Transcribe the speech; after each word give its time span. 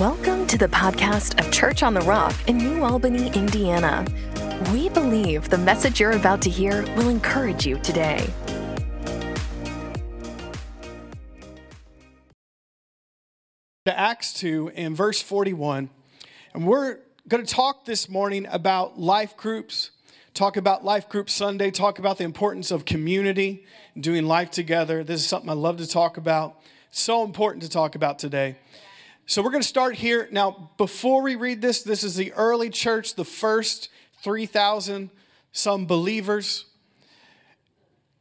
Welcome 0.00 0.46
to 0.46 0.56
the 0.56 0.68
podcast 0.68 1.44
of 1.44 1.50
Church 1.50 1.82
on 1.82 1.92
the 1.92 2.02
Rock 2.02 2.32
in 2.46 2.56
New 2.56 2.84
Albany, 2.84 3.32
Indiana. 3.32 4.06
We 4.72 4.88
believe 4.90 5.48
the 5.48 5.58
message 5.58 5.98
you're 5.98 6.12
about 6.12 6.40
to 6.42 6.50
hear 6.50 6.82
will 6.94 7.08
encourage 7.08 7.66
you 7.66 7.78
today. 7.80 8.24
to 13.86 13.98
Acts 13.98 14.32
2 14.34 14.70
and 14.76 14.96
verse 14.96 15.20
41. 15.20 15.90
And 16.54 16.64
we're 16.64 16.98
going 17.26 17.44
to 17.44 17.52
talk 17.52 17.84
this 17.84 18.08
morning 18.08 18.46
about 18.52 19.00
life 19.00 19.36
groups, 19.36 19.90
talk 20.32 20.56
about 20.56 20.84
Life 20.84 21.08
Group 21.08 21.28
Sunday, 21.28 21.72
talk 21.72 21.98
about 21.98 22.18
the 22.18 22.24
importance 22.24 22.70
of 22.70 22.84
community, 22.84 23.64
doing 23.98 24.26
life 24.26 24.52
together. 24.52 25.02
This 25.02 25.22
is 25.22 25.26
something 25.26 25.50
I 25.50 25.54
love 25.54 25.78
to 25.78 25.88
talk 25.88 26.16
about. 26.16 26.54
So 26.92 27.24
important 27.24 27.64
to 27.64 27.68
talk 27.68 27.96
about 27.96 28.20
today. 28.20 28.58
So 29.28 29.42
we're 29.42 29.50
going 29.50 29.62
to 29.62 29.68
start 29.68 29.94
here. 29.94 30.26
Now, 30.32 30.70
before 30.78 31.20
we 31.20 31.34
read 31.34 31.60
this, 31.60 31.82
this 31.82 32.02
is 32.02 32.16
the 32.16 32.32
early 32.32 32.70
church, 32.70 33.14
the 33.14 33.26
first 33.26 33.90
3,000 34.22 35.10
some 35.52 35.84
believers. 35.84 36.64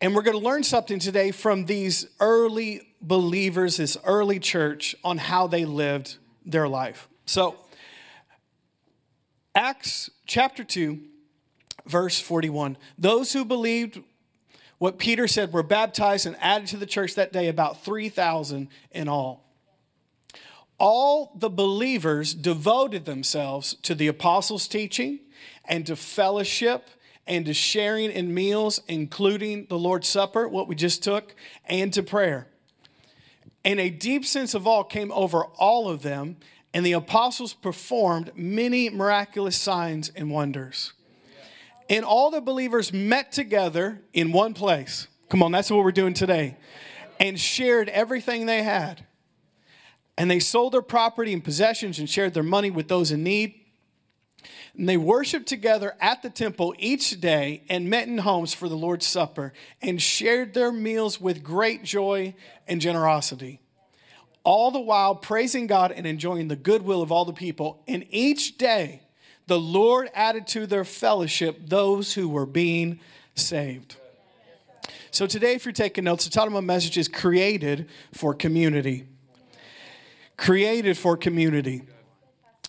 And 0.01 0.13
we're 0.13 0.21
going 0.21 0.37
to 0.37 0.43
learn 0.43 0.63
something 0.63 0.99
today 0.99 1.31
from 1.31 1.65
these 1.65 2.07
early 2.19 2.89
believers, 3.01 3.77
this 3.77 3.95
early 4.03 4.37
church, 4.37 4.97
on 5.01 5.17
how 5.17 5.47
they 5.47 5.63
lived 5.63 6.17
their 6.45 6.67
life. 6.67 7.07
So, 7.25 7.55
Acts 9.55 10.09
chapter 10.25 10.65
2, 10.65 10.99
verse 11.85 12.19
41. 12.19 12.75
Those 12.97 13.31
who 13.31 13.45
believed 13.45 14.01
what 14.77 14.97
Peter 14.97 15.29
said 15.29 15.53
were 15.53 15.63
baptized 15.63 16.25
and 16.25 16.35
added 16.41 16.67
to 16.67 16.77
the 16.77 16.85
church 16.85 17.15
that 17.15 17.31
day, 17.31 17.47
about 17.47 17.81
3,000 17.85 18.67
in 18.91 19.07
all. 19.07 19.46
All 20.79 21.31
the 21.35 21.49
believers 21.49 22.33
devoted 22.33 23.05
themselves 23.05 23.75
to 23.81 23.95
the 23.95 24.07
apostles' 24.07 24.67
teaching 24.67 25.19
and 25.65 25.85
to 25.87 25.95
fellowship 25.95 26.89
and 27.25 27.45
to 27.45 27.53
sharing 27.53 28.11
in 28.11 28.33
meals, 28.33 28.79
including 28.87 29.65
the 29.69 29.77
Lord's 29.77 30.07
Supper, 30.07 30.47
what 30.47 30.67
we 30.67 30.75
just 30.75 31.03
took, 31.03 31.35
and 31.65 31.91
to 31.93 32.03
prayer. 32.03 32.47
And 33.65 33.79
a 33.79 33.89
deep 33.89 34.23
sense 34.23 34.53
of 34.53 34.65
awe 34.65 34.83
came 34.83 35.11
over 35.11 35.43
all 35.57 35.89
of 35.89 36.03
them, 36.03 36.37
and 36.73 36.85
the 36.85 36.93
apostles 36.93 37.53
performed 37.53 38.31
many 38.35 38.89
miraculous 38.89 39.57
signs 39.57 40.09
and 40.09 40.29
wonders. 40.29 40.93
And 41.89 42.05
all 42.05 42.29
the 42.29 42.41
believers 42.41 42.93
met 42.93 43.31
together 43.31 44.01
in 44.13 44.31
one 44.31 44.53
place. 44.53 45.07
Come 45.29 45.41
on, 45.41 45.51
that's 45.51 45.71
what 45.71 45.83
we're 45.83 45.91
doing 45.91 46.13
today. 46.13 46.55
And 47.19 47.39
shared 47.39 47.89
everything 47.89 48.45
they 48.45 48.63
had. 48.63 49.06
And 50.17 50.31
they 50.31 50.39
sold 50.39 50.73
their 50.73 50.81
property 50.81 51.31
and 51.33 51.43
possessions 51.43 51.99
and 51.99 52.09
shared 52.09 52.33
their 52.33 52.43
money 52.43 52.71
with 52.71 52.87
those 52.87 53.11
in 53.11 53.23
need. 53.23 53.53
And 54.75 54.87
they 54.87 54.97
worshiped 54.97 55.47
together 55.47 55.95
at 55.99 56.21
the 56.21 56.29
temple 56.29 56.73
each 56.77 57.19
day 57.19 57.63
and 57.69 57.89
met 57.89 58.07
in 58.07 58.19
homes 58.19 58.53
for 58.53 58.69
the 58.69 58.77
Lord's 58.77 59.05
Supper 59.05 59.53
and 59.81 60.01
shared 60.01 60.53
their 60.53 60.71
meals 60.71 61.19
with 61.19 61.43
great 61.43 61.83
joy 61.83 62.35
and 62.67 62.81
generosity. 62.81 63.59
All 64.43 64.71
the 64.71 64.79
while 64.79 65.15
praising 65.15 65.67
God 65.67 65.91
and 65.91 66.07
enjoying 66.07 66.47
the 66.47 66.55
goodwill 66.55 67.01
of 67.01 67.11
all 67.11 67.25
the 67.25 67.33
people. 67.33 67.83
And 67.87 68.05
each 68.09 68.57
day 68.57 69.01
the 69.47 69.59
Lord 69.59 70.09
added 70.13 70.47
to 70.47 70.67
their 70.67 70.85
fellowship 70.85 71.67
those 71.67 72.13
who 72.13 72.29
were 72.29 72.45
being 72.45 72.99
saved. 73.35 73.97
So 75.09 75.25
today, 75.25 75.53
if 75.53 75.65
you're 75.65 75.71
taking 75.71 76.03
notes, 76.03 76.25
the 76.25 76.31
title 76.31 76.47
of 76.47 76.53
my 76.53 76.59
message 76.59 76.97
is 76.97 77.07
Created 77.07 77.89
for 78.13 78.33
Community. 78.33 79.07
Created 80.37 80.97
for 80.97 81.17
Community. 81.17 81.81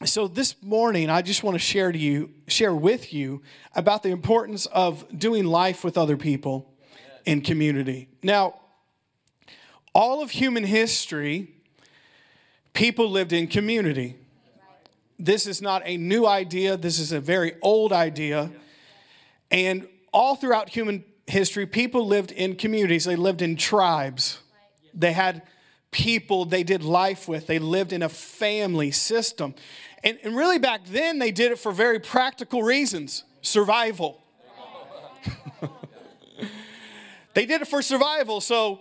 So 0.05 0.27
this 0.29 0.55
morning 0.63 1.11
i 1.11 1.23
just 1.23 1.43
want 1.43 1.57
to 1.57 1.59
share 1.59 1.91
to 1.91 1.99
you 1.99 2.31
share 2.47 2.75
with 2.75 3.13
you 3.13 3.43
about 3.75 4.03
the 4.03 4.11
importance 4.11 4.67
of 4.67 5.05
doing 5.17 5.45
life 5.45 5.83
with 5.83 5.99
other 5.99 6.17
people 6.17 6.73
in 7.27 7.41
community. 7.41 8.09
Now 8.23 8.61
all 9.95 10.23
of 10.23 10.31
human 10.31 10.65
history 10.65 11.49
people 12.73 13.11
lived 13.11 13.33
in 13.33 13.49
community. 13.49 14.17
This 15.19 15.47
is 15.47 15.61
not 15.61 15.83
a 15.85 15.97
new 15.97 16.27
idea. 16.27 16.77
This 16.77 17.01
is 17.01 17.11
a 17.11 17.21
very 17.21 17.55
old 17.61 17.93
idea. 17.93 18.51
And 19.51 19.89
all 20.13 20.37
throughout 20.37 20.69
human 20.71 21.05
history 21.27 21.67
people 21.67 22.07
lived 22.07 22.31
in 22.31 22.55
communities. 22.55 23.05
They 23.05 23.17
lived 23.17 23.43
in 23.43 23.57
tribes. 23.57 24.39
They 24.95 25.13
had 25.13 25.43
people 25.91 26.45
they 26.45 26.63
did 26.63 26.83
life 26.83 27.27
with 27.27 27.47
they 27.47 27.59
lived 27.59 27.93
in 27.93 28.03
a 28.03 28.09
family 28.09 28.91
system 28.91 29.55
and, 30.05 30.19
and 30.23 30.37
really, 30.37 30.59
back 30.59 30.85
then, 30.87 31.19
they 31.19 31.31
did 31.31 31.53
it 31.53 31.59
for 31.59 31.73
very 31.73 31.99
practical 31.99 32.63
reasons 32.63 33.25
survival. 33.43 34.23
they 37.35 37.47
did 37.47 37.63
it 37.63 37.69
for 37.69 37.83
survival. 37.83 38.41
So, 38.41 38.81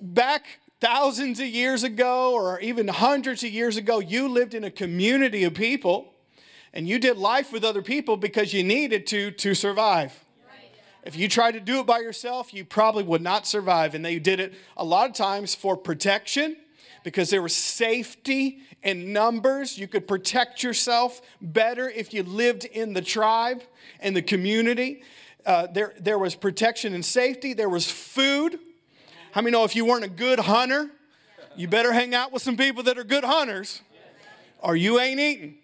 back 0.00 0.60
thousands 0.80 1.40
of 1.40 1.46
years 1.46 1.82
ago, 1.82 2.32
or 2.32 2.60
even 2.60 2.88
hundreds 2.88 3.42
of 3.42 3.50
years 3.50 3.76
ago, 3.76 3.98
you 3.98 4.28
lived 4.28 4.54
in 4.54 4.62
a 4.62 4.70
community 4.70 5.44
of 5.44 5.54
people 5.54 6.12
and 6.72 6.86
you 6.86 6.98
did 6.98 7.16
life 7.16 7.52
with 7.52 7.64
other 7.64 7.82
people 7.82 8.16
because 8.16 8.52
you 8.52 8.62
needed 8.62 9.06
to 9.08 9.30
to 9.32 9.54
survive. 9.54 10.25
If 11.06 11.14
you 11.14 11.28
tried 11.28 11.52
to 11.52 11.60
do 11.60 11.78
it 11.78 11.86
by 11.86 12.00
yourself, 12.00 12.52
you 12.52 12.64
probably 12.64 13.04
would 13.04 13.22
not 13.22 13.46
survive. 13.46 13.94
And 13.94 14.04
they 14.04 14.18
did 14.18 14.40
it 14.40 14.54
a 14.76 14.84
lot 14.84 15.08
of 15.08 15.14
times 15.14 15.54
for 15.54 15.76
protection 15.76 16.56
because 17.04 17.30
there 17.30 17.42
was 17.42 17.54
safety 17.54 18.58
in 18.82 19.12
numbers. 19.12 19.78
You 19.78 19.86
could 19.86 20.08
protect 20.08 20.64
yourself 20.64 21.22
better 21.40 21.88
if 21.88 22.12
you 22.12 22.24
lived 22.24 22.64
in 22.64 22.92
the 22.92 23.02
tribe 23.02 23.62
and 24.00 24.16
the 24.16 24.22
community. 24.22 25.04
Uh, 25.46 25.68
there, 25.68 25.94
there 26.00 26.18
was 26.18 26.34
protection 26.34 26.92
and 26.92 27.04
safety. 27.04 27.52
There 27.54 27.68
was 27.68 27.88
food. 27.88 28.58
How 29.30 29.42
many 29.42 29.52
know 29.52 29.62
if 29.62 29.76
you 29.76 29.84
weren't 29.84 30.04
a 30.04 30.08
good 30.08 30.40
hunter, 30.40 30.90
you 31.54 31.68
better 31.68 31.92
hang 31.92 32.16
out 32.16 32.32
with 32.32 32.42
some 32.42 32.56
people 32.56 32.82
that 32.82 32.98
are 32.98 33.04
good 33.04 33.22
hunters, 33.22 33.80
or 34.58 34.74
you 34.74 34.98
ain't 34.98 35.20
eating. 35.20 35.58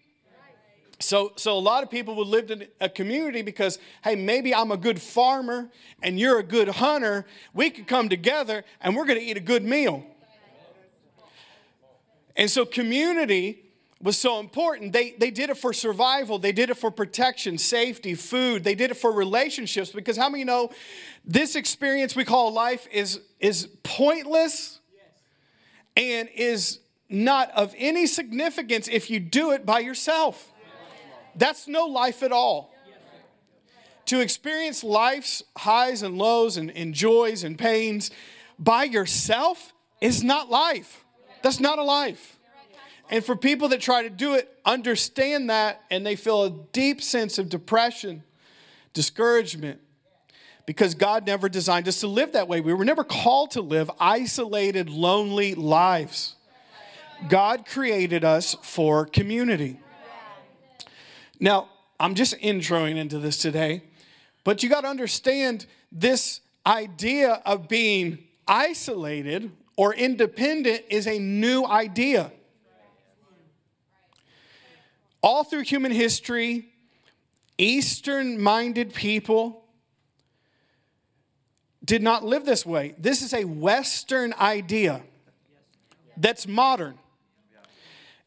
So, 1.02 1.32
so 1.36 1.58
a 1.58 1.60
lot 1.60 1.82
of 1.82 1.90
people 1.90 2.14
would 2.16 2.28
live 2.28 2.50
in 2.50 2.66
a 2.80 2.88
community 2.88 3.42
because, 3.42 3.78
hey, 4.04 4.14
maybe 4.14 4.54
I'm 4.54 4.70
a 4.70 4.76
good 4.76 5.00
farmer 5.00 5.68
and 6.02 6.18
you're 6.18 6.38
a 6.38 6.44
good 6.44 6.68
hunter. 6.68 7.26
We 7.52 7.70
could 7.70 7.86
come 7.86 8.08
together 8.08 8.64
and 8.80 8.96
we're 8.96 9.06
going 9.06 9.18
to 9.18 9.24
eat 9.24 9.36
a 9.36 9.40
good 9.40 9.64
meal. 9.64 10.04
And 12.36 12.50
so 12.50 12.64
community 12.64 13.64
was 14.00 14.16
so 14.16 14.40
important. 14.40 14.92
They, 14.92 15.10
they 15.12 15.30
did 15.30 15.50
it 15.50 15.56
for 15.56 15.72
survival, 15.72 16.38
they 16.38 16.52
did 16.52 16.70
it 16.70 16.76
for 16.76 16.90
protection, 16.90 17.58
safety, 17.58 18.14
food, 18.14 18.64
they 18.64 18.74
did 18.74 18.90
it 18.90 18.96
for 18.96 19.12
relationships. 19.12 19.90
Because 19.90 20.16
how 20.16 20.28
many 20.28 20.44
know 20.44 20.70
this 21.24 21.56
experience 21.56 22.16
we 22.16 22.24
call 22.24 22.52
life 22.52 22.86
is, 22.92 23.20
is 23.40 23.69
pointless 23.82 24.80
and 25.96 26.28
is 26.34 26.78
not 27.08 27.50
of 27.50 27.74
any 27.76 28.06
significance 28.06 28.88
if 28.88 29.10
you 29.10 29.20
do 29.20 29.50
it 29.50 29.66
by 29.66 29.80
yourself? 29.80 30.51
That's 31.37 31.69
no 31.69 31.87
life 31.87 32.22
at 32.22 32.32
all. 32.32 32.72
To 34.06 34.20
experience 34.20 34.84
life's 34.84 35.43
highs 35.56 36.03
and 36.03 36.19
lows 36.19 36.56
and, 36.56 36.70
and 36.72 36.93
joys 36.93 37.44
and 37.44 37.59
pains 37.59 38.10
by 38.59 38.84
yourself 38.84 39.72
is 40.00 40.22
not 40.22 40.50
life. 40.50 41.04
That's 41.43 41.60
not 41.60 41.78
a 41.78 41.82
life. 41.82 42.38
And 43.10 43.25
for 43.25 43.37
people 43.37 43.69
that 43.69 43.81
try 43.81 44.03
to 44.03 44.10
do 44.10 44.34
it, 44.34 44.48
understand 44.65 45.50
that 45.50 45.82
and 45.91 46.04
they 46.04 46.16
feel 46.16 46.44
a 46.44 46.50
deep 46.50 47.03
sense 47.03 47.38
of 47.38 47.49
depression, 47.49 48.22
discouragement, 48.94 49.81
because 50.66 50.94
God 50.94 51.26
never 51.26 51.49
designed 51.49 51.88
us 51.88 52.00
to 52.00 52.06
live 52.06 52.32
that 52.32 52.49
way. 52.49 52.60
We 52.60 52.72
were 52.72 52.84
never 52.84 53.04
called 53.04 53.50
to 53.53 53.60
live 53.60 53.91
isolated, 54.00 54.88
lonely 54.88 55.54
lives. 55.54 56.37
God 57.28 57.66
created 57.66 58.25
us 58.25 58.56
for 58.62 59.06
community. 59.06 59.81
Now, 61.43 61.71
I'm 61.99 62.15
just 62.15 62.39
introing 62.39 62.97
into 62.97 63.19
this 63.19 63.37
today, 63.37 63.83
but 64.44 64.62
you 64.62 64.69
got 64.69 64.83
to 64.83 64.87
understand 64.87 65.67
this 65.91 66.41
idea 66.65 67.43
of 67.44 67.67
being 67.67 68.19
isolated 68.47 69.50
or 69.77 69.93
independent 69.93 70.85
is 70.89 71.09
a 71.09 71.19
new 71.19 71.67
idea. 71.67 72.31
All 75.21 75.43
through 75.43 75.62
human 75.62 75.91
history, 75.91 76.69
Eastern 77.59 78.41
minded 78.41 78.94
people 78.94 79.65
did 81.85 82.03
not 82.03 82.25
live 82.25 82.44
this 82.44 82.65
way. 82.65 82.94
This 82.99 83.21
is 83.21 83.35
a 83.35 83.43
Western 83.47 84.33
idea 84.35 85.03
that's 86.17 86.47
modern. 86.47 87.00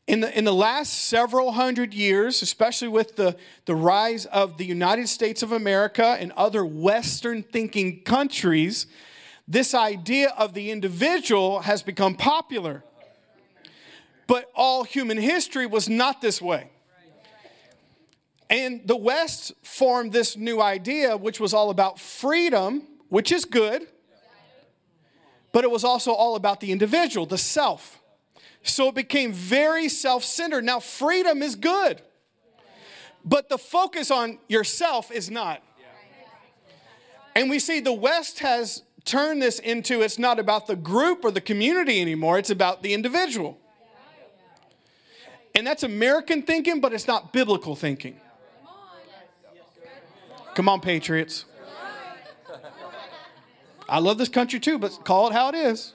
In 0.08 0.20
the, 0.20 0.38
in 0.38 0.44
the 0.44 0.54
last 0.54 1.06
several 1.06 1.54
hundred 1.54 1.94
years, 1.94 2.44
especially 2.44 2.88
with 2.88 3.16
the, 3.16 3.36
the 3.66 3.76
rise 3.76 4.28
of 4.28 4.58
the 4.58 4.66
United 4.66 5.10
States 5.10 5.42
of 5.42 5.52
America 5.52 6.16
and 6.20 6.32
other 6.34 6.64
Western 6.64 7.42
thinking 7.42 8.02
countries, 8.04 8.86
this 9.48 9.74
idea 9.74 10.30
of 10.38 10.54
the 10.54 10.70
individual 10.70 11.62
has 11.62 11.82
become 11.82 12.16
popular. 12.16 12.84
But 14.28 14.52
all 14.56 14.84
human 14.84 15.18
history 15.18 15.66
was 15.66 15.90
not 15.90 16.22
this 16.22 16.40
way. 16.40 16.70
And 18.48 18.82
the 18.86 18.96
West 18.96 19.54
formed 19.64 20.14
this 20.14 20.38
new 20.38 20.62
idea, 20.62 21.18
which 21.18 21.40
was 21.40 21.52
all 21.52 21.72
about 21.72 22.00
freedom, 22.00 22.84
which 23.10 23.32
is 23.32 23.44
good, 23.44 23.88
but 25.52 25.64
it 25.64 25.72
was 25.72 25.84
also 25.84 26.12
all 26.12 26.36
about 26.36 26.60
the 26.60 26.72
individual, 26.72 27.26
the 27.26 27.40
self. 27.40 28.00
So 28.66 28.90
it 28.90 28.96
became 28.96 29.32
very 29.32 29.88
self 29.90 30.24
centered. 30.24 30.66
Now, 30.66 30.80
freedom 30.80 31.44
is 31.44 31.56
good, 31.56 32.02
but 33.24 33.48
the 33.48 33.60
focus 33.60 34.10
on 34.10 34.40
yourself 34.48 35.12
is 35.12 35.30
not. 35.30 35.62
And 37.36 37.50
we 37.50 37.60
see 37.60 37.80
the 37.80 37.94
West 37.94 38.40
has 38.40 38.82
turned 39.04 39.42
this 39.42 39.60
into 39.60 40.02
it's 40.02 40.18
not 40.18 40.40
about 40.40 40.66
the 40.66 40.76
group 40.76 41.24
or 41.24 41.30
the 41.30 41.42
community 41.42 42.02
anymore, 42.02 42.40
it's 42.40 42.50
about 42.50 42.82
the 42.82 42.94
individual. 42.94 43.60
And 45.54 45.66
that's 45.66 45.84
American 45.84 46.42
thinking, 46.42 46.82
but 46.82 46.92
it's 46.92 47.08
not 47.08 47.32
biblical 47.32 47.76
thinking. 47.76 48.20
Come 50.56 50.68
on, 50.68 50.82
Patriots. 50.82 51.46
I 53.88 54.00
love 54.00 54.18
this 54.18 54.30
country 54.30 54.60
too, 54.60 54.80
but 54.80 55.00
call 55.04 55.28
it 55.28 55.34
how 55.34 55.50
it 55.50 55.56
is. 55.56 55.94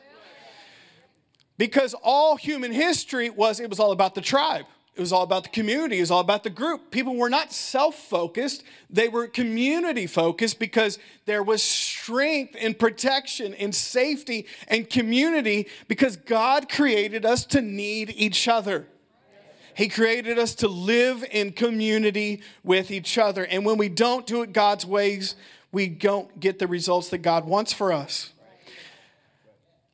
Because 1.61 1.95
all 2.03 2.37
human 2.37 2.73
history 2.73 3.29
was, 3.29 3.61
it 3.61 3.69
was 3.69 3.79
all 3.79 3.93
about 3.93 4.15
the 4.15 4.23
tribe. 4.23 4.65
It 4.95 5.01
was 5.01 5.13
all 5.13 5.25
about 5.25 5.43
the 5.43 5.51
community. 5.51 5.99
It 5.99 6.01
was 6.01 6.11
all 6.11 6.21
about 6.21 6.43
the 6.43 6.49
group. 6.49 6.91
People 6.91 7.15
were 7.17 7.29
not 7.29 7.53
self 7.53 7.97
focused, 7.97 8.65
they 8.89 9.09
were 9.09 9.27
community 9.27 10.07
focused 10.07 10.59
because 10.59 10.99
there 11.27 11.43
was 11.43 11.63
strength 11.63 12.57
and 12.59 12.79
protection 12.79 13.53
and 13.53 13.75
safety 13.75 14.47
and 14.69 14.89
community 14.89 15.69
because 15.87 16.17
God 16.17 16.71
created 16.71 17.27
us 17.27 17.45
to 17.49 17.61
need 17.61 18.09
each 18.17 18.49
other. 18.49 18.87
He 19.75 19.89
created 19.89 20.39
us 20.39 20.55
to 20.57 20.69
live 20.69 21.27
in 21.31 21.53
community 21.53 22.41
with 22.65 22.91
each 22.91 23.19
other. 23.19 23.45
And 23.45 23.67
when 23.67 23.77
we 23.77 23.91
don't 23.91 24.27
do 24.27 24.41
it 24.41 24.55
God's 24.55 24.87
ways, 24.87 25.37
we 25.73 25.89
don't 25.89 26.41
get 26.41 26.59
the 26.59 26.67
results 26.67 27.11
that 27.11 27.19
God 27.19 27.45
wants 27.45 27.75
for 27.75 27.93
us. 27.93 28.33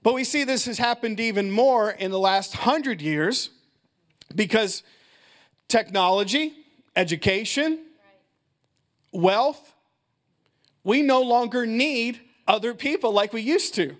But 0.07 0.15
we 0.15 0.23
see 0.23 0.45
this 0.45 0.67
has 0.67 0.79
happened 0.79 1.19
even 1.19 1.51
more 1.51 1.91
in 1.91 2.13
the 2.13 2.19
last 2.21 2.55
hundred 2.55 3.03
years 3.03 3.51
because 4.33 4.85
technology, 5.67 6.53
education, 6.95 7.81
wealth, 9.11 9.75
we 10.85 11.03
no 11.03 11.23
longer 11.23 11.67
need 11.67 12.21
other 12.47 12.73
people 12.73 13.11
like 13.11 13.33
we 13.33 13.41
used 13.41 13.75
to. 13.75 13.97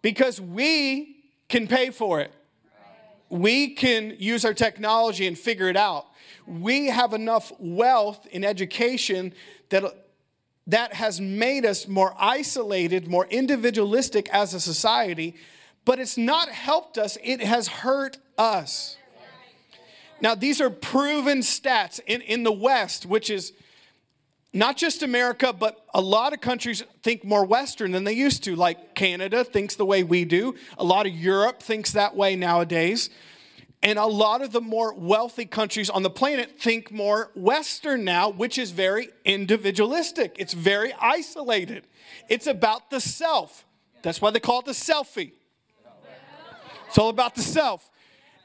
Because 0.00 0.40
we 0.40 1.16
can 1.50 1.68
pay 1.68 1.90
for 1.90 2.20
it 2.20 2.32
we 3.30 3.74
can 3.74 4.16
use 4.18 4.42
our 4.44 4.54
technology 4.54 5.26
and 5.26 5.38
figure 5.38 5.68
it 5.68 5.76
out. 5.76 6.06
We 6.46 6.86
have 6.86 7.12
enough 7.12 7.52
wealth 7.58 8.26
in 8.30 8.42
education 8.42 9.34
that 9.68 10.07
that 10.68 10.92
has 10.94 11.20
made 11.20 11.64
us 11.64 11.88
more 11.88 12.14
isolated, 12.18 13.08
more 13.08 13.26
individualistic 13.26 14.28
as 14.28 14.54
a 14.54 14.60
society, 14.60 15.34
but 15.84 15.98
it's 15.98 16.18
not 16.18 16.50
helped 16.50 16.98
us, 16.98 17.16
it 17.24 17.40
has 17.40 17.68
hurt 17.68 18.18
us. 18.36 18.96
Now, 20.20 20.34
these 20.34 20.60
are 20.60 20.70
proven 20.70 21.38
stats 21.38 22.00
in, 22.06 22.20
in 22.20 22.42
the 22.42 22.52
West, 22.52 23.06
which 23.06 23.30
is 23.30 23.52
not 24.52 24.76
just 24.76 25.02
America, 25.02 25.52
but 25.52 25.84
a 25.94 26.00
lot 26.00 26.32
of 26.32 26.40
countries 26.40 26.82
think 27.02 27.24
more 27.24 27.44
Western 27.44 27.92
than 27.92 28.04
they 28.04 28.12
used 28.12 28.44
to. 28.44 28.56
Like 28.56 28.94
Canada 28.94 29.44
thinks 29.44 29.76
the 29.76 29.86
way 29.86 30.02
we 30.02 30.24
do. 30.24 30.54
A 30.76 30.84
lot 30.84 31.06
of 31.06 31.12
Europe 31.12 31.62
thinks 31.62 31.92
that 31.92 32.16
way 32.16 32.36
nowadays. 32.36 33.08
And 33.82 33.98
a 33.98 34.06
lot 34.06 34.42
of 34.42 34.50
the 34.50 34.60
more 34.60 34.92
wealthy 34.92 35.46
countries 35.46 35.88
on 35.88 36.02
the 36.02 36.10
planet 36.10 36.60
think 36.60 36.90
more 36.90 37.30
Western 37.36 38.04
now, 38.04 38.28
which 38.28 38.58
is 38.58 38.72
very 38.72 39.10
individualistic. 39.24 40.34
It's 40.38 40.52
very 40.52 40.92
isolated. 41.00 41.86
It's 42.28 42.48
about 42.48 42.90
the 42.90 43.00
self. 43.00 43.64
That's 44.02 44.20
why 44.20 44.30
they 44.30 44.40
call 44.40 44.60
it 44.60 44.66
the 44.66 44.72
selfie. 44.72 45.32
It's 46.88 46.98
all 46.98 47.10
about 47.10 47.34
the 47.34 47.42
self. 47.42 47.88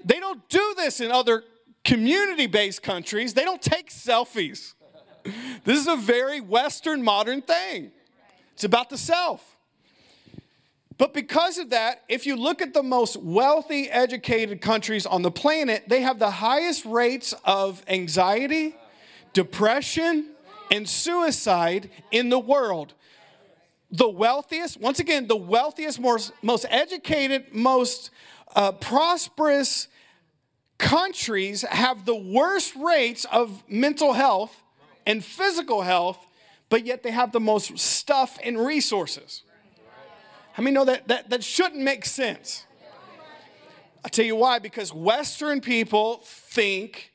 They 0.03 0.19
don't 0.19 0.47
do 0.49 0.73
this 0.77 0.99
in 0.99 1.11
other 1.11 1.43
community 1.83 2.47
based 2.47 2.83
countries, 2.83 3.33
they 3.33 3.43
don't 3.43 3.61
take 3.61 3.89
selfies. 3.89 4.73
This 5.63 5.79
is 5.79 5.87
a 5.87 5.95
very 5.95 6.41
Western 6.41 7.01
modern 7.01 7.41
thing. 7.41 7.91
It's 8.51 8.65
about 8.65 8.89
the 8.89 8.97
self. 8.97 9.52
But 10.97 11.13
because 11.13 11.57
of 11.57 11.71
that, 11.71 12.03
if 12.07 12.25
you 12.25 12.35
look 12.35 12.61
at 12.61 12.73
the 12.73 12.83
most 12.83 13.17
wealthy, 13.17 13.89
educated 13.89 14.61
countries 14.61 15.05
on 15.05 15.21
the 15.21 15.31
planet, 15.31 15.83
they 15.87 16.01
have 16.01 16.19
the 16.19 16.29
highest 16.29 16.85
rates 16.85 17.33
of 17.45 17.83
anxiety, 17.87 18.75
depression, 19.33 20.29
and 20.69 20.87
suicide 20.87 21.89
in 22.11 22.29
the 22.29 22.39
world. 22.39 22.93
The 23.91 24.09
wealthiest, 24.09 24.79
once 24.79 24.99
again, 24.99 25.27
the 25.27 25.35
wealthiest, 25.35 25.99
most, 25.99 26.31
most 26.41 26.65
educated, 26.69 27.53
most 27.53 28.09
uh, 28.55 28.71
prosperous 28.73 29.87
countries 30.77 31.61
have 31.61 32.05
the 32.05 32.15
worst 32.15 32.75
rates 32.75 33.25
of 33.31 33.63
mental 33.67 34.13
health 34.13 34.61
and 35.05 35.23
physical 35.23 35.81
health, 35.81 36.25
but 36.69 36.85
yet 36.85 37.03
they 37.03 37.11
have 37.11 37.31
the 37.31 37.39
most 37.39 37.77
stuff 37.77 38.37
and 38.43 38.57
resources. 38.59 39.43
How 40.53 40.63
mean, 40.63 40.75
no, 40.75 40.85
that, 40.85 41.07
that 41.07 41.29
that 41.31 41.43
shouldn't 41.43 41.81
make 41.81 42.05
sense? 42.05 42.65
I'll 44.03 44.09
tell 44.09 44.25
you 44.25 44.35
why, 44.35 44.59
because 44.59 44.93
Western 44.93 45.61
people 45.61 46.21
think 46.23 47.11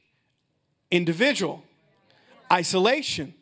individual, 0.91 1.63
isolation. 2.51 3.35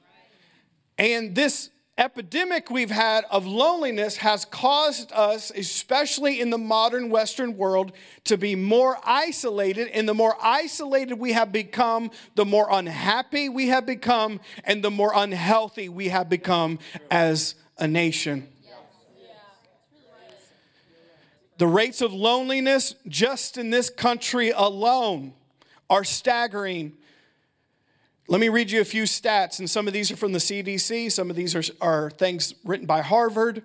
And 0.99 1.35
this 1.35 1.71
epidemic 1.97 2.71
we've 2.71 2.91
had 2.91 3.25
of 3.31 3.47
loneliness 3.47 4.19
has 4.19 4.45
caused 4.45 5.13
us, 5.13 5.51
especially 5.53 6.41
in 6.41 6.51
the 6.51 6.59
modern 6.59 7.09
Western 7.09 7.57
world, 7.57 7.93
to 8.25 8.37
be 8.37 8.55
more 8.55 8.99
isolated. 9.05 9.89
And 9.89 10.09
the 10.09 10.15
more 10.15 10.37
isolated 10.43 11.15
we 11.15 11.33
have 11.33 11.53
become, 11.53 12.11
the 12.35 12.45
more 12.45 12.67
unhappy 12.71 13.49
we 13.49 13.69
have 13.69 13.87
become, 13.87 14.41
and 14.65 14.83
the 14.83 14.91
more 14.91 15.13
unhealthy 15.15 15.89
we 15.89 16.09
have 16.09 16.29
become 16.29 16.81
as 17.11 17.55
a 17.79 17.87
nation. 17.87 18.49
The 21.59 21.67
rates 21.67 22.03
of 22.03 22.13
loneliness 22.13 22.95
just 23.09 23.57
in 23.57 23.71
this 23.71 23.89
country 23.89 24.51
alone 24.51 25.33
are 25.89 26.05
staggering. 26.05 26.93
Let 28.29 28.41
me 28.41 28.49
read 28.49 28.71
you 28.71 28.81
a 28.81 28.85
few 28.85 29.05
stats, 29.05 29.59
and 29.59 29.71
some 29.71 29.87
of 29.87 29.95
these 29.95 30.11
are 30.11 30.17
from 30.17 30.33
the 30.33 30.39
CDC, 30.39 31.11
some 31.13 31.31
of 31.31 31.37
these 31.37 31.55
are, 31.55 31.63
are 31.81 32.11
things 32.11 32.55
written 32.65 32.87
by 32.87 33.01
Harvard. 33.01 33.63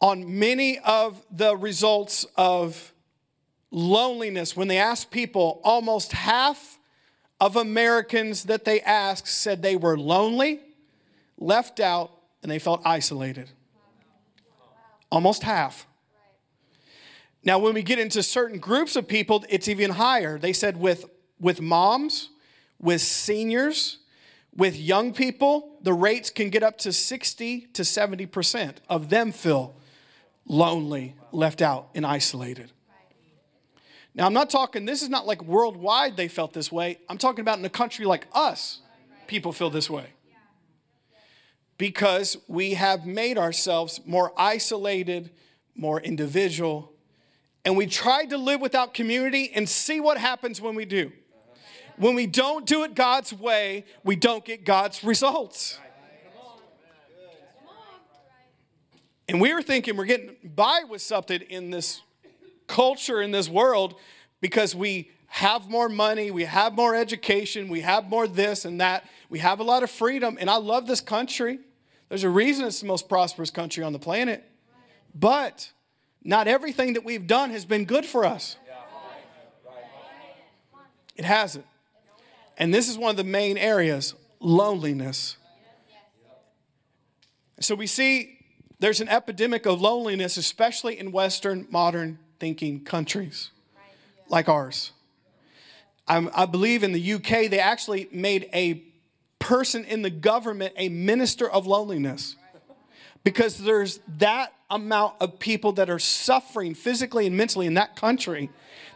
On 0.00 0.38
many 0.38 0.78
of 0.80 1.22
the 1.30 1.56
results 1.56 2.26
of 2.36 2.92
loneliness, 3.70 4.56
when 4.56 4.66
they 4.66 4.78
asked 4.78 5.10
people, 5.10 5.60
almost 5.62 6.12
half 6.12 6.78
of 7.40 7.56
Americans 7.56 8.44
that 8.44 8.64
they 8.64 8.80
asked 8.80 9.28
said 9.28 9.62
they 9.62 9.76
were 9.76 9.98
lonely, 9.98 10.60
left 11.38 11.78
out, 11.78 12.10
and 12.42 12.50
they 12.50 12.58
felt 12.58 12.80
isolated. 12.84 13.50
Almost 15.12 15.42
half. 15.42 15.86
Now, 17.42 17.58
when 17.58 17.72
we 17.74 17.82
get 17.82 17.98
into 17.98 18.22
certain 18.22 18.58
groups 18.58 18.96
of 18.96 19.08
people, 19.08 19.44
it's 19.48 19.68
even 19.68 19.92
higher. 19.92 20.38
They 20.38 20.52
said 20.52 20.76
with, 20.76 21.06
with 21.40 21.60
moms, 21.60 22.28
with 22.78 23.00
seniors, 23.00 23.98
with 24.54 24.76
young 24.76 25.14
people, 25.14 25.78
the 25.82 25.92
rates 25.92 26.28
can 26.28 26.50
get 26.50 26.62
up 26.62 26.76
to 26.78 26.92
60 26.92 27.60
to 27.72 27.82
70% 27.82 28.76
of 28.88 29.08
them 29.08 29.32
feel 29.32 29.74
lonely, 30.46 31.14
left 31.32 31.62
out, 31.62 31.88
and 31.94 32.04
isolated. 32.04 32.72
Now, 34.14 34.26
I'm 34.26 34.34
not 34.34 34.50
talking, 34.50 34.84
this 34.86 35.02
is 35.02 35.08
not 35.08 35.26
like 35.26 35.42
worldwide 35.44 36.16
they 36.16 36.28
felt 36.28 36.52
this 36.52 36.70
way. 36.72 36.98
I'm 37.08 37.18
talking 37.18 37.40
about 37.40 37.58
in 37.58 37.64
a 37.64 37.70
country 37.70 38.04
like 38.04 38.26
us, 38.32 38.80
people 39.28 39.52
feel 39.52 39.70
this 39.70 39.88
way. 39.88 40.06
Because 41.78 42.36
we 42.48 42.74
have 42.74 43.06
made 43.06 43.38
ourselves 43.38 44.00
more 44.04 44.32
isolated, 44.36 45.30
more 45.74 46.00
individual, 46.00 46.89
and 47.64 47.76
we 47.76 47.86
tried 47.86 48.30
to 48.30 48.38
live 48.38 48.60
without 48.60 48.94
community 48.94 49.50
and 49.54 49.68
see 49.68 50.00
what 50.00 50.18
happens 50.18 50.60
when 50.60 50.74
we 50.74 50.84
do. 50.84 51.12
When 51.96 52.14
we 52.14 52.26
don't 52.26 52.64
do 52.64 52.84
it 52.84 52.94
God's 52.94 53.32
way, 53.32 53.84
we 54.02 54.16
don't 54.16 54.44
get 54.44 54.64
God's 54.64 55.04
results. 55.04 55.78
And 59.28 59.40
we 59.40 59.54
were 59.54 59.62
thinking 59.62 59.96
we're 59.96 60.06
getting 60.06 60.36
by 60.42 60.82
with 60.88 61.02
something 61.02 61.42
in 61.42 61.70
this 61.70 62.00
culture, 62.66 63.20
in 63.20 63.30
this 63.30 63.48
world, 63.48 63.94
because 64.40 64.74
we 64.74 65.10
have 65.26 65.70
more 65.70 65.88
money, 65.88 66.30
we 66.32 66.44
have 66.44 66.74
more 66.74 66.96
education, 66.96 67.68
we 67.68 67.82
have 67.82 68.08
more 68.08 68.26
this 68.26 68.64
and 68.64 68.80
that, 68.80 69.04
we 69.28 69.38
have 69.38 69.60
a 69.60 69.62
lot 69.62 69.84
of 69.84 69.90
freedom. 69.90 70.36
And 70.40 70.50
I 70.50 70.56
love 70.56 70.88
this 70.88 71.00
country. 71.00 71.60
There's 72.08 72.24
a 72.24 72.30
reason 72.30 72.64
it's 72.64 72.80
the 72.80 72.86
most 72.86 73.08
prosperous 73.08 73.50
country 73.50 73.84
on 73.84 73.92
the 73.92 73.98
planet. 74.00 74.44
But 75.14 75.70
not 76.22 76.46
everything 76.48 76.94
that 76.94 77.04
we've 77.04 77.26
done 77.26 77.50
has 77.50 77.64
been 77.64 77.84
good 77.84 78.04
for 78.04 78.24
us. 78.24 78.56
It 81.16 81.24
hasn't. 81.24 81.66
And 82.56 82.72
this 82.72 82.88
is 82.88 82.98
one 82.98 83.10
of 83.10 83.16
the 83.16 83.24
main 83.24 83.56
areas 83.56 84.14
loneliness. 84.38 85.36
So 87.60 87.74
we 87.74 87.86
see 87.86 88.38
there's 88.78 89.00
an 89.00 89.08
epidemic 89.08 89.66
of 89.66 89.80
loneliness, 89.80 90.38
especially 90.38 90.98
in 90.98 91.12
Western 91.12 91.66
modern 91.70 92.18
thinking 92.38 92.84
countries 92.84 93.50
like 94.28 94.48
ours. 94.48 94.92
I'm, 96.08 96.30
i 96.34 96.46
believe 96.46 96.82
in 96.82 96.92
the 96.92 97.12
UK, 97.14 97.50
they 97.50 97.60
actually 97.60 98.08
made 98.10 98.48
a 98.54 98.82
person 99.38 99.84
in 99.84 100.02
the 100.02 100.10
government 100.10 100.72
a 100.76 100.88
minister 100.88 101.50
of 101.50 101.66
loneliness 101.66 102.36
because 103.24 103.58
there's 103.58 104.00
that 104.18 104.52
amount 104.70 105.14
of 105.20 105.38
people 105.38 105.72
that 105.72 105.90
are 105.90 105.98
suffering 105.98 106.74
physically 106.74 107.26
and 107.26 107.36
mentally 107.36 107.66
in 107.66 107.74
that 107.74 107.96
country 107.96 108.50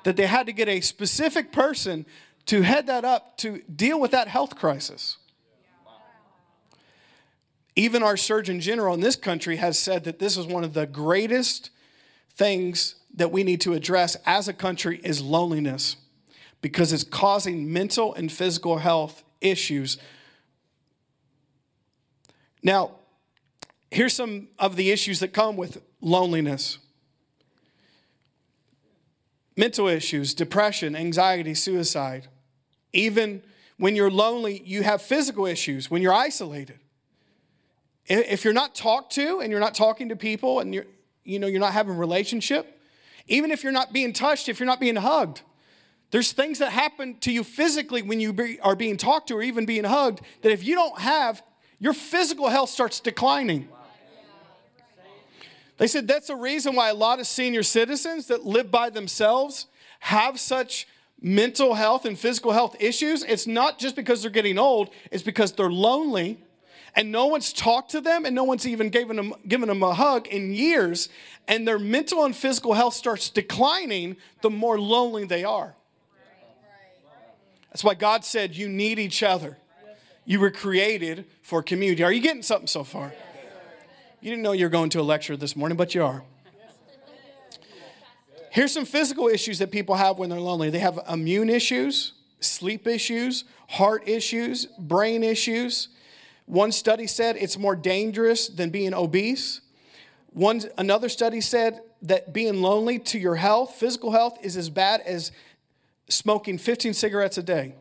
that 0.05 0.17
they 0.17 0.27
had 0.27 0.47
to 0.47 0.53
get 0.53 0.69
a 0.69 0.81
specific 0.81 1.53
person 1.53 2.07
to 2.47 2.63
head 2.63 2.87
that 2.87 3.05
up 3.05 3.37
to 3.39 3.63
deal 3.75 4.01
with 4.01 4.11
that 4.13 4.29
health 4.29 4.57
crisis. 4.57 5.17
Even 7.77 8.03
our 8.03 8.17
Surgeon 8.17 8.61
General 8.61 8.95
in 8.95 9.01
this 9.01 9.17
country 9.17 9.57
has 9.57 9.79
said 9.79 10.05
that 10.05 10.19
this 10.19 10.37
is 10.37 10.47
one 10.47 10.63
of 10.63 10.75
the 10.75 10.87
greatest 10.87 11.71
things 12.31 12.95
that 13.15 13.33
we 13.33 13.43
need 13.43 13.61
to 13.63 13.73
address 13.73 14.17
as 14.27 14.47
a 14.49 14.53
country 14.53 15.01
is 15.03 15.21
loneliness 15.21 15.97
because 16.61 16.93
it's 16.93 17.05
causing 17.05 17.73
mental 17.73 18.15
and 18.15 18.31
physical 18.31 18.79
health 18.79 19.25
issues. 19.41 19.99
Now, 22.63 22.93
here's 23.95 24.13
some 24.13 24.49
of 24.59 24.77
the 24.77 24.91
issues 24.91 25.21
that 25.21 25.33
come 25.33 25.57
with 25.57 25.81
loneliness 26.01 26.79
mental 29.57 29.87
issues, 29.87 30.35
depression, 30.35 30.97
anxiety, 30.97 31.55
suicide. 31.55 32.27
Even 32.93 33.41
when 33.77 33.95
you're 33.95 34.11
lonely, 34.11 34.61
you 34.67 34.83
have 34.83 35.01
physical 35.01 35.47
issues 35.47 35.89
when 35.89 36.03
you're 36.03 36.13
isolated. 36.13 36.81
If 38.07 38.43
you're 38.43 38.53
not 38.53 38.75
talked 38.75 39.13
to 39.13 39.39
and 39.39 39.53
you're 39.53 39.61
not 39.61 39.77
talking 39.77 40.09
to 40.09 40.17
people 40.17 40.59
and 40.59 40.75
you're, 40.75 40.87
you 41.23 41.39
know, 41.39 41.47
you're 41.47 41.61
not 41.61 41.73
having 41.73 41.95
a 41.95 41.97
relationship, 41.97 42.81
even 43.29 43.53
if 43.53 43.63
you're 43.63 43.73
not 43.73 43.93
being 43.93 44.13
touched, 44.13 44.49
if 44.49 44.59
you're 44.59 44.67
not 44.67 44.81
being 44.81 44.97
hugged, 44.97 45.43
there's 46.11 46.33
things 46.33 46.59
that 46.59 46.73
happen 46.73 47.19
to 47.21 47.31
you 47.31 47.45
physically 47.45 48.03
when 48.03 48.19
you 48.19 48.33
be, 48.33 48.59
are 48.59 48.75
being 48.75 48.97
talked 48.97 49.29
to 49.29 49.37
or 49.37 49.43
even 49.43 49.67
being 49.67 49.85
hugged 49.85 50.21
that 50.43 50.51
if 50.51 50.65
you 50.65 50.75
don't 50.75 50.99
have, 50.99 51.45
your 51.79 51.93
physical 51.93 52.49
health 52.49 52.71
starts 52.71 52.99
declining. 52.99 53.69
They 55.77 55.87
said 55.87 56.07
that's 56.07 56.29
the 56.29 56.37
reason 56.37 56.77
why 56.77 56.91
a 56.91 56.95
lot 56.95 57.21
of 57.21 57.27
senior 57.27 57.63
citizens 57.63 58.29
that 58.29 58.45
live 58.45 58.71
by 58.71 58.91
themselves 58.91 59.67
have 60.01 60.39
such 60.39 60.87
mental 61.21 61.75
health 61.75 62.05
and 62.05 62.19
physical 62.19 62.53
health 62.53 62.77
issues. 62.79 63.25
It's 63.25 63.47
not 63.47 63.79
just 63.79 63.97
because 63.97 64.23
they're 64.23 64.31
getting 64.31 64.59
old, 64.59 64.91
it's 65.11 65.23
because 65.23 65.53
they're 65.53 65.71
lonely 65.71 66.39
and 66.97 67.11
no 67.11 67.27
one's 67.27 67.53
talked 67.53 67.91
to 67.91 68.01
them 68.01 68.25
and 68.25 68.35
no 68.35 68.45
one's 68.45 68.67
even 68.67 68.89
given 68.89 69.17
them, 69.17 69.35
given 69.49 69.69
them 69.69 69.83
a 69.83 69.95
hug 69.95 70.29
in 70.29 70.55
years. 70.55 71.09
And 71.49 71.67
their 71.67 71.79
mental 71.79 72.25
and 72.25 72.35
physical 72.35 72.75
health 72.75 72.95
starts 72.95 73.31
declining 73.31 74.17
the 74.43 74.51
more 74.51 74.79
lonely 74.79 75.25
they 75.25 75.45
are. 75.45 75.75
That's 77.71 77.83
why 77.83 77.95
God 77.95 78.25
said 78.25 78.55
you 78.55 78.69
need 78.69 79.01
each 79.01 79.23
other. 79.23 79.59
You 80.25 80.39
were 80.39 80.51
created 80.51 81.25
for 81.43 81.63
community. 81.63 82.05
Are 82.05 82.13
you 82.13 82.21
getting 82.21 82.43
something 82.43 82.69
so 82.69 82.85
far? 82.85 83.13
You 84.25 84.31
didn't 84.31 84.43
know 84.43 84.53
you 84.53 84.65
were 84.65 84.71
going 84.71 84.89
to 84.89 85.03
a 85.03 85.03
lecture 85.03 85.37
this 85.37 85.55
morning, 85.55 85.77
but 85.77 85.95
you 85.95 86.03
are. 86.03 86.25
Here's 88.51 88.73
some 88.73 88.87
physical 88.87 89.29
issues 89.29 89.59
that 89.59 89.71
people 89.71 89.97
have 89.97 90.17
when 90.17 90.31
they're 90.31 90.41
lonely 90.41 90.71
they 90.71 90.79
have 90.79 90.99
immune 91.11 91.51
issues, 91.51 92.15
sleep 92.41 92.87
issues, 92.87 93.45
heart 93.69 94.09
issues, 94.09 94.65
brain 94.79 95.23
issues. 95.23 95.89
One 96.47 96.73
study 96.73 97.07
said 97.07 97.37
it's 97.37 97.59
more 97.59 97.77
dangerous 97.77 98.49
than 98.49 98.71
being 98.71 98.95
obese. 98.95 99.61
One, 100.33 100.63
another 100.79 101.11
study 101.11 101.43
said 101.43 101.83
that 102.01 102.33
being 102.33 102.63
lonely 102.63 102.99
to 103.01 103.19
your 103.19 103.35
health, 103.35 103.75
physical 103.75 104.11
health, 104.11 104.39
is 104.41 104.57
as 104.57 104.71
bad 104.71 105.03
as 105.03 105.33
smoking 106.09 106.57
15 106.57 106.95
cigarettes 106.95 107.37
a 107.37 107.43
day. 107.43 107.75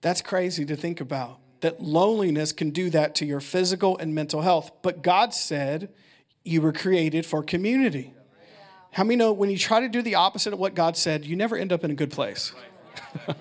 That's 0.00 0.22
crazy 0.22 0.64
to 0.64 0.76
think 0.76 1.02
about 1.02 1.41
that 1.62 1.80
loneliness 1.80 2.52
can 2.52 2.70
do 2.70 2.90
that 2.90 3.14
to 3.16 3.24
your 3.24 3.40
physical 3.40 3.96
and 3.96 4.14
mental 4.14 4.42
health. 4.42 4.70
But 4.82 5.02
God 5.02 5.32
said 5.32 5.88
you 6.44 6.60
were 6.60 6.72
created 6.72 7.24
for 7.24 7.42
community. 7.42 8.12
How 8.90 9.04
many 9.04 9.16
know 9.16 9.32
when 9.32 9.48
you 9.48 9.56
try 9.56 9.80
to 9.80 9.88
do 9.88 10.02
the 10.02 10.16
opposite 10.16 10.52
of 10.52 10.58
what 10.58 10.74
God 10.74 10.96
said, 10.96 11.24
you 11.24 11.34
never 11.34 11.56
end 11.56 11.72
up 11.72 11.82
in 11.82 11.90
a 11.90 11.94
good 11.94 12.10
place? 12.10 12.52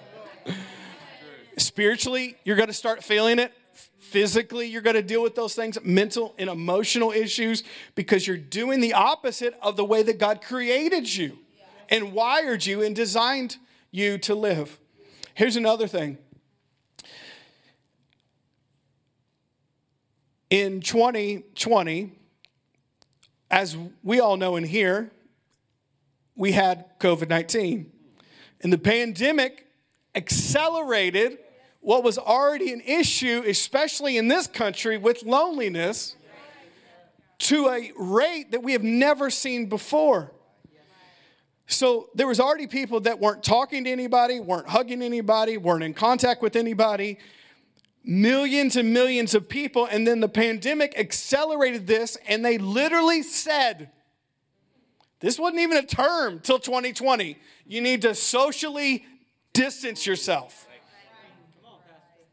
Spiritually, 1.58 2.38
you're 2.46 2.56
going 2.56 2.70
to 2.70 2.74
start 2.74 3.04
feeling 3.04 3.38
it. 3.38 3.51
Physically, 4.00 4.68
you're 4.68 4.82
going 4.82 4.96
to 4.96 5.01
deal 5.01 5.24
with 5.24 5.36
those 5.36 5.56
things, 5.56 5.78
mental 5.84 6.36
and 6.38 6.50
emotional 6.50 7.12
issues, 7.12 7.63
because 7.96 8.28
you're 8.28 8.38
doing 8.38 8.82
the 8.82 8.94
opposite 8.94 9.58
of 9.62 9.78
the 9.78 9.86
way 9.86 10.04
that 10.04 10.20
God 10.20 10.42
created 10.42 11.13
you 11.13 11.40
and 11.90 12.13
wired 12.13 12.66
you 12.66 12.82
and 12.82 12.96
designed 12.96 13.58
you 13.90 14.18
to 14.20 14.36
live. 14.36 14.80
Here's 15.34 15.56
another 15.56 15.88
thing 15.88 16.18
In 20.51 20.81
2020, 20.81 22.12
as 23.50 23.77
we 24.03 24.20
all 24.20 24.36
know 24.36 24.58
in 24.58 24.65
here, 24.65 25.10
we 26.36 26.51
had 26.51 27.00
COVID 27.00 27.29
19. 27.29 27.89
And 28.60 28.74
the 28.74 28.77
pandemic 28.77 29.65
accelerated 30.13 31.38
what 31.79 32.03
was 32.03 32.17
already 32.17 32.74
an 32.74 32.81
issue, 32.81 33.43
especially 33.48 34.17
in 34.17 34.27
this 34.27 34.46
country, 34.46 34.98
with 34.98 35.24
loneliness 35.24 36.17
to 37.38 37.70
a 37.70 37.93
rate 37.98 38.51
that 38.51 38.62
we 38.62 38.74
have 38.74 38.84
never 38.84 39.29
seen 39.29 39.67
before. 39.67 40.34
So 41.65 42.10
there 42.13 42.27
was 42.27 42.41
already 42.41 42.67
people 42.67 43.00
that 43.01 43.22
weren't 43.22 43.41
talking 43.41 43.86
to 43.86 43.89
anybody, 43.89 44.41
weren't 44.41 44.67
hugging 44.67 45.01
anybody, 45.01 45.55
weren't 45.55 45.84
in 45.84 45.93
contact 45.93 46.41
with 46.41 46.58
anybody 46.58 47.20
millions 48.03 48.75
and 48.75 48.93
millions 48.93 49.34
of 49.36 49.48
people. 49.48 49.86
And 49.86 50.08
then 50.08 50.20
the 50.20 50.29
pandemic 50.29 50.98
accelerated 50.98 51.88
this, 51.88 52.17
and 52.27 52.43
they 52.43 52.58
literally 52.58 53.24
said, 53.24 53.89
this 55.20 55.38
wasn't 55.38 55.62
even 55.62 55.77
a 55.77 55.86
term 55.86 56.39
till 56.39 56.60
2020. 56.60 57.38
You 57.65 57.81
need 57.81 58.01
to 58.01 58.15
socially 58.15 59.05
distance 59.53 60.05
yourself. 60.05 60.67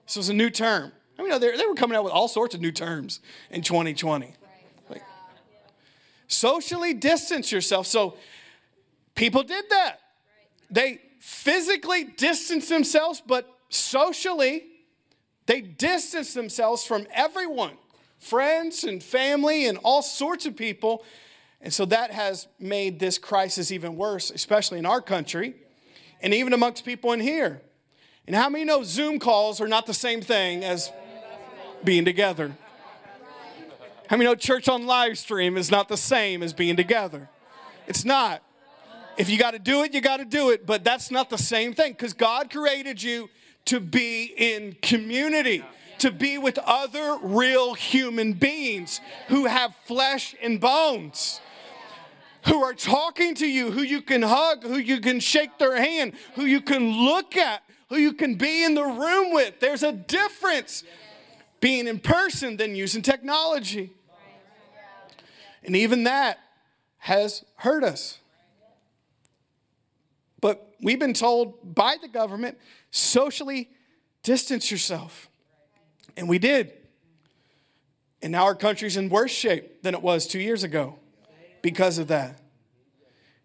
This 0.07 0.17
was 0.17 0.31
a 0.31 0.35
new 0.35 0.49
term. 0.49 0.93
I 1.19 1.23
mean, 1.23 1.39
they 1.39 1.67
were 1.67 1.75
coming 1.75 1.97
out 1.97 2.05
with 2.05 2.13
all 2.13 2.29
sorts 2.29 2.55
of 2.55 2.63
new 2.63 2.73
terms 2.73 3.21
in 3.51 3.61
2020. 3.61 4.33
Like, 4.89 5.03
socially 6.29 6.95
distance 6.95 7.53
yourself. 7.53 7.87
So 7.87 8.17
people 9.15 9.43
did 9.43 9.67
that. 9.69 10.01
They 10.71 11.01
physically 11.19 12.05
distanced 12.05 12.71
themselves, 12.71 13.21
but 13.27 13.53
socially 13.69 14.63
they 15.49 15.63
distance 15.63 16.35
themselves 16.35 16.85
from 16.85 17.07
everyone, 17.11 17.73
friends 18.19 18.85
and 18.85 19.03
family 19.03 19.67
and 19.67 19.79
all 19.79 20.03
sorts 20.03 20.45
of 20.45 20.55
people. 20.55 21.03
And 21.63 21.73
so 21.73 21.87
that 21.87 22.11
has 22.11 22.47
made 22.61 23.01
this 23.01 23.17
crisis 23.17 23.73
even 23.73 23.97
worse, 23.97 24.31
especially 24.31 24.79
in 24.79 24.85
our 24.85 25.01
country 25.01 25.55
and 26.21 26.35
even 26.35 26.53
amongst 26.53 26.85
people 26.85 27.13
in 27.13 27.21
here. 27.21 27.63
And 28.27 28.37
how 28.37 28.51
many 28.51 28.67
know 28.67 28.83
Zoom 28.83 29.19
calls 29.19 29.59
are 29.59 29.67
not 29.67 29.87
the 29.87 29.95
same 29.95 30.21
thing 30.21 30.65
as 30.65 30.93
being 31.83 32.05
together? 32.05 32.55
How 34.11 34.19
many 34.19 34.29
know 34.29 34.35
church 34.35 34.69
on 34.69 34.85
live 34.85 35.17
stream 35.17 35.57
is 35.57 35.71
not 35.71 35.89
the 35.89 35.97
same 35.97 36.43
as 36.43 36.53
being 36.53 36.77
together? 36.77 37.31
It's 37.87 38.05
not. 38.05 38.43
If 39.17 39.31
you 39.31 39.39
got 39.39 39.53
to 39.53 39.59
do 39.59 39.83
it, 39.83 39.95
you 39.95 40.03
got 40.03 40.19
to 40.19 40.27
do 40.27 40.51
it, 40.51 40.67
but 40.67 40.85
that's 40.85 41.11
not 41.11 41.31
the 41.31 41.39
same 41.39 41.73
thing 41.73 41.93
because 41.93 42.13
God 42.13 42.51
created 42.51 43.03
you 43.03 43.31
to 43.69 43.81
be 43.81 44.33
in 44.37 44.77
community, 44.83 45.65
to 45.99 46.11
be 46.11 46.39
with 46.39 46.59
other 46.59 47.19
real 47.23 47.75
human 47.75 48.33
beings 48.33 49.01
who 49.29 49.47
have 49.47 49.75
flesh 49.87 50.35
and 50.43 50.61
bones 50.61 51.41
who 52.47 52.63
are 52.63 52.75
talking 52.75 53.35
to 53.35 53.47
you, 53.47 53.71
who 53.71 53.83
you 53.83 54.01
can 54.01 54.23
hug, 54.23 54.63
who 54.63 54.79
you 54.79 55.01
can 55.01 55.21
shake 55.21 55.59
their 55.59 55.77
hand, 55.77 56.15
who 56.35 56.45
you 56.45 56.61
can 56.61 56.91
look 56.91 57.37
at, 57.37 57.63
who 57.89 57.97
you 57.97 58.13
can 58.13 58.37
be 58.37 58.65
in 58.65 58.75
the 58.75 58.85
room 58.85 59.33
with. 59.33 59.61
There's 59.61 59.83
a 59.83 59.93
difference 59.93 60.85
being 61.61 61.87
in 61.87 61.99
person 61.99 62.57
than 62.57 62.75
using 62.75 63.03
technology. 63.03 63.93
And 65.63 65.77
even 65.77 66.05
that 66.05 66.39
has 66.99 67.45
hurt 67.57 67.85
us. 67.85 68.19
But 70.41 70.75
we've 70.81 71.01
been 71.01 71.15
told 71.15 71.75
by 71.75 71.97
the 72.01 72.09
government 72.09 72.59
socially 72.91 73.71
distance 74.23 74.71
yourself. 74.71 75.29
And 76.17 76.29
we 76.29 76.39
did. 76.39 76.73
And 78.23 78.33
now 78.33 78.45
our 78.45 78.55
country's 78.55 78.97
in 78.97 79.09
worse 79.09 79.31
shape 79.31 79.83
than 79.83 79.95
it 79.95 80.03
was 80.03 80.27
two 80.27 80.41
years 80.41 80.65
ago 80.65 80.99
because 81.63 81.99
of 81.99 82.09
that. 82.09 82.41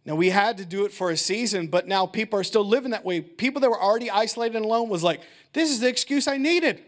Now 0.05 0.15
we 0.15 0.29
had 0.29 0.57
to 0.57 0.65
do 0.65 0.85
it 0.85 0.91
for 0.91 1.11
a 1.11 1.17
season, 1.17 1.67
but 1.67 1.87
now 1.87 2.05
people 2.05 2.39
are 2.39 2.43
still 2.43 2.65
living 2.65 2.91
that 2.91 3.05
way. 3.05 3.21
People 3.21 3.61
that 3.61 3.69
were 3.69 3.81
already 3.81 4.09
isolated 4.09 4.55
and 4.55 4.65
alone 4.65 4.89
was 4.89 5.03
like, 5.03 5.21
this 5.53 5.69
is 5.69 5.79
the 5.79 5.87
excuse 5.87 6.27
I 6.27 6.37
needed. 6.37 6.83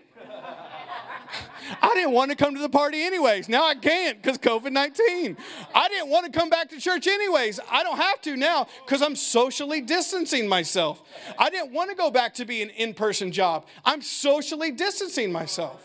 I 1.82 1.94
didn't 1.94 2.12
want 2.12 2.32
to 2.32 2.38
come 2.38 2.56
to 2.56 2.62
the 2.62 2.70
party 2.70 3.02
anyways. 3.02 3.50
Now 3.50 3.66
I 3.66 3.76
can't 3.76 4.22
because 4.22 4.38
COVID 4.38 4.72
19. 4.72 5.38
I 5.74 5.88
didn't 5.90 6.10
want 6.10 6.26
to 6.26 6.32
come 6.38 6.50
back 6.50 6.70
to 6.70 6.80
church 6.80 7.08
anyways. 7.08 7.60
I 7.70 7.84
don't 7.84 7.98
have 7.98 8.22
to 8.22 8.36
now 8.36 8.68
because 8.86 9.02
I'm 9.02 9.16
socially 9.16 9.82
distancing 9.82 10.48
myself. 10.48 11.02
I 11.38 11.50
didn't 11.50 11.72
want 11.72 11.90
to 11.90 11.96
go 11.96 12.12
back 12.12 12.34
to 12.36 12.46
be 12.46 12.62
an 12.62 12.70
in 12.70 12.94
person 12.94 13.32
job. 13.32 13.66
I'm 13.84 14.02
socially 14.02 14.72
distancing 14.72 15.32
myself. 15.32 15.82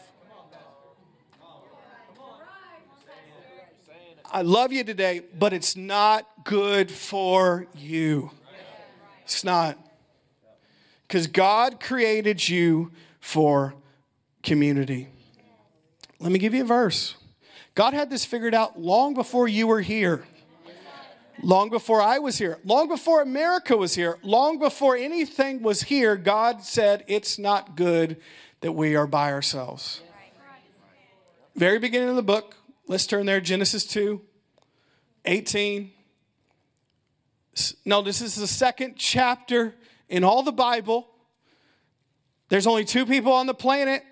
I 4.33 4.43
love 4.43 4.73
you 4.73 4.85
today, 4.85 5.23
but 5.37 5.53
it's 5.53 5.75
not 5.75 6.45
good 6.45 6.91
for 6.91 7.67
you. 7.75 8.31
It's 9.25 9.43
not. 9.43 9.77
Because 11.07 11.27
God 11.27 11.81
created 11.81 12.49
you 12.49 12.93
for 13.19 13.75
community. 14.43 15.10
Let 16.21 16.33
me 16.33 16.39
give 16.39 16.53
you 16.53 16.63
a 16.63 16.67
verse. 16.67 17.17
God 17.75 17.95
had 17.95 18.11
this 18.11 18.27
figured 18.27 18.55
out 18.55 18.79
long 18.79 19.15
before 19.15 19.49
you 19.49 19.67
were 19.67 19.81
here, 19.81 20.25
long 21.43 21.71
before 21.71 22.03
I 22.03 22.19
was 22.19 22.37
here, 22.37 22.59
long 22.63 22.89
before 22.89 23.23
America 23.23 23.75
was 23.75 23.95
here, 23.95 24.19
long 24.23 24.59
before 24.59 24.97
anything 24.97 25.63
was 25.63 25.85
here. 25.85 26.17
God 26.17 26.63
said, 26.63 27.05
It's 27.07 27.39
not 27.39 27.75
good 27.75 28.19
that 28.61 28.73
we 28.73 28.95
are 28.97 29.07
by 29.07 29.33
ourselves. 29.33 30.03
Very 31.57 31.79
beginning 31.79 32.11
of 32.11 32.17
the 32.17 32.23
book, 32.23 32.55
let's 32.87 33.07
turn 33.07 33.25
there, 33.25 33.41
Genesis 33.41 33.87
2 33.87 34.21
18. 35.25 35.91
No, 37.87 38.03
this 38.03 38.21
is 38.21 38.35
the 38.35 38.47
second 38.47 38.97
chapter 38.97 39.75
in 40.09 40.23
all 40.23 40.43
the 40.43 40.53
Bible. 40.53 41.09
There's 42.51 42.67
only 42.67 42.85
two 42.85 43.07
people 43.07 43.33
on 43.33 43.47
the 43.47 43.55
planet 43.55 44.03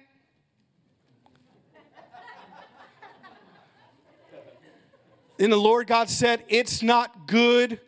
And 5.39 5.53
the 5.53 5.57
Lord 5.57 5.87
God 5.87 6.11
said, 6.11 6.43
It's 6.49 6.83
not 6.83 7.27
good 7.27 7.81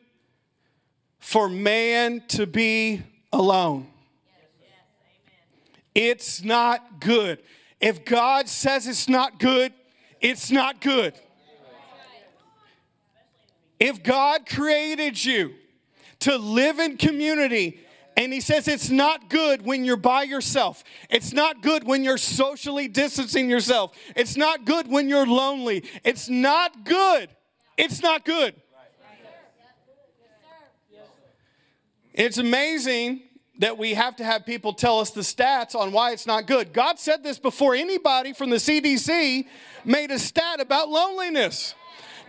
for 1.18 1.48
man 1.48 2.22
to 2.28 2.46
be 2.46 3.02
alone. 3.32 3.86
It's 5.94 6.42
not 6.42 7.00
good. 7.00 7.40
If 7.80 8.04
God 8.04 8.48
says 8.48 8.86
it's 8.86 9.08
not 9.08 9.38
good, 9.38 9.72
it's 10.20 10.50
not 10.50 10.80
good. 10.80 11.14
If 13.78 14.02
God 14.02 14.46
created 14.46 15.22
you 15.24 15.54
to 16.20 16.36
live 16.36 16.78
in 16.78 16.96
community, 16.96 17.80
and 18.16 18.32
he 18.32 18.40
says 18.40 18.68
it's 18.68 18.90
not 18.90 19.30
good 19.30 19.62
when 19.64 19.84
you're 19.84 19.96
by 19.96 20.24
yourself. 20.24 20.84
It's 21.08 21.32
not 21.32 21.62
good 21.62 21.84
when 21.84 22.04
you're 22.04 22.18
socially 22.18 22.86
distancing 22.86 23.48
yourself. 23.48 23.96
It's 24.14 24.36
not 24.36 24.66
good 24.66 24.88
when 24.88 25.08
you're 25.08 25.26
lonely. 25.26 25.84
It's 26.04 26.28
not 26.28 26.84
good 26.84 27.30
it's 27.80 28.02
not 28.02 28.24
good. 28.24 28.54
It's 32.12 32.38
amazing 32.38 33.22
that 33.60 33.78
we 33.78 33.94
have 33.94 34.16
to 34.16 34.24
have 34.24 34.44
people 34.46 34.72
tell 34.72 35.00
us 35.00 35.10
the 35.10 35.20
stats 35.20 35.74
on 35.74 35.92
why 35.92 36.12
it's 36.12 36.26
not 36.26 36.46
good. 36.46 36.72
God 36.72 36.98
said 36.98 37.22
this 37.22 37.38
before 37.38 37.74
anybody 37.74 38.32
from 38.32 38.50
the 38.50 38.56
CDC 38.56 39.46
made 39.84 40.10
a 40.10 40.18
stat 40.18 40.60
about 40.60 40.88
loneliness. 40.88 41.74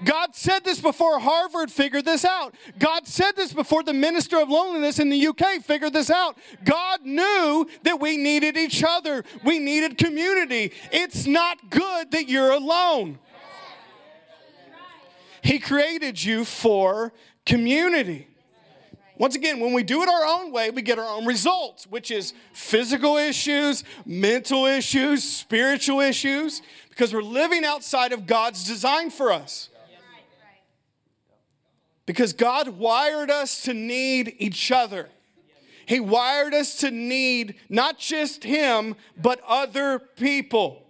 God 0.04 0.36
said 0.36 0.64
this 0.64 0.80
before 0.80 1.20
Harvard 1.20 1.72
figured 1.72 2.06
this 2.06 2.26
out. 2.26 2.56
God 2.80 3.08
said 3.08 3.36
this 3.36 3.54
before 3.54 3.84
the 3.84 3.94
minister 3.94 4.40
of 4.40 4.50
loneliness 4.50 5.00
in 5.00 5.10
the 5.10 5.28
UK 5.28 5.62
figured 5.64 5.94
this 5.94 6.10
out. 6.10 6.38
God 6.64 7.02
knew 7.04 7.68
that 7.84 8.00
we 8.00 8.18
needed 8.18 8.58
each 8.58 8.84
other, 8.84 9.24
we 9.44 9.60
needed 9.60 9.98
community. 9.98 10.72
It's 10.92 11.28
not 11.28 11.70
good 11.70 12.12
that 12.12 12.28
you're 12.28 12.52
alone. 12.52 13.20
He 15.44 15.60
created 15.60 16.24
you 16.24 16.46
for 16.46 17.14
community. 17.46 18.28
Once 19.18 19.36
again, 19.36 19.60
when 19.60 19.74
we 19.74 19.84
do 19.84 20.02
it 20.02 20.10
our 20.10 20.26
own 20.26 20.52
way, 20.52 20.72
we 20.72 20.82
get 20.82 20.98
our 20.98 21.06
own 21.06 21.26
results, 21.28 21.86
which 21.86 22.10
is 22.10 22.34
physical 22.54 23.18
issues, 23.18 23.84
mental 24.04 24.66
issues, 24.66 25.24
spiritual 25.24 26.00
issues, 26.00 26.64
because 26.90 27.14
we're 27.14 27.22
living 27.22 27.64
outside 27.64 28.14
of 28.14 28.26
God's 28.26 28.64
design 28.66 29.12
for 29.12 29.32
us. 29.32 29.70
Because 32.08 32.34
God 32.34 32.80
wired 32.80 33.30
us 33.30 33.62
to 33.64 33.76
need 33.76 34.36
each 34.40 34.72
other. 34.72 35.10
He 35.86 36.00
wired 36.00 36.54
us 36.54 36.78
to 36.78 36.90
need 36.90 37.56
not 37.70 38.00
just 38.00 38.44
Him, 38.44 38.96
but 39.22 39.40
other 39.48 40.00
people. 40.00 40.88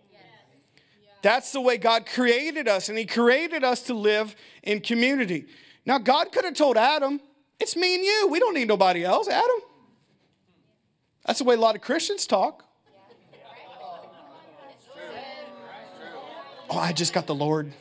That's 1.22 1.52
the 1.52 1.62
way 1.62 1.78
God 1.78 2.06
created 2.06 2.68
us, 2.68 2.90
and 2.90 2.98
He 2.98 3.06
created 3.06 3.64
us 3.64 3.82
to 3.84 3.94
live 3.94 4.36
in 4.64 4.82
community. 4.82 5.46
Now, 5.86 5.98
God 5.98 6.32
could 6.32 6.46
have 6.46 6.56
told 6.56 6.78
Adam, 6.78 7.20
It's 7.60 7.76
me 7.76 7.96
and 7.96 8.04
you. 8.04 8.28
We 8.30 8.40
don't 8.40 8.54
need 8.54 8.68
nobody 8.68 9.04
else, 9.04 9.28
Adam. 9.28 9.62
That's 11.26 11.40
the 11.40 11.46
way 11.46 11.56
a 11.56 11.60
lot 11.60 11.76
of 11.76 11.82
Christians 11.82 12.26
talk. 12.26 12.66
Oh, 16.70 16.80
I 16.80 16.94
just 16.94 17.14
got 17.14 17.28
the 17.28 17.36
Lord. 17.36 17.74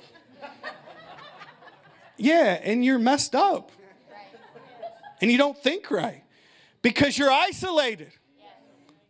Yeah, 2.16 2.60
and 2.62 2.84
you're 2.84 2.98
messed 2.98 3.34
up. 3.34 3.70
And 5.20 5.30
you 5.30 5.38
don't 5.38 5.56
think 5.56 5.90
right 5.90 6.22
because 6.82 7.16
you're 7.16 7.30
isolated 7.30 8.12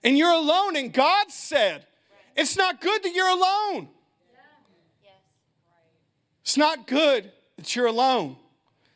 and 0.02 0.18
you're 0.18 0.32
alone. 0.32 0.76
And 0.76 0.92
God 0.92 1.30
said, 1.30 1.86
It's 2.36 2.56
not 2.56 2.80
good 2.80 3.02
that 3.02 3.14
you're 3.14 3.28
alone. 3.28 3.88
It's 6.50 6.56
not 6.56 6.88
good 6.88 7.30
that 7.58 7.76
you're 7.76 7.86
alone. 7.86 8.34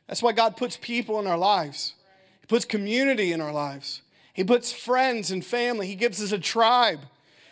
That's 0.09 0.25
why 0.25 0.33
God 0.33 0.57
puts 0.57 0.77
people 0.77 1.21
in 1.21 1.29
our 1.29 1.39
lives, 1.39 1.95
He 2.41 2.49
puts 2.49 2.65
community 2.65 3.31
in 3.31 3.41
our 3.41 3.53
lives, 3.53 4.03
He 4.33 4.43
puts 4.43 4.73
friends 4.73 5.31
and 5.31 5.45
family, 5.45 5.87
He 5.87 5.95
gives 5.95 6.21
us 6.21 6.33
a 6.33 6.39
tribe, 6.41 6.99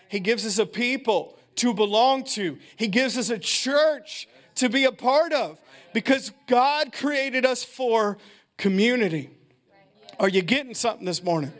He 0.08 0.18
gives 0.18 0.44
us 0.44 0.58
a 0.58 0.66
people 0.66 1.38
to 1.54 1.72
belong 1.72 2.24
to, 2.34 2.58
He 2.74 2.88
gives 2.88 3.16
us 3.16 3.30
a 3.30 3.38
church 3.38 4.26
to 4.56 4.68
be 4.68 4.82
a 4.82 4.90
part 4.90 5.32
of 5.32 5.60
because 5.94 6.32
God 6.48 6.92
created 6.92 7.46
us 7.46 7.62
for 7.62 8.18
community. 8.56 9.30
Are 10.18 10.28
you 10.28 10.42
getting 10.42 10.74
something 10.74 11.06
this 11.06 11.22
morning? 11.22 11.52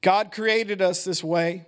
God 0.00 0.32
created 0.32 0.80
us 0.80 1.04
this 1.04 1.22
way. 1.22 1.66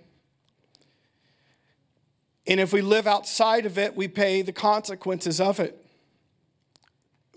And 2.45 2.59
if 2.59 2.73
we 2.73 2.81
live 2.81 3.07
outside 3.07 3.65
of 3.65 3.77
it, 3.77 3.95
we 3.95 4.07
pay 4.07 4.41
the 4.41 4.51
consequences 4.51 5.39
of 5.39 5.59
it. 5.59 5.79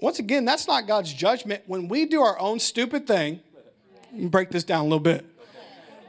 Once 0.00 0.18
again, 0.18 0.44
that's 0.44 0.66
not 0.66 0.86
God's 0.86 1.12
judgment. 1.12 1.62
When 1.66 1.88
we 1.88 2.06
do 2.06 2.20
our 2.20 2.38
own 2.38 2.58
stupid 2.58 3.06
thing, 3.06 3.40
break 4.12 4.50
this 4.50 4.64
down 4.64 4.80
a 4.80 4.84
little 4.84 4.98
bit, 5.00 5.24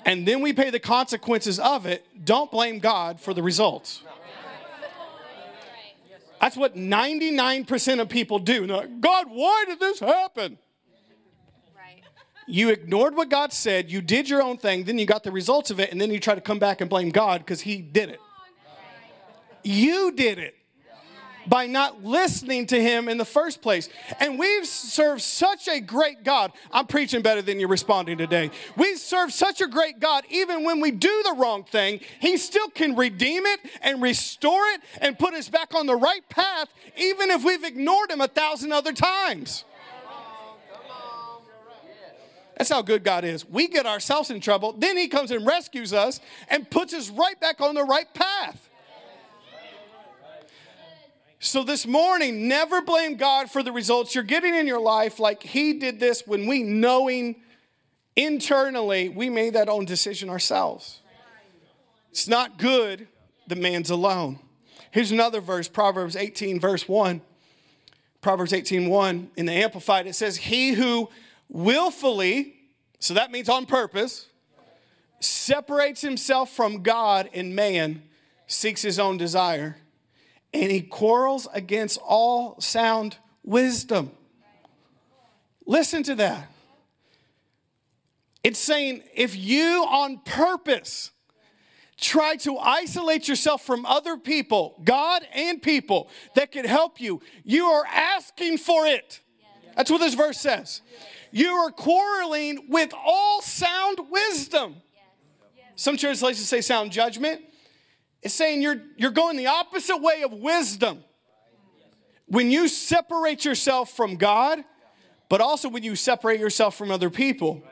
and 0.05 0.27
then 0.27 0.41
we 0.41 0.51
pay 0.51 0.69
the 0.69 0.79
consequences 0.79 1.59
of 1.59 1.85
it, 1.85 2.05
don't 2.25 2.51
blame 2.51 2.79
God 2.79 3.19
for 3.19 3.33
the 3.33 3.43
results. 3.43 4.03
That's 6.41 6.55
what 6.55 6.75
99% 6.75 7.99
of 7.99 8.09
people 8.09 8.39
do. 8.39 8.65
Like, 8.67 9.01
God, 9.01 9.27
why 9.29 9.65
did 9.67 9.79
this 9.79 9.99
happen? 9.99 10.57
You 12.49 12.69
ignored 12.69 13.15
what 13.15 13.29
God 13.29 13.51
said, 13.51 13.91
you 13.91 14.01
did 14.01 14.29
your 14.29 14.41
own 14.41 14.57
thing, 14.57 14.85
then 14.85 14.97
you 14.97 15.05
got 15.05 15.23
the 15.23 15.31
results 15.31 15.69
of 15.69 15.81
it, 15.81 15.91
and 15.91 15.99
then 15.99 16.11
you 16.11 16.19
try 16.19 16.33
to 16.33 16.41
come 16.41 16.59
back 16.59 16.79
and 16.79 16.89
blame 16.89 17.09
God 17.09 17.39
because 17.41 17.61
He 17.61 17.81
did 17.81 18.09
it. 18.09 18.19
You 19.67 20.13
did 20.13 20.39
it 20.39 20.55
by 21.45 21.65
not 21.65 22.03
listening 22.03 22.65
to 22.67 22.81
him 22.81 23.07
in 23.09 23.17
the 23.17 23.25
first 23.25 23.61
place. 23.61 23.89
And 24.19 24.37
we've 24.39 24.65
served 24.65 25.21
such 25.21 25.67
a 25.67 25.79
great 25.79 26.23
God. 26.23 26.51
I'm 26.71 26.87
preaching 26.87 27.21
better 27.21 27.41
than 27.41 27.59
you're 27.59 27.69
responding 27.69 28.17
today. 28.17 28.51
We 28.75 28.95
serve 28.95 29.31
such 29.31 29.61
a 29.61 29.67
great 29.67 29.99
God, 29.99 30.23
even 30.29 30.63
when 30.63 30.79
we 30.79 30.91
do 30.91 31.23
the 31.23 31.35
wrong 31.37 31.63
thing, 31.63 31.99
he 32.19 32.37
still 32.37 32.69
can 32.69 32.95
redeem 32.95 33.45
it 33.45 33.59
and 33.81 34.01
restore 34.01 34.65
it 34.67 34.81
and 35.01 35.17
put 35.17 35.33
us 35.33 35.49
back 35.49 35.73
on 35.75 35.85
the 35.85 35.95
right 35.95 36.27
path, 36.29 36.69
even 36.97 37.29
if 37.31 37.43
we've 37.43 37.63
ignored 37.63 38.11
him 38.11 38.21
a 38.21 38.27
thousand 38.27 38.71
other 38.71 38.93
times. 38.93 39.63
That's 42.57 42.71
how 42.71 42.81
good 42.81 43.03
God 43.03 43.23
is. 43.23 43.47
We 43.47 43.67
get 43.67 43.85
ourselves 43.85 44.31
in 44.31 44.39
trouble, 44.39 44.73
then 44.73 44.97
he 44.97 45.07
comes 45.07 45.31
and 45.31 45.45
rescues 45.45 45.93
us 45.93 46.19
and 46.49 46.69
puts 46.69 46.93
us 46.93 47.09
right 47.09 47.39
back 47.39 47.61
on 47.61 47.75
the 47.75 47.83
right 47.83 48.11
path. 48.13 48.66
So, 51.39 51.63
this 51.63 51.85
morning, 51.85 52.47
never 52.47 52.81
blame 52.81 53.15
God 53.15 53.51
for 53.51 53.61
the 53.61 53.71
results 53.71 54.15
you're 54.15 54.23
getting 54.23 54.55
in 54.55 54.65
your 54.65 54.81
life 54.81 55.19
like 55.19 55.43
He 55.43 55.73
did 55.73 55.99
this 55.99 56.25
when 56.25 56.47
we, 56.47 56.63
knowing 56.63 57.35
internally, 58.15 59.09
we 59.09 59.29
made 59.29 59.53
that 59.53 59.69
own 59.69 59.85
decision 59.85 60.29
ourselves. 60.29 61.01
It's 62.09 62.27
not 62.27 62.57
good 62.57 63.07
the 63.45 63.55
man's 63.55 63.91
alone. 63.91 64.39
Here's 64.89 65.11
another 65.11 65.39
verse, 65.39 65.67
Proverbs 65.67 66.15
18, 66.15 66.59
verse 66.59 66.87
1. 66.87 67.21
Proverbs 68.19 68.51
18, 68.51 68.89
1 68.89 69.31
in 69.37 69.45
the 69.45 69.53
Amplified, 69.53 70.07
it 70.07 70.15
says, 70.15 70.37
He 70.37 70.71
who 70.71 71.07
willfully, 71.49 72.55
so 72.99 73.13
that 73.13 73.31
means 73.31 73.47
on 73.47 73.67
purpose, 73.67 74.25
separates 75.19 76.01
himself 76.01 76.49
from 76.51 76.81
God 76.81 77.29
and 77.31 77.55
man, 77.55 78.01
seeks 78.47 78.81
his 78.81 78.97
own 78.97 79.17
desire, 79.17 79.77
and 80.63 80.71
he 80.71 80.81
quarrels 80.81 81.47
against 81.53 81.99
all 82.03 82.59
sound 82.59 83.17
wisdom. 83.43 84.11
Listen 85.65 86.03
to 86.03 86.15
that. 86.15 86.49
It's 88.43 88.59
saying 88.59 89.03
if 89.13 89.35
you 89.35 89.85
on 89.87 90.19
purpose 90.19 91.11
try 91.99 92.35
to 92.37 92.57
isolate 92.57 93.27
yourself 93.27 93.65
from 93.65 93.85
other 93.85 94.17
people, 94.17 94.79
God 94.83 95.27
and 95.33 95.61
people 95.61 96.09
that 96.35 96.51
could 96.51 96.65
help 96.65 97.01
you, 97.01 97.21
you 97.43 97.65
are 97.65 97.85
asking 97.85 98.59
for 98.59 98.85
it. 98.85 99.19
That's 99.75 99.91
what 99.91 99.99
this 99.99 100.13
verse 100.13 100.39
says. 100.39 100.81
You 101.31 101.49
are 101.49 101.71
quarreling 101.71 102.67
with 102.69 102.93
all 103.05 103.41
sound 103.41 103.99
wisdom. 104.09 104.75
Some 105.75 105.97
translations 105.97 106.47
say 106.47 106.61
sound 106.61 106.91
judgment. 106.91 107.41
It's 108.21 108.33
saying 108.33 108.61
you're, 108.61 108.81
you're 108.97 109.11
going 109.11 109.37
the 109.37 109.47
opposite 109.47 109.97
way 109.97 110.23
of 110.23 110.33
wisdom. 110.33 111.03
When 112.25 112.51
you 112.51 112.67
separate 112.67 113.45
yourself 113.45 113.91
from 113.91 114.15
God, 114.15 114.63
but 115.29 115.41
also 115.41 115.69
when 115.69 115.83
you 115.83 115.95
separate 115.95 116.39
yourself 116.39 116.75
from 116.75 116.91
other 116.91 117.09
people. 117.09 117.63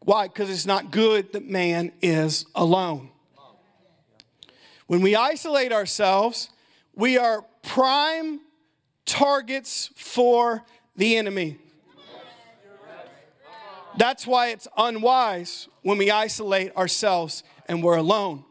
Why? 0.00 0.28
Because 0.28 0.50
it's 0.50 0.66
not 0.66 0.90
good 0.90 1.32
that 1.32 1.48
man 1.48 1.92
is 2.00 2.46
alone. 2.54 3.10
When 4.86 5.02
we 5.02 5.14
isolate 5.14 5.72
ourselves, 5.72 6.50
we 6.94 7.18
are 7.18 7.44
prime 7.62 8.40
targets 9.04 9.90
for 9.96 10.64
the 10.96 11.16
enemy. 11.16 11.58
That's 13.96 14.26
why 14.26 14.48
it's 14.48 14.68
unwise 14.76 15.68
when 15.82 15.98
we 15.98 16.10
isolate 16.10 16.74
ourselves 16.76 17.42
and 17.66 17.82
we're 17.82 17.96
alone. 17.96 18.44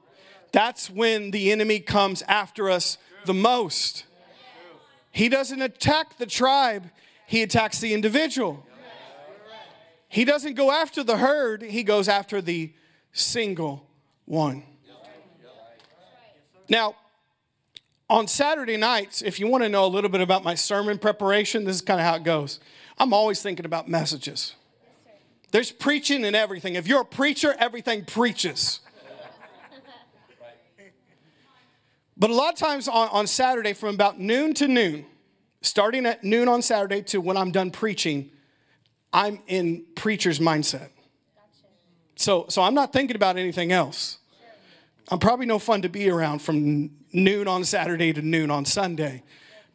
That's 0.51 0.89
when 0.89 1.31
the 1.31 1.51
enemy 1.51 1.79
comes 1.79 2.21
after 2.23 2.69
us 2.69 2.97
the 3.25 3.33
most. 3.33 4.05
He 5.11 5.29
doesn't 5.29 5.61
attack 5.61 6.17
the 6.17 6.25
tribe, 6.25 6.89
he 7.25 7.41
attacks 7.41 7.79
the 7.79 7.93
individual. 7.93 8.65
He 10.09 10.23
doesn't 10.23 10.53
go 10.53 10.71
after 10.71 11.03
the 11.03 11.17
herd, 11.17 11.61
he 11.61 11.83
goes 11.83 12.07
after 12.07 12.41
the 12.41 12.71
single 13.11 13.85
one. 14.25 14.63
Now, 16.69 16.95
on 18.09 18.27
Saturday 18.27 18.77
nights, 18.77 19.21
if 19.21 19.39
you 19.39 19.47
want 19.47 19.63
to 19.63 19.69
know 19.69 19.85
a 19.85 19.87
little 19.87 20.09
bit 20.09 20.21
about 20.21 20.43
my 20.43 20.55
sermon 20.55 20.97
preparation, 20.97 21.65
this 21.65 21.77
is 21.77 21.81
kind 21.81 21.99
of 21.99 22.05
how 22.05 22.15
it 22.15 22.23
goes. 22.23 22.59
I'm 22.97 23.11
always 23.13 23.41
thinking 23.41 23.65
about 23.65 23.89
messages. 23.89 24.55
There's 25.51 25.71
preaching 25.71 26.25
and 26.25 26.35
everything. 26.35 26.75
If 26.75 26.87
you're 26.87 27.01
a 27.01 27.05
preacher, 27.05 27.55
everything 27.59 28.05
preaches. 28.05 28.79
But 32.19 32.29
a 32.29 32.33
lot 32.33 32.53
of 32.53 32.59
times 32.59 32.87
on, 32.87 33.09
on 33.09 33.27
Saturday, 33.27 33.73
from 33.73 33.93
about 33.93 34.19
noon 34.19 34.53
to 34.55 34.67
noon, 34.67 35.05
starting 35.61 36.05
at 36.05 36.23
noon 36.23 36.47
on 36.47 36.61
Saturday 36.61 37.01
to 37.03 37.21
when 37.21 37.37
I'm 37.37 37.51
done 37.51 37.69
preaching, 37.71 38.31
I'm 39.13 39.39
in 39.47 39.85
preacher's 39.95 40.39
mindset. 40.39 40.89
So, 42.15 42.45
so 42.49 42.63
I'm 42.63 42.73
not 42.73 42.91
thinking 42.91 43.15
about 43.15 43.37
anything 43.37 43.71
else. 43.71 44.17
I'm 45.09 45.19
probably 45.19 45.45
no 45.45 45.59
fun 45.59 45.83
to 45.83 45.89
be 45.89 46.09
around 46.09 46.39
from 46.39 46.89
noon 47.13 47.47
on 47.47 47.63
Saturday 47.63 48.11
to 48.13 48.21
noon 48.21 48.51
on 48.51 48.65
Sunday 48.65 49.23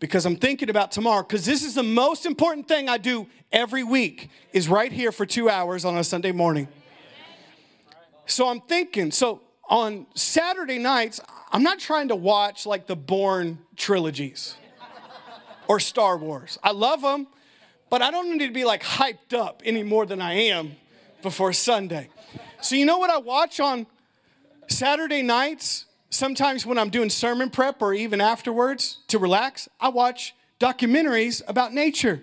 because 0.01 0.27
I'm 0.27 0.37
thinking 0.37 0.69
about 0.69 0.91
tomorrow 0.91 1.23
because 1.23 1.47
this 1.47 1.63
is 1.63 1.77
the 1.77 1.83
most 1.83 2.27
important 2.27 2.67
thing 2.67 2.89
I 2.89 2.99
do 2.99 3.29
every 3.53 3.85
week 3.85 4.29
is 4.53 4.69
right 4.69 4.93
here 4.93 5.13
for 5.13 5.25
2 5.25 5.49
hours 5.49 5.85
on 5.85 5.97
a 5.97 6.05
Sunday 6.05 6.33
morning. 6.33 6.69
So 8.27 8.49
I'm 8.49 8.61
thinking, 8.61 9.11
so 9.13 9.41
on 9.73 10.07
Saturday 10.15 10.79
nights, 10.79 11.19
I'm 11.51 11.63
not 11.63 11.79
trying 11.79 12.09
to 12.09 12.15
watch 12.15 12.67
like 12.67 12.87
the 12.87 12.95
Bourne 12.95 13.59
trilogies 13.75 14.55
or 15.67 15.81
Star 15.81 16.19
Wars. 16.19 16.59
I 16.63 16.73
love 16.73 17.01
them, 17.01 17.27
but 17.89 18.03
I 18.03 18.11
don't 18.11 18.31
need 18.37 18.47
to 18.47 18.53
be 18.53 18.65
like 18.67 18.83
hyped 18.83 19.33
up 19.33 19.63
any 19.65 19.83
more 19.83 20.05
than 20.05 20.21
I 20.21 20.35
am 20.35 20.73
before 21.23 21.55
Sunday. 21.55 22.11
So 22.61 22.77
you 22.77 22.85
know 22.85 22.99
what 22.99 23.09
I 23.09 23.17
watch 23.17 23.61
on 23.61 23.87
Saturday 24.69 25.23
nights, 25.23 25.87
sometimes 26.11 26.67
when 26.67 26.77
I'm 26.77 26.91
doing 26.91 27.09
sermon 27.09 27.49
prep 27.49 27.81
or 27.81 27.95
even 27.95 28.21
afterwards 28.21 28.99
to 29.09 29.19
relax, 29.19 29.71
I 29.81 29.89
watch 29.89 30.35
documentaries 30.61 31.41
about 31.49 31.73
nature. 31.73 32.21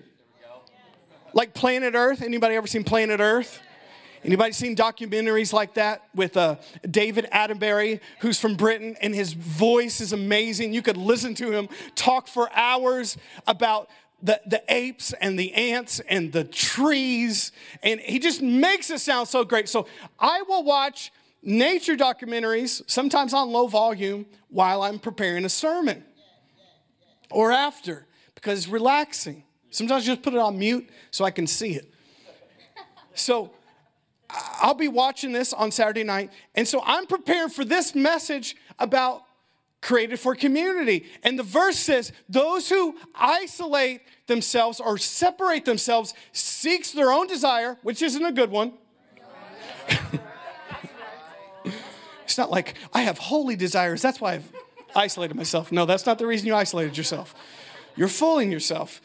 Like 1.33 1.55
Planet 1.55 1.95
Earth. 1.95 2.21
Anybody 2.21 2.55
ever 2.55 2.67
seen 2.67 2.83
Planet 2.83 3.19
Earth? 3.19 3.59
Anybody 4.23 4.51
seen 4.51 4.75
documentaries 4.75 5.53
like 5.53 5.75
that 5.75 6.03
with 6.13 6.36
uh, 6.36 6.58
David 6.89 7.27
Attenborough, 7.32 7.99
who's 8.19 8.39
from 8.39 8.55
Britain, 8.55 8.97
and 9.01 9.15
his 9.15 9.34
voice 9.34 10.01
is 10.01 10.13
amazing. 10.13 10.73
You 10.73 10.82
could 10.82 10.97
listen 10.97 11.36
to 11.36 11.51
him 11.51 11.69
talk 11.95 12.27
for 12.27 12.49
hours 12.53 13.17
about 13.47 13.89
the, 14.21 14.41
the 14.45 14.62
apes 14.67 15.13
and 15.13 15.39
the 15.39 15.53
ants 15.53 16.01
and 16.01 16.34
the 16.34 16.43
trees, 16.43 17.51
and 17.82 17.99
he 18.01 18.19
just 18.19 18.41
makes 18.41 18.89
it 18.89 18.99
sound 18.99 19.27
so 19.29 19.43
great. 19.45 19.69
So 19.69 19.88
I 20.19 20.41
will 20.41 20.63
watch 20.63 21.12
nature 21.41 21.95
documentaries, 21.95 22.82
sometimes 22.88 23.34
on 23.34 23.51
low 23.51 23.67
volume, 23.67 24.25
while 24.49 24.82
I'm 24.82 24.99
preparing 24.99 25.45
a 25.45 25.49
sermon 25.49 26.03
or 27.32 27.51
after 27.51 28.05
because 28.36 28.60
it's 28.60 28.67
relaxing. 28.67 29.43
Sometimes 29.69 30.03
I 30.03 30.08
just 30.08 30.21
put 30.21 30.34
it 30.34 30.39
on 30.39 30.58
mute 30.58 30.89
so 31.12 31.23
I 31.23 31.32
can 31.32 31.47
see 31.47 31.75
it. 31.75 31.93
So 33.13 33.51
I'll 34.29 34.75
be 34.75 34.87
watching 34.87 35.31
this 35.31 35.53
on 35.53 35.71
Saturday 35.71 36.03
night. 36.03 36.31
And 36.55 36.67
so 36.67 36.81
I'm 36.85 37.05
preparing 37.05 37.49
for 37.49 37.65
this 37.65 37.95
message 37.95 38.55
about 38.77 39.23
created 39.81 40.19
for 40.19 40.35
community. 40.35 41.05
And 41.23 41.39
the 41.39 41.43
verse 41.43 41.77
says, 41.77 42.11
those 42.27 42.69
who 42.69 42.95
isolate 43.15 44.01
themselves 44.27 44.79
or 44.79 44.97
separate 44.97 45.65
themselves 45.65 46.13
seeks 46.33 46.91
their 46.91 47.11
own 47.11 47.27
desire, 47.27 47.77
which 47.81 48.01
isn't 48.01 48.23
a 48.23 48.31
good 48.31 48.51
one. 48.51 48.73
It's 52.29 52.37
not 52.37 52.51
like 52.51 52.75
I 52.93 53.01
have 53.01 53.17
holy 53.17 53.55
desires. 53.55 54.03
That's 54.03 54.21
why 54.21 54.33
I've 54.33 54.51
isolated 54.95 55.35
myself. 55.35 55.71
No, 55.71 55.87
that's 55.87 56.05
not 56.05 56.19
the 56.19 56.27
reason 56.27 56.45
you 56.45 56.53
isolated 56.53 56.95
yourself. 56.95 57.33
You're 57.95 58.07
fooling 58.07 58.51
yourself. 58.51 59.01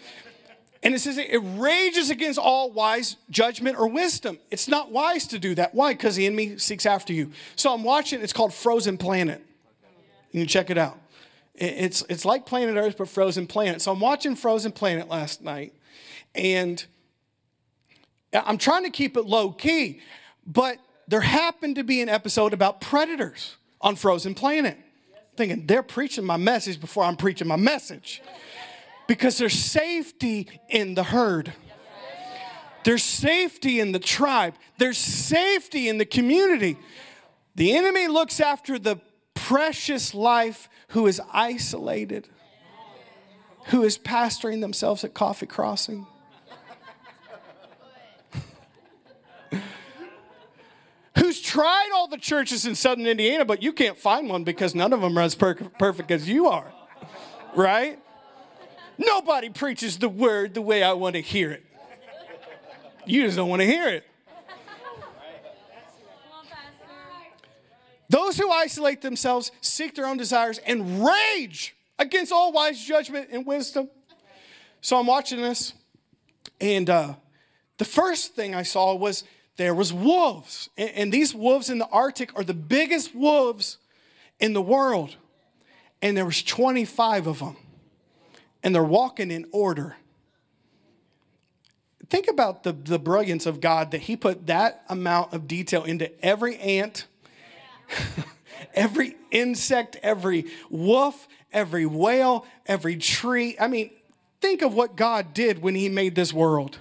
And 0.85 0.95
it 0.95 0.99
says 1.01 1.17
it 1.17 1.41
rages 1.57 2.11
against 2.11 2.39
all 2.39 2.71
wise 2.71 3.17
judgment 3.31 3.79
or 3.79 3.89
wisdom. 3.89 4.39
It's 4.51 4.69
not 4.69 4.93
wise 4.93 5.27
to 5.29 5.39
do 5.39 5.55
that. 5.55 5.75
Why? 5.75 5.95
Because 5.95 6.15
the 6.15 6.27
enemy 6.27 6.59
seeks 6.59 6.85
after 6.85 7.15
you. 7.15 7.33
So 7.57 7.73
I'm 7.73 7.83
watching, 7.83 8.21
it's 8.21 8.35
called 8.35 8.53
Frozen 8.53 8.99
Planet. 8.99 9.43
You 10.31 10.41
can 10.41 10.49
check 10.49 10.69
it 10.69 10.77
out. 10.77 10.99
It's, 11.55 12.05
it's 12.11 12.27
like 12.27 12.45
Planet 12.45 12.77
Earth, 12.77 12.97
but 12.99 13.09
Frozen 13.09 13.47
Planet. 13.47 13.81
So 13.81 13.93
I'm 13.93 14.01
watching 14.01 14.37
Frozen 14.37 14.73
Planet 14.73 15.09
last 15.09 15.43
night, 15.43 15.73
and 16.35 16.85
I'm 18.35 18.59
trying 18.59 18.85
to 18.85 18.91
keep 18.91 19.17
it 19.17 19.25
low 19.25 19.53
key, 19.53 20.01
but 20.45 20.79
there 21.09 21.21
happened 21.21 21.77
to 21.77 21.85
be 21.85 22.03
an 22.03 22.09
episode 22.09 22.53
about 22.53 22.81
predators 22.81 23.57
on 23.81 23.97
Frozen 23.97 24.35
Planet. 24.35 24.77
Thinking 25.37 25.67
they're 25.67 25.83
preaching 25.83 26.25
my 26.25 26.37
message 26.37 26.81
before 26.81 27.05
I'm 27.05 27.17
preaching 27.17 27.49
my 27.49 27.57
message. 27.57 28.23
Because 29.07 29.39
there's 29.39 29.59
safety 29.59 30.49
in 30.69 30.95
the 30.95 31.05
herd. 31.05 31.53
There's 32.85 33.03
safety 33.03 33.81
in 33.81 33.93
the 33.93 33.99
tribe. 33.99 34.55
There's 34.79 34.99
safety 34.99 35.89
in 35.89 35.99
the 35.99 36.05
community. 36.05 36.77
The 37.55 37.75
enemy 37.75 38.09
looks 38.09 38.41
after 38.41 38.79
the 38.79 39.01
precious 39.35 40.15
life 40.15 40.69
who 40.89 41.07
is 41.07 41.21
isolated, 41.33 42.29
who 43.67 43.83
is 43.83 43.97
pastoring 43.99 44.61
themselves 44.61 45.03
at 45.03 45.15
Coffee 45.15 45.47
Crossing. 45.47 46.07
who's 51.19 51.41
tried 51.41 51.91
all 51.95 52.07
the 52.07 52.19
churches 52.19 52.67
in 52.67 52.75
southern 52.75 53.07
Indiana, 53.07 53.47
but 53.47 53.63
you 53.63 53.73
can't 53.73 53.97
find 53.97 54.29
one 54.29 54.45
because 54.45 54.75
none 54.75 54.93
of 54.93 55.01
them 55.01 55.17
are 55.19 55.23
as 55.23 55.35
per- 55.35 55.55
perfect 55.55 56.11
as 56.11 56.29
you 56.29 56.49
are, 56.49 56.71
right? 57.57 57.99
Nobody 58.99 59.51
preaches 59.51 59.99
the 59.99 60.09
word 60.09 60.55
the 60.55 60.63
way 60.63 60.83
I 60.83 60.93
want 60.93 61.15
to 61.15 61.21
hear 61.21 61.51
it. 61.51 61.65
You 63.07 63.23
just 63.25 63.37
don't 63.37 63.49
want 63.49 63.61
to 63.61 63.67
hear 63.67 63.89
it. 63.89 64.05
Those 68.09 68.37
who 68.37 68.51
isolate 68.51 69.03
themselves 69.03 69.51
seek 69.61 69.95
their 69.95 70.07
own 70.07 70.17
desires 70.17 70.59
and 70.59 71.05
rage 71.05 71.75
against 71.99 72.33
all 72.33 72.53
wise 72.53 72.83
judgment 72.83 73.29
and 73.33 73.45
wisdom. 73.47 73.89
So 74.81 74.99
I'm 74.99 75.07
watching 75.07 75.41
this, 75.41 75.73
and 76.61 76.89
uh, 76.91 77.15
the 77.79 77.85
first 77.85 78.35
thing 78.35 78.55
I 78.55 78.63
saw 78.63 78.95
was 78.95 79.25
there 79.57 79.75
was 79.75 79.93
wolves. 79.93 80.69
And 80.77 81.13
these 81.13 81.35
wolves 81.35 81.71
in 81.71 81.79
the 81.79 81.89
Arctic 81.89 82.37
are 82.37 82.45
the 82.45 82.55
biggest 82.55 83.15
wolves 83.15 83.79
in 84.39 84.53
the 84.53 84.63
world. 84.63 85.17
and 86.03 86.17
there 86.17 86.27
was 86.27 86.43
25 86.43 87.27
of 87.27 87.39
them. 87.39 87.57
And 88.65 88.75
they're 88.75 88.83
walking 88.83 89.31
in 89.31 89.47
order. 89.53 89.95
Think 92.11 92.29
about 92.29 92.65
the, 92.65 92.73
the 92.73 92.99
brilliance 92.99 93.47
of 93.47 93.61
God 93.61 93.93
that 93.93 94.03
He 94.03 94.17
put 94.17 94.47
that 94.49 94.85
amount 94.89 95.33
of 95.33 95.47
detail 95.47 95.85
into 95.85 96.11
every 96.25 96.59
ant, 96.59 97.07
every 98.75 99.17
insect, 99.31 99.97
every 100.03 100.47
wolf, 100.71 101.29
every 101.53 101.87
whale, 101.87 102.47
every 102.67 102.97
tree. 102.97 103.57
I 103.61 103.69
mean, 103.69 103.91
think 104.41 104.63
of 104.63 104.75
what 104.75 104.97
God 104.97 105.33
did 105.35 105.63
when 105.63 105.75
He 105.75 105.89
made 105.89 106.15
this 106.15 106.33
world. 106.33 106.79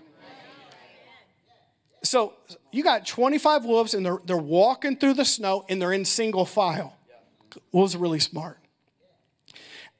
So 2.04 2.34
you 2.72 2.84
got 2.84 3.06
25 3.06 3.66
wolves 3.66 3.94
and 3.94 4.06
they're, 4.06 4.20
they're 4.26 4.38
walking 4.38 4.98
through 4.98 5.14
the 5.14 5.26
snow 5.26 5.66
and 5.70 5.82
they're 5.82 5.94
in 5.94 6.06
single 6.06 6.46
file. 6.46 6.98
Wolves 7.72 7.96
are 7.96 8.00
really 8.00 8.20
smart. 8.20 8.60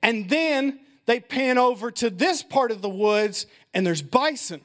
And 0.02 0.30
then 0.30 0.80
they 1.06 1.20
pan 1.20 1.58
over 1.58 1.92
to 1.92 2.10
this 2.10 2.44
part 2.44 2.72
of 2.72 2.82
the 2.82 2.90
woods 2.90 3.46
and 3.74 3.86
there's 3.86 4.02
bison. 4.02 4.62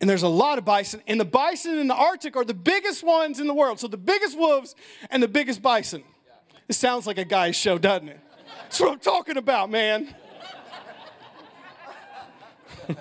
And 0.00 0.10
there's 0.10 0.24
a 0.24 0.28
lot 0.28 0.58
of 0.58 0.64
bison. 0.64 1.00
And 1.06 1.18
the 1.18 1.24
bison 1.24 1.78
in 1.78 1.86
the 1.88 1.94
Arctic 1.94 2.36
are 2.36 2.44
the 2.44 2.52
biggest 2.54 3.02
ones 3.02 3.40
in 3.40 3.46
the 3.46 3.54
world. 3.54 3.80
So 3.80 3.88
the 3.88 3.96
biggest 3.96 4.36
wolves 4.36 4.74
and 5.10 5.22
the 5.22 5.28
biggest 5.28 5.62
bison. 5.62 6.04
It 6.68 6.74
sounds 6.74 7.06
like 7.06 7.16
a 7.18 7.24
guy's 7.24 7.56
show, 7.56 7.78
doesn't 7.78 8.08
it? 8.08 8.20
That's 8.62 8.80
what 8.80 8.92
I'm 8.92 8.98
talking 8.98 9.36
about, 9.36 9.70
man. 9.70 10.14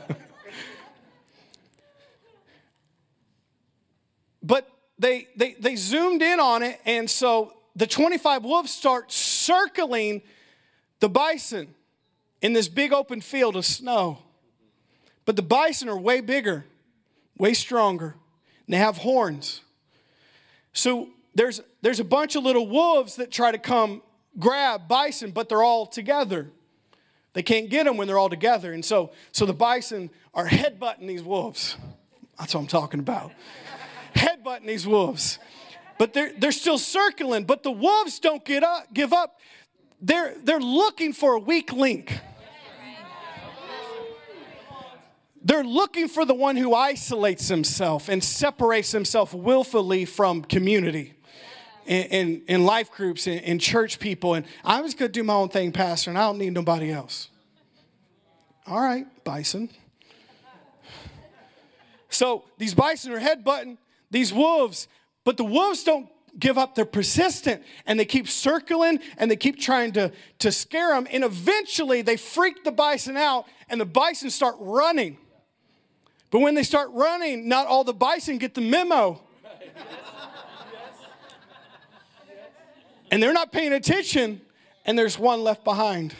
but 4.44 4.70
they, 5.00 5.28
they, 5.36 5.56
they 5.60 5.76
zoomed 5.76 6.22
in 6.22 6.40
on 6.40 6.64
it, 6.64 6.80
and 6.86 7.10
so 7.10 7.54
the 7.76 7.88
25 7.88 8.46
wolves 8.46 8.72
start 8.72 9.12
circling 9.12 10.22
the 11.00 11.10
bison 11.10 11.76
in 12.42 12.54
this 12.54 12.68
big 12.68 12.94
open 12.94 13.22
field 13.22 13.56
of 13.56 13.66
snow. 13.66 14.20
But 15.26 15.36
the 15.36 15.42
bison 15.42 15.90
are 15.90 15.98
way 15.98 16.22
bigger, 16.22 16.66
way 17.38 17.54
stronger, 17.54 18.16
and 18.66 18.74
they 18.74 18.78
have 18.78 18.98
horns. 18.98 19.62
So 20.74 21.10
there's, 21.34 21.62
there's 21.82 22.00
a 22.00 22.04
bunch 22.04 22.36
of 22.36 22.44
little 22.44 22.68
wolves 22.68 23.16
that 23.16 23.32
try 23.32 23.52
to 23.52 23.58
come 23.58 24.02
grab 24.38 24.88
bison, 24.88 25.32
but 25.32 25.50
they're 25.50 25.64
all 25.64 25.86
together. 25.86 26.50
They 27.34 27.44
can't 27.44 27.70
get 27.70 27.86
them 27.86 27.98
when 27.98 28.08
they're 28.08 28.18
all 28.18 28.30
together. 28.30 28.72
And 28.72 28.84
so, 28.84 29.12
so 29.32 29.46
the 29.46 29.54
bison 29.54 30.10
are 30.34 30.48
headbutting 30.48 31.08
these 31.08 31.24
wolves. 31.24 31.76
That's 32.40 32.54
what 32.54 32.62
I'm 32.62 32.68
talking 32.68 33.00
about. 33.00 33.32
headbutting 34.16 34.68
these 34.68 34.88
wolves. 34.88 35.40
But 35.98 36.14
they're, 36.14 36.32
they're 36.38 36.52
still 36.52 36.78
circling, 36.78 37.46
but 37.46 37.64
the 37.64 37.72
wolves 37.72 38.20
don't 38.20 38.44
get 38.44 38.64
up, 38.64 38.94
give 38.94 39.14
up. 39.14 39.40
They're, 40.06 40.36
they're 40.44 40.60
looking 40.60 41.14
for 41.14 41.34
a 41.34 41.40
weak 41.40 41.74
link. 41.74 42.20
They're 45.44 45.64
looking 45.64 46.08
for 46.08 46.26
the 46.26 46.34
one 46.36 46.58
who 46.58 46.76
isolates 46.76 47.48
himself 47.48 48.08
and 48.08 48.24
separates 48.24 48.92
himself 48.92 49.34
willfully 49.34 50.06
from 50.06 50.44
community 50.44 51.16
in, 51.88 52.44
in, 52.48 52.66
life 52.66 52.92
groups 52.92 53.26
and 53.26 53.40
in, 53.42 53.58
church 53.58 54.00
people. 54.00 54.36
And 54.36 54.46
I 54.64 54.82
was 54.82 54.94
going 54.94 55.12
to 55.12 55.20
do 55.20 55.24
my 55.24 55.34
own 55.34 55.50
thing, 55.50 55.72
Pastor, 55.72 56.12
and 56.12 56.20
I 56.20 56.28
don't 56.28 56.38
need 56.38 56.54
nobody 56.54 56.92
else. 56.92 57.30
All 58.68 58.82
right, 58.82 59.08
bison. 59.24 59.70
So 62.10 62.44
these 62.60 62.76
bison 62.76 63.12
are 63.12 63.20
headbutting 63.20 63.78
these 64.12 64.32
wolves, 64.32 64.88
but 65.24 65.38
the 65.38 65.44
wolves 65.44 65.84
don't 65.84 66.10
give 66.40 66.58
up. 66.58 66.76
They're 66.76 66.86
persistent 66.86 67.64
and 67.86 68.00
they 68.00 68.06
keep 68.06 68.28
circling 68.28 69.00
and 69.18 69.30
they 69.30 69.36
keep 69.36 69.60
trying 69.60 69.94
to, 69.94 70.12
to 70.40 70.52
scare 70.52 70.94
them. 70.94 71.08
And 71.12 71.24
eventually 71.24 72.02
they 72.02 72.18
freak 72.18 72.64
the 72.64 72.72
bison 72.72 73.18
out 73.18 73.46
and 73.70 73.80
the 73.80 73.86
bison 73.86 74.30
start 74.30 74.56
running. 74.60 75.18
But 76.32 76.40
when 76.40 76.56
they 76.56 76.64
start 76.64 76.90
running, 76.92 77.48
not 77.48 77.68
all 77.68 77.84
the 77.84 77.94
bison 77.94 78.38
get 78.38 78.54
the 78.56 78.62
memo. 78.62 79.22
And 83.12 83.22
they're 83.22 83.34
not 83.34 83.52
paying 83.52 83.72
attention, 83.72 84.42
and 84.86 84.98
there's 84.98 85.18
one 85.18 85.44
left 85.44 85.64
behind. 85.64 86.16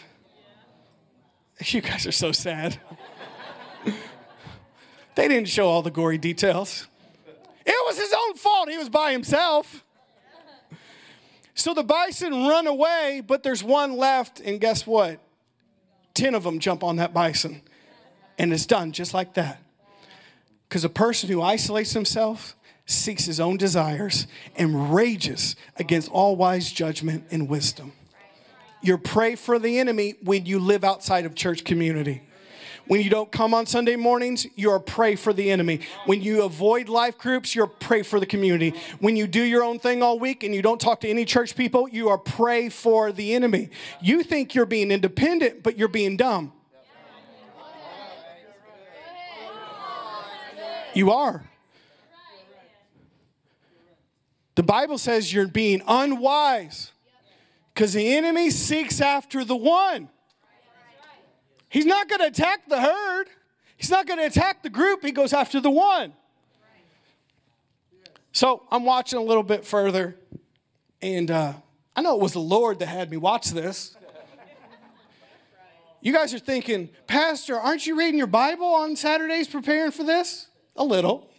You 1.60 1.82
guys 1.82 2.06
are 2.06 2.12
so 2.12 2.32
sad. 2.32 2.80
they 5.16 5.28
didn't 5.28 5.48
show 5.48 5.68
all 5.68 5.82
the 5.82 5.92
gory 5.92 6.18
details. 6.18 6.88
It 7.66 7.76
was 7.86 7.98
his 7.98 8.14
own 8.14 8.36
fault. 8.36 8.70
He 8.70 8.78
was 8.78 8.90
by 8.90 9.12
himself. 9.12 9.84
So 11.56 11.74
the 11.74 11.84
bison 11.84 12.32
run 12.48 12.68
away, 12.68 13.24
but 13.26 13.42
there's 13.42 13.64
one 13.64 13.96
left, 13.96 14.42
and 14.42 14.60
guess 14.60 14.86
what? 14.86 15.20
10 16.14 16.36
of 16.36 16.44
them 16.44 16.60
jump 16.60 16.84
on 16.84 16.98
that 16.98 17.14
bison, 17.14 17.62
and 18.38 18.54
it's 18.54 18.66
done 18.66 18.92
just 18.92 19.14
like 19.14 19.34
that. 19.36 19.62
Because 20.68 20.84
a 20.84 20.90
person 20.90 21.30
who 21.30 21.42
isolates 21.42 21.94
himself 21.94 22.56
seeks 22.86 23.26
his 23.26 23.40
own 23.40 23.56
desires 23.56 24.28
and 24.58 24.94
rages 24.94 25.56
against 25.78 26.12
all 26.12 26.36
wise 26.36 26.72
judgment 26.72 27.26
and 27.32 27.50
wisdom. 27.50 27.94
You're 28.82 28.98
prey 28.98 29.36
for 29.36 29.58
the 29.58 29.80
enemy 29.80 30.16
when 30.22 30.46
you 30.46 30.60
live 30.60 30.84
outside 30.84 31.26
of 31.26 31.36
church 31.36 31.64
community. 31.64 32.22
When 32.88 33.02
you 33.02 33.10
don't 33.10 33.32
come 33.32 33.54
on 33.54 33.66
Sunday 33.66 33.96
mornings, 33.96 34.46
you're 34.56 34.76
a 34.76 34.82
prey 34.82 35.16
for 35.16 35.34
the 35.34 35.50
enemy. 35.50 35.80
When 36.06 36.22
you 36.22 36.44
avoid 36.44 36.88
life 36.88 37.18
groups, 37.18 37.56
you're 37.56 37.66
a 37.66 37.70
prey 37.70 38.04
for 38.04 38.20
the 38.20 38.26
community. 38.28 38.74
When 39.00 39.16
you 39.16 39.26
do 39.26 39.42
your 39.42 39.64
own 39.64 39.80
thing 39.80 40.04
all 40.04 40.20
week 40.20 40.44
and 40.44 40.54
you 40.54 40.62
don't 40.62 40.80
talk 40.80 41.02
to 41.02 41.10
any 41.10 41.26
church 41.26 41.56
people, 41.56 41.90
you 41.90 42.10
are 42.10 42.18
prey 42.18 42.70
for 42.70 43.12
the 43.12 43.34
enemy. 43.34 43.70
You 44.02 44.22
think 44.22 44.54
you're 44.54 44.68
being 44.68 44.92
independent, 44.92 45.64
but 45.64 45.78
you're 45.78 45.88
being 45.88 46.16
dumb. 46.16 46.54
You 50.94 51.12
are. 51.12 51.44
The 54.56 54.64
Bible 54.64 54.98
says 54.98 55.34
you're 55.34 55.48
being 55.48 55.82
unwise 55.86 56.92
because 57.74 57.94
the 57.94 58.16
enemy 58.16 58.50
seeks 58.50 59.02
after 59.02 59.44
the 59.44 59.56
one. 59.56 60.10
He's 61.76 61.86
not 61.86 62.08
going 62.08 62.22
to 62.22 62.28
attack 62.28 62.70
the 62.70 62.80
herd, 62.80 63.28
he's 63.76 63.90
not 63.90 64.08
going 64.08 64.18
to 64.18 64.26
attack 64.26 64.64
the 64.64 64.70
group, 64.70 65.04
he 65.04 65.12
goes 65.12 65.34
after 65.34 65.60
the 65.60 65.70
one. 65.70 66.14
So 68.32 68.64
I'm 68.72 68.86
watching 68.86 69.20
a 69.20 69.22
little 69.22 69.44
bit 69.44 69.66
further, 69.66 70.16
and 71.02 71.30
uh, 71.30 71.52
I 71.94 72.02
know 72.02 72.16
it 72.16 72.22
was 72.22 72.32
the 72.32 72.40
Lord 72.40 72.80
that 72.80 72.86
had 72.86 73.12
me 73.12 73.18
watch 73.18 73.50
this. 73.50 73.98
You 76.00 76.14
guys 76.14 76.34
are 76.34 76.40
thinking, 76.40 76.92
Pastor, 77.08 77.60
aren't 77.60 77.86
you 77.86 78.00
reading 78.00 78.20
your 78.20 78.28
Bible 78.28 78.68
on 78.68 78.96
Saturdays 78.96 79.50
preparing 79.50 79.92
for 79.92 80.06
this? 80.06 80.48
A 80.78 80.84
little. 80.86 81.30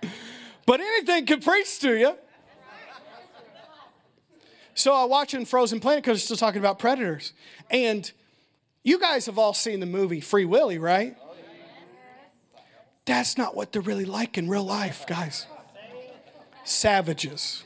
but 0.66 0.78
anything 0.78 1.26
can 1.26 1.40
preach 1.40 1.80
to 1.80 1.98
you. 1.98 2.16
So 4.76 4.92
I 4.92 5.04
watch 5.04 5.32
in 5.32 5.46
Frozen 5.46 5.80
Planet 5.80 6.04
because 6.04 6.18
it's 6.18 6.26
still 6.26 6.36
talking 6.36 6.58
about 6.58 6.78
predators. 6.78 7.32
And 7.70 8.12
you 8.84 9.00
guys 9.00 9.24
have 9.24 9.38
all 9.38 9.54
seen 9.54 9.80
the 9.80 9.86
movie 9.86 10.20
Free 10.20 10.44
Willy, 10.44 10.76
right? 10.76 11.16
That's 13.06 13.38
not 13.38 13.56
what 13.56 13.72
they're 13.72 13.80
really 13.80 14.04
like 14.04 14.36
in 14.36 14.50
real 14.50 14.64
life, 14.64 15.06
guys. 15.06 15.46
Savages. 16.64 17.64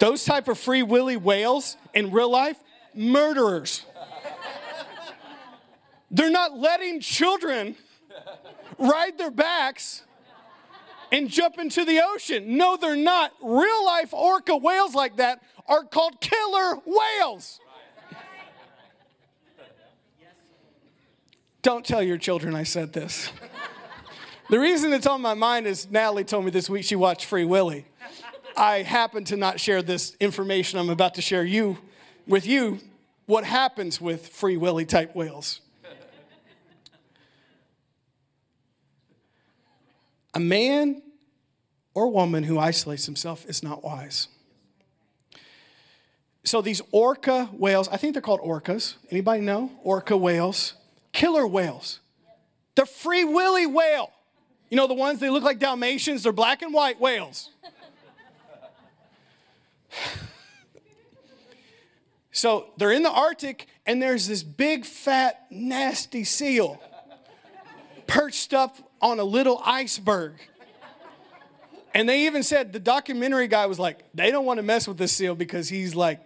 Those 0.00 0.24
type 0.24 0.48
of 0.48 0.58
Free 0.58 0.82
Willy 0.82 1.16
whales 1.16 1.76
in 1.94 2.10
real 2.10 2.30
life, 2.30 2.56
murderers. 2.92 3.86
They're 6.10 6.28
not 6.28 6.58
letting 6.58 7.00
children 7.00 7.76
ride 8.78 9.16
their 9.16 9.30
backs 9.30 10.02
and 11.12 11.28
jump 11.28 11.58
into 11.58 11.84
the 11.84 12.00
ocean. 12.04 12.56
No, 12.56 12.76
they're 12.76 12.96
not. 12.96 13.32
Real 13.42 13.84
life 13.84 14.12
orca 14.12 14.56
whales 14.56 14.94
like 14.94 15.16
that 15.16 15.42
are 15.66 15.84
called 15.84 16.20
killer 16.20 16.76
whales. 16.86 17.60
Don't 21.62 21.84
tell 21.84 22.02
your 22.02 22.16
children 22.16 22.54
I 22.54 22.62
said 22.62 22.92
this. 22.92 23.30
the 24.48 24.58
reason 24.58 24.92
it's 24.92 25.06
on 25.06 25.20
my 25.20 25.34
mind 25.34 25.66
is 25.66 25.90
Natalie 25.90 26.24
told 26.24 26.44
me 26.44 26.50
this 26.50 26.70
week 26.70 26.84
she 26.84 26.96
watched 26.96 27.26
Free 27.26 27.44
Willy. 27.44 27.86
I 28.56 28.82
happen 28.82 29.24
to 29.24 29.36
not 29.36 29.60
share 29.60 29.82
this 29.82 30.16
information 30.20 30.78
I'm 30.78 30.90
about 30.90 31.14
to 31.16 31.22
share 31.22 31.44
you 31.44 31.78
with 32.26 32.46
you 32.46 32.80
what 33.26 33.44
happens 33.44 34.00
with 34.00 34.28
Free 34.28 34.56
Willy 34.56 34.84
type 34.84 35.14
whales. 35.14 35.60
A 40.34 40.40
man 40.40 41.02
or 41.94 42.08
woman 42.08 42.44
who 42.44 42.58
isolates 42.58 43.06
himself 43.06 43.44
is 43.46 43.62
not 43.62 43.82
wise. 43.82 44.28
So 46.44 46.62
these 46.62 46.80
orca 46.90 47.46
whales, 47.52 47.88
I 47.88 47.96
think 47.96 48.14
they're 48.14 48.22
called 48.22 48.40
orcas. 48.40 48.94
Anybody 49.10 49.42
know? 49.42 49.70
Orca 49.82 50.16
whales, 50.16 50.74
killer 51.12 51.46
whales. 51.46 52.00
The 52.76 52.86
free 52.86 53.24
willy 53.24 53.66
whale. 53.66 54.10
You 54.70 54.76
know 54.76 54.86
the 54.86 54.94
ones 54.94 55.20
they 55.20 55.30
look 55.30 55.42
like 55.42 55.58
Dalmatians, 55.58 56.22
they're 56.22 56.32
black 56.32 56.62
and 56.62 56.72
white 56.72 57.00
whales. 57.00 57.50
So 62.32 62.68
they're 62.78 62.92
in 62.92 63.02
the 63.02 63.10
Arctic, 63.10 63.66
and 63.84 64.00
there's 64.00 64.26
this 64.26 64.42
big, 64.42 64.86
fat, 64.86 65.44
nasty 65.50 66.24
seal 66.24 66.80
perched 68.10 68.52
up 68.52 68.76
on 69.00 69.20
a 69.20 69.24
little 69.24 69.62
iceberg. 69.64 70.32
And 71.94 72.08
they 72.08 72.26
even 72.26 72.42
said, 72.42 72.72
the 72.72 72.80
documentary 72.80 73.46
guy 73.46 73.66
was 73.66 73.78
like, 73.78 74.04
they 74.12 74.32
don't 74.32 74.44
want 74.44 74.58
to 74.58 74.64
mess 74.64 74.88
with 74.88 74.98
this 74.98 75.12
seal 75.12 75.36
because 75.36 75.68
he's 75.68 75.94
like 75.94 76.20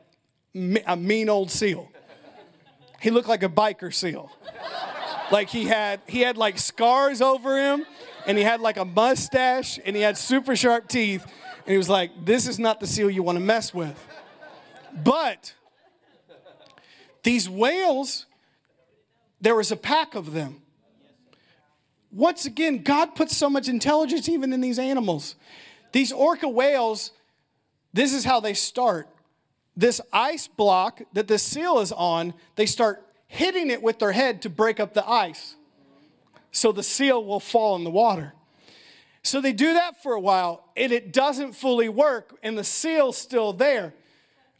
a 0.87 0.97
mean 0.97 1.29
old 1.29 1.51
seal. 1.51 1.91
He 3.01 3.11
looked 3.11 3.29
like 3.29 3.43
a 3.43 3.51
biker 3.51 3.93
seal. 3.93 4.31
Like 5.31 5.51
he 5.51 5.65
had 5.65 6.01
he 6.07 6.21
had 6.21 6.39
like 6.39 6.59
scars 6.59 7.21
over 7.21 7.59
him 7.59 7.85
and 8.27 8.39
he 8.39 8.45
had 8.45 8.61
like 8.61 8.79
a 8.79 8.85
mustache 8.85 9.79
and 9.85 9.95
he 9.95 10.01
had 10.01 10.17
super 10.17 10.57
sharp 10.57 10.89
teeth 10.89 11.23
and 11.23 11.73
he 11.73 11.77
was 11.77 11.89
like 11.89 12.13
this 12.25 12.47
is 12.47 12.59
not 12.59 12.81
the 12.81 12.87
seal 12.87 13.11
you 13.11 13.23
want 13.23 13.37
to 13.37 13.45
mess 13.45 13.75
with. 13.75 13.99
But 15.03 15.55
these 17.23 17.49
whales 17.49 18.27
there 19.41 19.55
was 19.55 19.71
a 19.73 19.77
pack 19.77 20.15
of 20.15 20.33
them. 20.33 20.64
Once 22.15 22.47
again, 22.47 22.83
God 22.85 23.17
puts 23.17 23.37
so 23.37 23.51
much 23.51 23.69
intelligence 23.69 24.29
even 24.29 24.53
in 24.53 24.61
these 24.61 24.79
animals. 24.79 25.35
These 25.91 26.13
orca 26.13 26.49
whales, 26.49 27.11
this 27.93 28.15
is 28.15 28.25
how 28.25 28.39
they 28.39 28.55
start. 28.55 29.09
This 29.77 30.01
ice 30.13 30.47
block 30.47 31.03
that 31.13 31.27
the 31.27 31.39
seal 31.39 31.81
is 31.81 31.91
on, 31.91 32.33
they 32.55 32.67
start 32.67 33.05
hitting 33.27 33.69
it 33.69 33.83
with 33.83 33.99
their 33.99 34.13
head 34.13 34.43
to 34.43 34.49
break 34.49 34.79
up 34.79 34.95
the 34.95 35.07
ice 35.09 35.57
so 36.53 36.71
the 36.71 36.85
seal 36.85 37.25
will 37.25 37.41
fall 37.41 37.75
in 37.75 37.83
the 37.83 37.91
water. 37.91 38.33
So 39.25 39.41
they 39.41 39.53
do 39.53 39.75
that 39.75 40.01
for 40.01 40.13
a 40.13 40.21
while 40.21 40.69
and 40.77 40.93
it 40.93 41.13
doesn't 41.13 41.55
fully 41.55 41.89
work 41.89 42.39
and 42.45 42.57
the 42.57 42.63
seal's 42.63 43.19
still 43.19 43.53
there. 43.53 43.93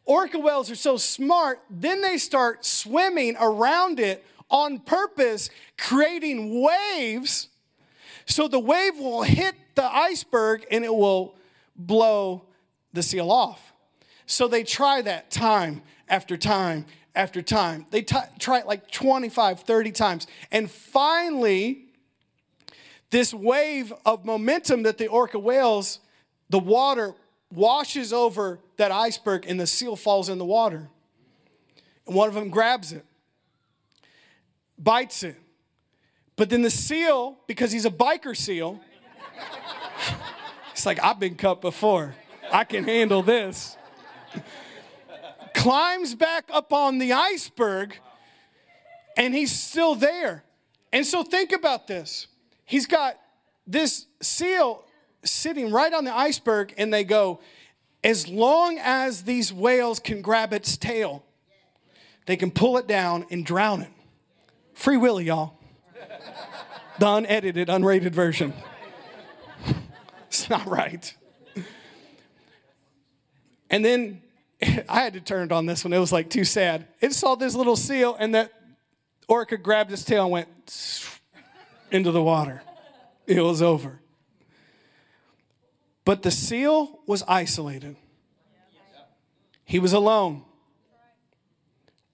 Orca 0.05 0.41
whales 0.41 0.73
are 0.73 0.77
so 0.77 0.97
smart, 0.97 1.61
then 1.71 2.01
they 2.01 2.19
start 2.19 2.65
swimming 2.65 3.37
around 3.39 4.01
it 4.01 4.25
on 4.51 4.79
purpose, 4.79 5.51
creating 5.77 6.63
waves 6.63 7.49
so 8.27 8.49
the 8.49 8.59
wave 8.59 8.99
will 8.99 9.23
hit 9.23 9.55
the 9.75 9.85
iceberg 9.85 10.67
and 10.71 10.85
it 10.85 10.95
will 10.95 11.35
blow 11.77 12.45
the 12.93 13.03
seal 13.03 13.31
off. 13.31 13.73
So 14.27 14.49
they 14.49 14.63
try 14.63 15.03
that 15.03 15.31
time 15.31 15.83
after 16.09 16.37
time 16.37 16.87
after 17.15 17.43
time. 17.43 17.87
They 17.91 18.03
t- 18.03 18.17
try 18.39 18.61
it 18.61 18.67
like 18.67 18.91
25, 18.91 19.61
30 19.61 19.93
times. 19.93 20.27
And 20.51 20.71
finally, 20.71 21.87
this 23.11 23.35
wave 23.35 23.93
of 24.07 24.25
momentum 24.25 24.85
that 24.85 24.99
the 24.99 25.07
orca 25.07 25.39
whales, 25.39 26.01
the 26.49 26.59
water 26.59 27.15
washes 27.53 28.13
over 28.13 28.59
that 28.79 28.91
iceberg 28.91 29.45
and 29.47 29.61
the 29.61 29.67
seal 29.67 29.97
falls 29.97 30.29
in 30.29 30.39
the 30.39 30.45
water. 30.45 30.89
And 32.07 32.17
one 32.17 32.29
of 32.29 32.35
them 32.35 32.49
grabs 32.49 32.93
it, 32.93 33.05
bites 34.79 35.23
it. 35.23 35.37
But 36.37 36.51
then 36.51 36.63
the 36.63 36.71
seal, 36.71 37.39
because 37.47 37.71
he's 37.71 37.85
a 37.85 37.91
biker 37.91 38.37
seal, 38.37 38.81
it's 40.73 40.85
like, 40.85 41.03
I've 41.03 41.21
been 41.21 41.37
cut 41.37 41.61
before. 41.61 42.15
I 42.53 42.65
can 42.65 42.85
handle 42.85 43.23
this 43.23 43.77
climbs 45.55 46.15
back 46.15 46.45
up 46.53 46.75
on 46.75 46.99
the 46.99 47.15
iceberg 47.15 47.97
and 49.17 49.33
he's 49.33 49.51
still 49.51 49.95
there. 49.95 50.45
And 50.93 51.07
so 51.07 51.23
think 51.23 51.53
about 51.53 51.87
this. 51.87 52.27
He's 52.67 52.87
got 52.87 53.19
this 53.67 54.07
seal 54.21 54.85
sitting 55.25 55.71
right 55.71 55.93
on 55.95 56.05
the 56.05 56.15
iceberg, 56.15 56.75
and 56.77 56.93
they 56.93 57.03
go, 57.03 57.41
as 58.03 58.29
long 58.29 58.79
as 58.79 59.23
these 59.23 59.53
whales 59.53 59.99
can 59.99 60.21
grab 60.21 60.53
its 60.53 60.77
tail, 60.77 61.25
they 62.27 62.37
can 62.37 62.51
pull 62.51 62.77
it 62.77 62.87
down 62.87 63.25
and 63.31 63.47
drown 63.47 63.81
it. 63.81 63.93
Free 64.75 64.97
Willy, 64.97 65.25
y'all. 65.25 65.59
The 66.99 67.07
unedited, 67.09 67.69
unrated 67.69 68.13
version. 68.13 68.53
it's 70.29 70.49
not 70.49 70.67
right. 70.67 71.15
And 73.71 73.85
then 73.85 74.23
I 74.89 75.01
had 75.01 75.15
to 75.15 75.21
turn 75.21 75.47
it 75.47 75.53
on 75.53 75.67
this 75.67 75.85
one. 75.85 75.93
It 75.93 75.99
was 75.99 76.13
like 76.13 76.31
too 76.31 76.45
sad. 76.45 76.87
It 77.01 77.13
saw 77.13 77.35
this 77.35 77.55
little 77.55 77.77
seal, 77.77 78.17
and 78.19 78.35
that 78.35 78.53
orca 79.29 79.57
grabbed 79.57 79.93
its 79.93 80.05
tail 80.05 80.25
and 80.25 80.33
went 80.33 81.09
into 81.91 82.11
the 82.11 82.23
water. 82.23 82.63
It 83.27 83.41
was 83.41 83.63
over. 83.63 84.01
But 86.05 86.23
the 86.23 86.31
seal 86.31 87.01
was 87.07 87.23
isolated. 87.27 87.97
He 89.65 89.79
was 89.79 89.95
alone. 89.95 90.45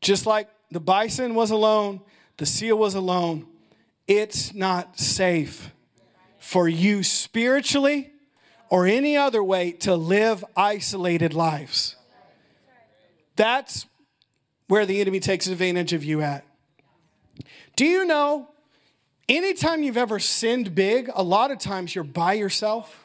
Just 0.00 0.24
like 0.24 0.48
the 0.70 0.80
bison 0.80 1.34
was 1.34 1.50
alone, 1.50 2.00
the 2.40 2.46
seal 2.46 2.78
was 2.78 2.94
alone. 2.94 3.46
It's 4.06 4.54
not 4.54 4.98
safe 4.98 5.72
for 6.38 6.66
you 6.66 7.02
spiritually 7.02 8.12
or 8.70 8.86
any 8.86 9.14
other 9.14 9.44
way 9.44 9.72
to 9.72 9.94
live 9.94 10.42
isolated 10.56 11.34
lives. 11.34 11.96
That's 13.36 13.84
where 14.68 14.86
the 14.86 15.02
enemy 15.02 15.20
takes 15.20 15.48
advantage 15.48 15.92
of 15.92 16.02
you 16.02 16.22
at. 16.22 16.46
Do 17.76 17.84
you 17.84 18.06
know 18.06 18.48
anytime 19.28 19.82
you've 19.82 19.98
ever 19.98 20.18
sinned 20.18 20.74
big, 20.74 21.10
a 21.14 21.22
lot 21.22 21.50
of 21.50 21.58
times 21.58 21.94
you're 21.94 22.04
by 22.04 22.32
yourself? 22.32 22.99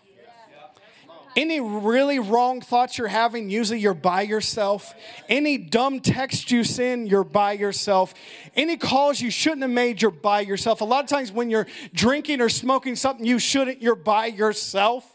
Any 1.36 1.60
really 1.60 2.18
wrong 2.20 2.62
thoughts 2.62 2.98
you're 2.98 3.08
having, 3.08 3.50
usually 3.50 3.80
you're 3.80 3.94
by 3.94 4.22
yourself. 4.22 4.94
Any 5.28 5.58
dumb 5.58 6.00
text 6.00 6.50
you 6.50 6.64
send, 6.64 7.10
you're 7.10 7.26
by 7.26 7.52
yourself. 7.54 8.14
Any 8.56 8.78
calls 8.78 9.20
you 9.20 9.30
shouldn't 9.30 9.64
have 9.64 9.72
made, 9.72 10.02
you're 10.02 10.12
by 10.12 10.40
yourself. 10.42 10.80
A 10.80 10.86
lot 10.86 11.04
of 11.04 11.10
times 11.10 11.34
when 11.34 11.50
you're 11.50 11.68
drinking 11.94 12.40
or 12.40 12.48
smoking 12.48 12.96
something 12.96 13.26
you 13.26 13.38
shouldn't, 13.38 13.82
you're 13.82 13.96
by 13.96 14.28
yourself. 14.28 15.12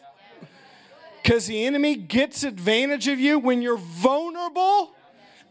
Because 1.23 1.47
the 1.47 1.65
enemy 1.65 1.97
gets 1.97 2.45
advantage 2.45 3.09
of 3.09 3.19
you 3.19 3.39
when 3.39 3.63
you're 3.63 3.79
vulnerable 3.79 4.95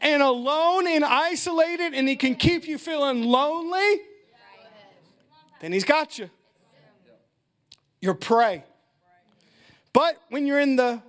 and 0.01 0.21
alone 0.21 0.87
and 0.87 1.03
isolated 1.03 1.93
and 1.93 2.07
he 2.07 2.15
can 2.15 2.35
keep 2.35 2.67
you 2.67 2.77
feeling 2.77 3.23
lonely, 3.23 4.01
then 5.61 5.71
he's 5.71 5.83
got 5.83 6.19
you. 6.19 6.29
You're 8.01 8.13
prey. 8.13 8.63
But 9.93 10.21
when 10.29 10.45
you're 10.45 10.59
in 10.59 10.75
the 10.75 11.01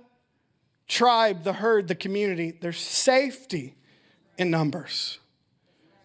tribe, 0.87 1.43
the 1.43 1.53
herd, 1.53 1.87
the 1.87 1.95
community, 1.95 2.51
there's 2.59 2.79
safety 2.79 3.75
in 4.37 4.51
numbers. 4.51 5.19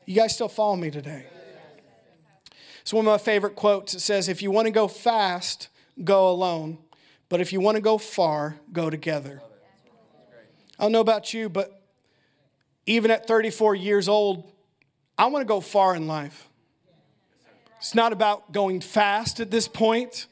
You 0.04 0.16
guys 0.16 0.34
still 0.34 0.48
follow 0.48 0.76
me 0.76 0.90
today? 0.90 1.26
It's 2.82 2.92
one 2.92 3.04
of 3.04 3.10
my 3.10 3.18
favorite 3.18 3.56
quotes. 3.56 3.94
It 3.94 4.00
says, 4.00 4.28
If 4.28 4.42
you 4.42 4.52
want 4.52 4.66
to 4.66 4.70
go 4.70 4.86
fast, 4.86 5.68
go 6.04 6.30
alone. 6.30 6.78
But 7.28 7.40
if 7.40 7.52
you 7.52 7.60
want 7.60 7.74
to 7.74 7.80
go 7.80 7.98
far, 7.98 8.60
go 8.72 8.90
together. 8.90 9.42
I 10.78 10.84
don't 10.84 10.92
know 10.92 11.00
about 11.00 11.34
you, 11.34 11.48
but 11.48 11.82
even 12.86 13.10
at 13.10 13.26
34 13.26 13.74
years 13.74 14.08
old, 14.08 14.52
I 15.18 15.26
want 15.26 15.42
to 15.42 15.46
go 15.46 15.60
far 15.60 15.96
in 15.96 16.06
life. 16.06 16.48
It's 17.78 17.94
not 17.94 18.12
about 18.12 18.52
going 18.52 18.80
fast 18.80 19.40
at 19.40 19.50
this 19.50 19.66
point. 19.66 20.26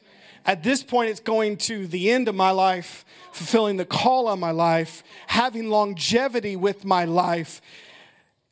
At 0.45 0.61
this 0.61 0.83
point, 0.83 1.09
it's 1.09 1.19
going 1.19 1.57
to 1.57 1.87
the 1.87 2.11
end 2.11 2.27
of 2.27 2.35
my 2.35 2.51
life, 2.51 3.03
fulfilling 3.31 3.77
the 3.77 3.85
call 3.85 4.27
on 4.27 4.39
my 4.39 4.51
life, 4.51 5.03
having 5.27 5.69
longevity 5.69 6.55
with 6.55 6.85
my 6.85 7.05
life. 7.05 7.61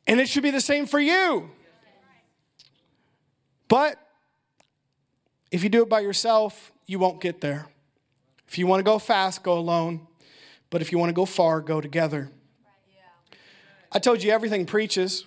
And 0.06 0.20
it 0.20 0.28
should 0.28 0.42
be 0.42 0.50
the 0.50 0.60
same 0.60 0.86
for 0.86 0.98
you. 0.98 1.50
But 3.68 3.98
if 5.50 5.62
you 5.62 5.68
do 5.68 5.82
it 5.82 5.88
by 5.88 6.00
yourself, 6.00 6.72
you 6.86 6.98
won't 6.98 7.20
get 7.20 7.40
there. 7.40 7.66
If 8.48 8.58
you 8.58 8.66
want 8.66 8.80
to 8.80 8.84
go 8.84 8.98
fast, 8.98 9.42
go 9.42 9.56
alone. 9.56 10.06
But 10.70 10.82
if 10.82 10.90
you 10.90 10.98
want 10.98 11.10
to 11.10 11.14
go 11.14 11.24
far, 11.24 11.60
go 11.60 11.80
together. 11.80 12.30
I 13.92 14.00
told 14.00 14.22
you 14.22 14.32
everything 14.32 14.66
preaches. 14.66 15.24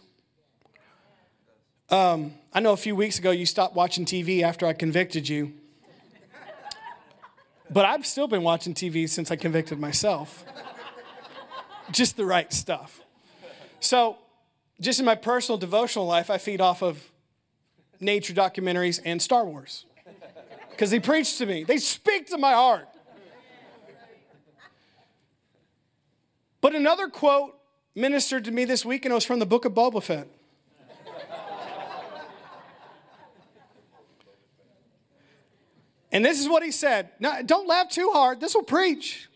Um, 1.89 2.34
I 2.53 2.59
know 2.59 2.74
a 2.74 2.78
few 2.78 2.95
weeks 2.95 3.18
ago 3.18 3.32
you 3.32 3.45
stopped 3.45 3.74
watching 3.74 4.03
TV 4.03 4.41
after 4.41 4.68
I 4.68 4.74
convicted 4.74 5.30
you. 5.30 5.53
But 7.70 7.86
I've 7.86 8.05
still 8.05 8.28
been 8.28 8.43
watching 8.43 8.74
TV 8.74 9.09
since 9.09 9.32
I 9.32 9.36
convicted 9.36 9.80
myself. 9.80 10.45
just 11.91 12.18
the 12.18 12.26
right 12.26 12.51
stuff. 12.51 13.01
So, 13.80 14.18
just 14.80 14.99
in 14.99 15.05
my 15.05 15.15
personal 15.15 15.57
devotional 15.57 16.05
life, 16.05 16.30
I 16.30 16.38
feed 16.38 16.61
off 16.61 16.82
of 16.82 17.11
nature 17.99 18.34
documentaries 18.34 18.99
and 19.03 19.22
Star 19.22 19.45
Wars. 19.45 19.86
Because 20.70 20.91
they 20.91 20.99
preach 20.99 21.38
to 21.39 21.45
me, 21.45 21.63
they 21.63 21.78
speak 21.78 22.28
to 22.28 22.38
my 22.38 22.53
heart. 22.53 22.88
But 26.61 26.76
another 26.76 27.07
quote 27.07 27.57
ministered 27.95 28.45
to 28.45 28.51
me 28.51 28.65
this 28.65 28.86
week, 28.86 29.05
and 29.05 29.11
it 29.11 29.15
was 29.15 29.26
from 29.26 29.39
the 29.39 29.45
book 29.45 29.65
of 29.65 29.74
Boba 29.74 30.01
Fett. 30.03 30.28
And 36.12 36.24
this 36.24 36.39
is 36.39 36.47
what 36.47 36.64
he 36.64 36.72
said. 36.72 37.10
Now, 37.20 37.41
don't 37.41 37.68
laugh 37.68 37.89
too 37.89 38.12
hard. 38.14 38.39
This 38.39 38.55
will 38.55 38.64
preach. 38.64 39.30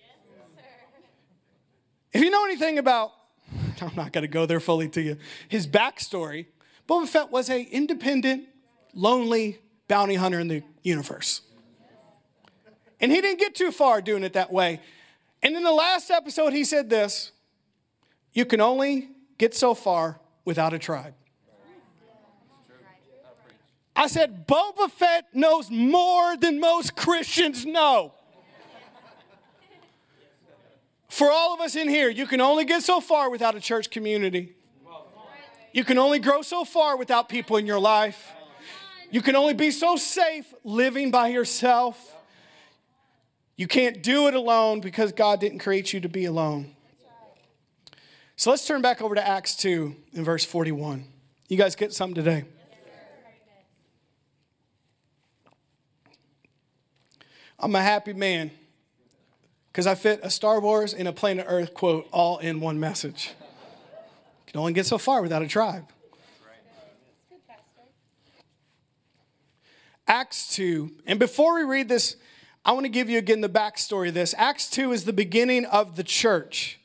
if 2.14 2.22
you 2.22 2.30
know 2.30 2.46
anything 2.46 2.78
about 2.78 3.12
I'm 3.82 3.96
not 3.96 4.12
going 4.12 4.24
to 4.24 4.28
go 4.28 4.46
there 4.46 4.60
fully 4.60 4.90
to 4.90 5.02
you. 5.02 5.18
His 5.48 5.68
backstory 5.68 6.46
Boba 6.88 7.08
Fett 7.08 7.32
was 7.32 7.50
a 7.50 7.62
independent, 7.62 8.50
lonely 8.94 9.60
bounty 9.88 10.16
hunter 10.16 10.40
in 10.40 10.50
the 10.50 10.64
universe. 10.84 11.42
And 13.00 13.12
he 13.12 13.22
didn't 13.22 13.40
get 13.40 13.56
too 13.56 13.72
far 13.72 14.02
doing 14.02 14.24
it 14.24 14.34
that 14.34 14.52
way. 14.52 14.82
And 15.42 15.56
in 15.56 15.64
the 15.64 15.72
last 15.72 16.12
episode, 16.12 16.54
he 16.54 16.64
said 16.64 16.90
this 16.90 17.32
You 18.34 18.46
can 18.46 18.62
only 18.62 19.10
get 19.38 19.56
so 19.56 19.74
far 19.74 20.20
without 20.44 20.74
a 20.74 20.80
tribe. 20.80 21.14
I 23.96 24.08
said, 24.08 24.48
Boba 24.48 24.90
Fett 24.90 25.26
knows 25.34 25.70
more 25.70 26.38
than 26.38 26.60
most 26.60 26.96
Christians 26.96 27.66
know. 27.66 28.14
For 31.10 31.30
all 31.30 31.54
of 31.54 31.60
us 31.60 31.76
in 31.76 31.90
here, 31.90 32.10
you 32.10 32.26
can 32.26 32.40
only 32.40 32.64
get 32.64 32.84
so 32.84 33.02
far 33.02 33.30
without 33.30 33.56
a 33.56 33.60
church 33.60 33.90
community. 33.90 34.56
You 35.74 35.84
can 35.84 35.98
only 35.98 36.20
grow 36.20 36.42
so 36.42 36.64
far 36.64 36.98
without 36.98 37.30
people 37.30 37.58
in 37.58 37.66
your 37.66 37.80
life. 37.80 38.32
You 39.10 39.22
can 39.22 39.36
only 39.36 39.54
be 39.54 39.72
so 39.72 39.98
safe 39.98 40.54
living 40.64 41.12
by 41.12 41.28
yourself. 41.28 42.16
You 43.58 43.68
can't 43.68 44.02
do 44.02 44.28
it 44.28 44.34
alone 44.34 44.80
because 44.80 45.12
God 45.12 45.40
didn't 45.42 45.60
create 45.60 45.92
you 45.92 46.00
to 46.00 46.10
be 46.10 46.26
alone. 46.26 46.76
So 48.38 48.50
let's 48.50 48.66
turn 48.66 48.82
back 48.82 49.02
over 49.02 49.14
to 49.14 49.28
Acts 49.28 49.56
2 49.58 49.96
in 50.14 50.24
verse 50.24 50.46
41. 50.46 51.06
You 51.50 51.58
guys 51.58 51.76
get 51.76 51.94
something 51.94 52.16
today? 52.16 52.46
I'm 57.64 57.76
a 57.76 57.82
happy 57.82 58.14
man 58.14 58.50
because 59.72 59.86
I 59.86 59.94
fit 59.94 60.20
a 60.24 60.32
Star 60.32 60.60
Wars 60.60 60.96
and 60.96 61.08
a 61.08 61.14
Planet 61.14 61.46
Earth 61.48 61.76
quote 61.76 62.08
all 62.12 62.40
in 62.40 62.60
one 62.60 62.80
message. 62.80 63.36
You 63.40 64.52
can 64.52 64.60
only 64.60 64.74
get 64.74 64.88
so 64.88 64.98
far 64.98 65.22
without 65.22 65.44
a 65.44 65.48
tribe. 65.48 65.88
Acts 70.08 70.56
2. 70.56 70.92
And 71.06 71.20
before 71.20 71.54
we 71.54 71.62
read 71.62 71.88
this, 71.88 72.16
I 72.66 72.72
want 72.72 72.86
to 72.86 72.90
give 72.90 73.12
you 73.12 73.20
again 73.20 73.42
the 73.42 73.50
backstory 73.50 74.08
of 74.08 74.16
this. 74.16 74.34
Acts 74.40 74.68
2 74.72 74.92
is 74.92 75.06
the 75.06 75.14
beginning 75.14 75.66
of 75.66 75.96
the 75.96 76.04
church. 76.04 76.80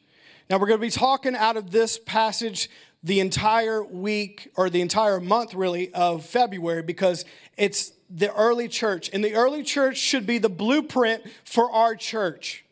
Now, 0.50 0.58
we're 0.58 0.68
going 0.68 0.78
to 0.78 0.86
be 0.86 0.90
talking 0.90 1.34
out 1.34 1.56
of 1.56 1.70
this 1.70 1.98
passage 1.98 2.68
the 3.02 3.20
entire 3.20 3.82
week 3.82 4.50
or 4.56 4.68
the 4.68 4.82
entire 4.82 5.20
month, 5.20 5.54
really, 5.54 5.92
of 5.94 6.26
February 6.26 6.82
because 6.82 7.24
it's 7.56 7.92
the 8.08 8.32
early 8.34 8.68
church. 8.68 9.10
And 9.12 9.24
the 9.24 9.34
early 9.34 9.62
church 9.62 9.96
should 9.96 10.26
be 10.26 10.38
the 10.38 10.48
blueprint 10.48 11.24
for 11.44 11.70
our 11.70 11.94
church 11.94 12.64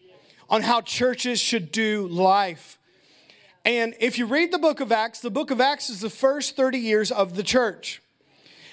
on 0.48 0.62
how 0.62 0.80
churches 0.80 1.40
should 1.40 1.72
do 1.72 2.06
life. 2.08 2.78
And 3.64 3.94
if 3.98 4.18
you 4.18 4.26
read 4.26 4.52
the 4.52 4.58
book 4.58 4.80
of 4.80 4.92
Acts, 4.92 5.20
the 5.20 5.30
book 5.30 5.50
of 5.50 5.60
Acts 5.60 5.88
is 5.88 6.00
the 6.00 6.10
first 6.10 6.54
30 6.54 6.78
years 6.78 7.10
of 7.10 7.34
the 7.34 7.42
church. 7.42 8.02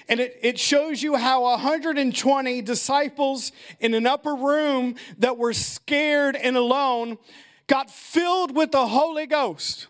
And 0.08 0.20
it, 0.20 0.38
it 0.42 0.58
shows 0.58 1.02
you 1.02 1.16
how 1.16 1.42
120 1.42 2.62
disciples 2.62 3.52
in 3.80 3.94
an 3.94 4.06
upper 4.06 4.34
room 4.34 4.96
that 5.18 5.38
were 5.38 5.52
scared 5.52 6.36
and 6.36 6.56
alone 6.56 7.16
got 7.68 7.90
filled 7.90 8.54
with 8.54 8.72
the 8.72 8.86
Holy 8.88 9.26
Ghost. 9.26 9.86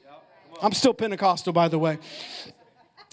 I'm 0.61 0.73
still 0.73 0.95
Pentecostal, 0.95 1.53
by 1.53 1.67
the 1.67 1.79
way 1.79 1.99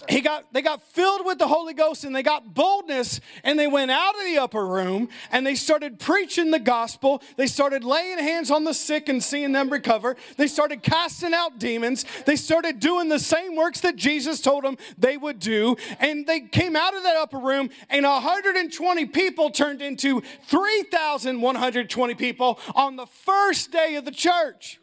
he 0.08 0.20
got 0.20 0.52
they 0.52 0.62
got 0.62 0.82
filled 0.82 1.24
with 1.24 1.38
the 1.38 1.46
holy 1.46 1.74
ghost 1.74 2.04
and 2.04 2.14
they 2.14 2.22
got 2.22 2.54
boldness 2.54 3.20
and 3.44 3.58
they 3.58 3.66
went 3.66 3.90
out 3.90 4.14
of 4.14 4.24
the 4.24 4.38
upper 4.38 4.66
room 4.66 5.08
and 5.30 5.46
they 5.46 5.54
started 5.54 5.98
preaching 5.98 6.50
the 6.50 6.58
gospel. 6.58 7.22
They 7.36 7.46
started 7.46 7.84
laying 7.84 8.18
hands 8.18 8.50
on 8.50 8.64
the 8.64 8.74
sick 8.74 9.08
and 9.08 9.22
seeing 9.22 9.52
them 9.52 9.70
recover. 9.70 10.16
They 10.36 10.46
started 10.46 10.82
casting 10.82 11.34
out 11.34 11.58
demons. 11.58 12.04
They 12.24 12.36
started 12.36 12.80
doing 12.80 13.08
the 13.08 13.18
same 13.18 13.56
works 13.56 13.80
that 13.80 13.96
jesus 13.96 14.40
told 14.40 14.64
them 14.64 14.76
they 14.98 15.16
would 15.16 15.38
do. 15.38 15.76
And 15.98 16.26
they 16.26 16.40
came 16.40 16.76
out 16.76 16.94
of 16.96 17.02
that 17.02 17.16
upper 17.16 17.38
room 17.38 17.70
and 17.88 18.04
120 18.04 19.06
people 19.06 19.50
turned 19.50 19.82
into 19.82 20.22
3120 20.46 22.14
people 22.14 22.58
on 22.74 22.96
the 22.96 23.06
first 23.06 23.70
day 23.70 23.96
of 23.96 24.04
the 24.04 24.10
church 24.10 24.80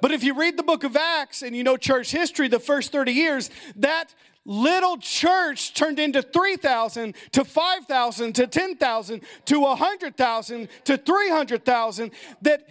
but 0.00 0.10
if 0.10 0.22
you 0.22 0.34
read 0.34 0.56
the 0.56 0.62
book 0.62 0.84
of 0.84 0.96
Acts 0.96 1.42
and 1.42 1.54
you 1.54 1.62
know 1.62 1.76
church 1.76 2.10
history, 2.10 2.48
the 2.48 2.60
first 2.60 2.92
30 2.92 3.12
years, 3.12 3.50
that 3.76 4.14
little 4.44 4.96
church 4.96 5.74
turned 5.74 5.98
into 5.98 6.22
3,000 6.22 7.14
to 7.32 7.44
5,000 7.44 8.32
to 8.34 8.46
10,000 8.46 9.20
to 9.44 9.60
100,000 9.60 10.68
to 10.84 10.96
300,000. 10.96 12.10
That 12.42 12.68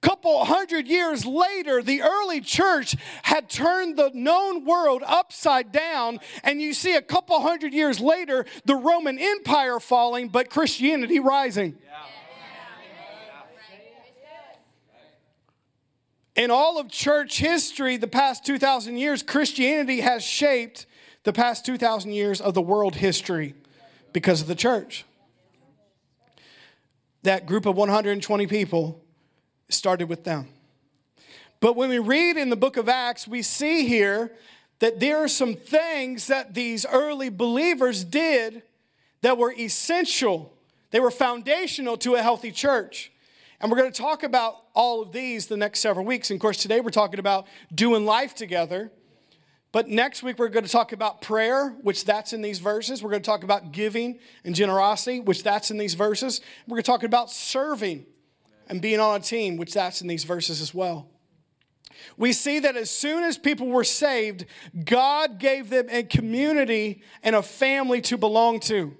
couple 0.00 0.44
hundred 0.44 0.86
years 0.88 1.26
later, 1.26 1.82
the 1.82 2.02
early 2.02 2.40
church 2.40 2.96
had 3.22 3.50
turned 3.50 3.96
the 3.96 4.10
known 4.14 4.64
world 4.64 5.02
upside 5.06 5.72
down. 5.72 6.18
And 6.42 6.60
you 6.60 6.72
see 6.72 6.94
a 6.94 7.02
couple 7.02 7.40
hundred 7.40 7.72
years 7.72 8.00
later, 8.00 8.46
the 8.64 8.76
Roman 8.76 9.18
Empire 9.18 9.78
falling, 9.78 10.28
but 10.28 10.48
Christianity 10.50 11.20
rising. 11.20 11.76
Yeah. 11.84 12.06
In 16.36 16.50
all 16.50 16.78
of 16.78 16.88
church 16.88 17.38
history, 17.38 17.96
the 17.96 18.06
past 18.06 18.46
2,000 18.46 18.96
years, 18.96 19.22
Christianity 19.22 20.00
has 20.00 20.22
shaped 20.22 20.86
the 21.24 21.32
past 21.32 21.66
2,000 21.66 22.12
years 22.12 22.40
of 22.40 22.54
the 22.54 22.62
world 22.62 22.96
history 22.96 23.54
because 24.12 24.40
of 24.40 24.46
the 24.46 24.54
church. 24.54 25.04
That 27.22 27.46
group 27.46 27.66
of 27.66 27.76
120 27.76 28.46
people 28.46 29.02
started 29.68 30.08
with 30.08 30.24
them. 30.24 30.48
But 31.60 31.76
when 31.76 31.90
we 31.90 31.98
read 31.98 32.36
in 32.36 32.48
the 32.48 32.56
book 32.56 32.76
of 32.76 32.88
Acts, 32.88 33.28
we 33.28 33.42
see 33.42 33.86
here 33.86 34.32
that 34.78 34.98
there 34.98 35.18
are 35.18 35.28
some 35.28 35.54
things 35.54 36.26
that 36.28 36.54
these 36.54 36.86
early 36.86 37.28
believers 37.28 38.02
did 38.02 38.62
that 39.20 39.36
were 39.36 39.52
essential, 39.52 40.54
they 40.90 41.00
were 41.00 41.10
foundational 41.10 41.98
to 41.98 42.14
a 42.14 42.22
healthy 42.22 42.50
church. 42.50 43.12
And 43.60 43.70
we're 43.70 43.76
going 43.76 43.92
to 43.92 44.00
talk 44.00 44.22
about 44.22 44.64
all 44.74 45.02
of 45.02 45.12
these 45.12 45.46
the 45.46 45.56
next 45.56 45.80
several 45.80 46.06
weeks. 46.06 46.30
And 46.30 46.38
of 46.38 46.40
course, 46.40 46.56
today 46.56 46.80
we're 46.80 46.90
talking 46.90 47.20
about 47.20 47.46
doing 47.74 48.06
life 48.06 48.34
together. 48.34 48.90
But 49.72 49.86
next 49.86 50.22
week 50.22 50.38
we're 50.38 50.48
going 50.48 50.64
to 50.64 50.70
talk 50.70 50.92
about 50.92 51.20
prayer, 51.20 51.76
which 51.82 52.04
that's 52.04 52.32
in 52.32 52.40
these 52.40 52.58
verses. 52.58 53.02
We're 53.02 53.10
going 53.10 53.22
to 53.22 53.26
talk 53.26 53.44
about 53.44 53.70
giving 53.70 54.18
and 54.44 54.54
generosity, 54.54 55.20
which 55.20 55.42
that's 55.42 55.70
in 55.70 55.76
these 55.76 55.94
verses. 55.94 56.40
We're 56.66 56.76
going 56.76 56.84
to 56.84 56.90
talk 56.90 57.02
about 57.02 57.30
serving 57.30 58.06
and 58.68 58.80
being 58.80 58.98
on 58.98 59.20
a 59.20 59.22
team, 59.22 59.58
which 59.58 59.74
that's 59.74 60.00
in 60.00 60.08
these 60.08 60.24
verses 60.24 60.60
as 60.60 60.72
well. 60.72 61.08
We 62.16 62.32
see 62.32 62.60
that 62.60 62.76
as 62.76 62.90
soon 62.90 63.24
as 63.24 63.36
people 63.36 63.66
were 63.66 63.84
saved, 63.84 64.46
God 64.84 65.38
gave 65.38 65.68
them 65.68 65.86
a 65.90 66.02
community 66.02 67.02
and 67.22 67.36
a 67.36 67.42
family 67.42 68.00
to 68.02 68.16
belong 68.16 68.58
to. 68.60 68.96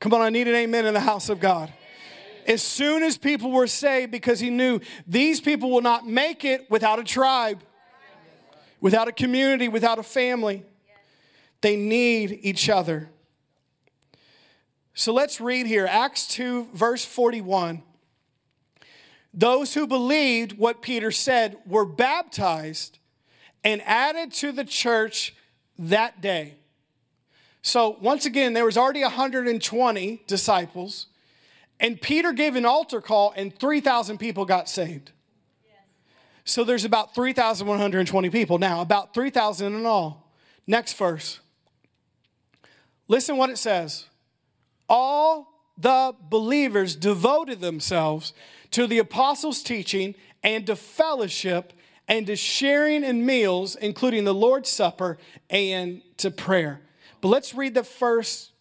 Come 0.00 0.12
on, 0.12 0.20
I 0.20 0.28
need 0.28 0.48
an 0.48 0.54
amen 0.54 0.84
in 0.84 0.92
the 0.92 1.00
house 1.00 1.30
of 1.30 1.40
God 1.40 1.72
as 2.46 2.62
soon 2.62 3.02
as 3.02 3.16
people 3.16 3.50
were 3.50 3.66
saved 3.66 4.10
because 4.12 4.40
he 4.40 4.50
knew 4.50 4.80
these 5.06 5.40
people 5.40 5.70
will 5.70 5.80
not 5.80 6.06
make 6.06 6.44
it 6.44 6.70
without 6.70 6.98
a 6.98 7.04
tribe, 7.04 7.62
without 8.80 9.08
a 9.08 9.12
community, 9.12 9.68
without 9.68 9.98
a 9.98 10.02
family. 10.02 10.64
They 11.60 11.76
need 11.76 12.38
each 12.42 12.68
other. 12.68 13.08
So 14.94 15.12
let's 15.12 15.40
read 15.40 15.66
here 15.66 15.86
Acts 15.86 16.26
2, 16.28 16.68
verse 16.72 17.04
41. 17.04 17.82
Those 19.32 19.74
who 19.74 19.86
believed 19.86 20.56
what 20.58 20.82
Peter 20.82 21.10
said 21.10 21.56
were 21.66 21.84
baptized 21.84 22.98
and 23.64 23.82
added 23.82 24.32
to 24.34 24.52
the 24.52 24.64
church 24.64 25.34
that 25.78 26.20
day. 26.20 26.54
So, 27.62 27.96
once 28.00 28.26
again, 28.26 28.52
there 28.52 28.66
was 28.66 28.76
already 28.76 29.02
120 29.02 30.22
disciples. 30.26 31.06
And 31.84 32.00
Peter 32.00 32.32
gave 32.32 32.56
an 32.56 32.64
altar 32.64 33.02
call, 33.02 33.34
and 33.36 33.54
3,000 33.54 34.16
people 34.16 34.46
got 34.46 34.70
saved. 34.70 35.12
So 36.42 36.64
there's 36.64 36.86
about 36.86 37.14
3,120 37.14 38.30
people. 38.30 38.56
Now, 38.56 38.80
about 38.80 39.12
3,000 39.12 39.74
in 39.74 39.84
all. 39.84 40.32
Next 40.66 40.94
verse. 40.94 41.40
Listen 43.06 43.36
what 43.36 43.50
it 43.50 43.58
says. 43.58 44.06
All 44.88 45.60
the 45.76 46.14
believers 46.30 46.96
devoted 46.96 47.60
themselves 47.60 48.32
to 48.70 48.86
the 48.86 48.98
apostles' 48.98 49.62
teaching 49.62 50.14
and 50.42 50.66
to 50.66 50.76
fellowship 50.76 51.74
and 52.08 52.26
to 52.28 52.34
sharing 52.34 53.04
in 53.04 53.26
meals, 53.26 53.76
including 53.76 54.24
the 54.24 54.32
Lord's 54.32 54.70
Supper 54.70 55.18
and 55.50 56.00
to 56.16 56.30
prayer. 56.30 56.80
But 57.20 57.28
let's 57.28 57.54
read 57.54 57.74
the 57.74 57.84
first 57.84 58.52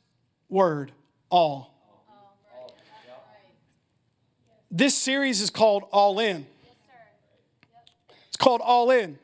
word 0.49 0.91
all. 1.29 1.72
This 4.75 4.95
series 4.95 5.39
is 5.39 5.51
called 5.51 5.83
All 5.91 6.19
In. 6.19 6.47
It's 8.27 8.37
called 8.37 8.59
All 8.59 8.89
In. 8.89 9.19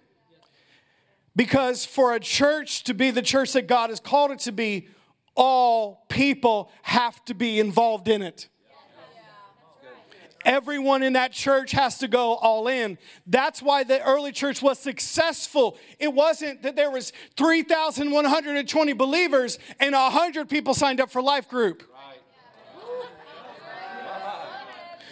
Because 1.36 1.88
for 1.88 2.14
a 2.14 2.20
church 2.20 2.84
to 2.84 2.94
be 2.94 3.10
the 3.10 3.24
church 3.24 3.54
that 3.54 3.66
God 3.66 3.90
has 3.90 4.00
called 4.00 4.30
it 4.30 4.40
to 4.42 4.52
be, 4.52 4.90
all 5.34 6.06
people 6.08 6.72
have 6.84 7.26
to 7.26 7.34
be 7.34 7.60
involved 7.60 8.08
in 8.08 8.22
it. 8.22 8.48
Everyone 10.46 11.02
in 11.02 11.14
that 11.14 11.32
church 11.32 11.72
has 11.72 11.98
to 11.98 12.08
go 12.08 12.36
all 12.36 12.68
in. 12.68 13.00
That's 13.26 13.60
why 13.60 13.84
the 13.84 14.04
early 14.04 14.32
church 14.32 14.62
was 14.62 14.78
successful. 14.78 15.78
It 15.98 16.14
wasn't 16.14 16.62
that 16.62 16.76
there 16.76 16.92
was 16.92 17.12
3,120 17.38 18.94
believers 18.94 19.58
and 19.80 19.94
100 19.94 20.48
people 20.48 20.76
signed 20.76 21.02
up 21.02 21.10
for 21.10 21.24
life 21.24 21.50
group. 21.50 21.84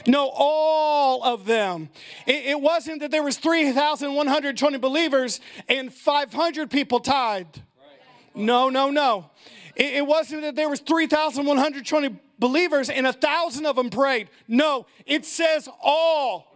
No, 0.08 0.32
all 0.34 1.22
of 1.24 1.45
them. 1.45 1.89
It, 2.26 2.45
it 2.45 2.62
wasn't 2.62 3.01
that 3.01 3.12
there 3.12 3.24
was 3.24 3.38
3,120 3.38 4.78
believers 4.78 5.41
and 5.68 5.93
500 5.93 6.72
people 6.72 7.01
tithed. 7.01 7.62
No, 8.34 8.70
no, 8.70 8.89
no. 8.89 9.30
It, 9.76 9.95
it 9.95 10.08
wasn't 10.08 10.43
that 10.43 10.55
there 10.55 10.70
was 10.70 10.80
3,120 10.80 12.20
believers 12.39 12.89
and 12.89 13.05
a 13.05 13.14
thousand 13.14 13.66
of 13.66 13.76
them 13.76 13.89
prayed. 13.89 14.30
No, 14.47 14.86
it 15.05 15.26
says 15.26 15.68
all. 15.82 16.55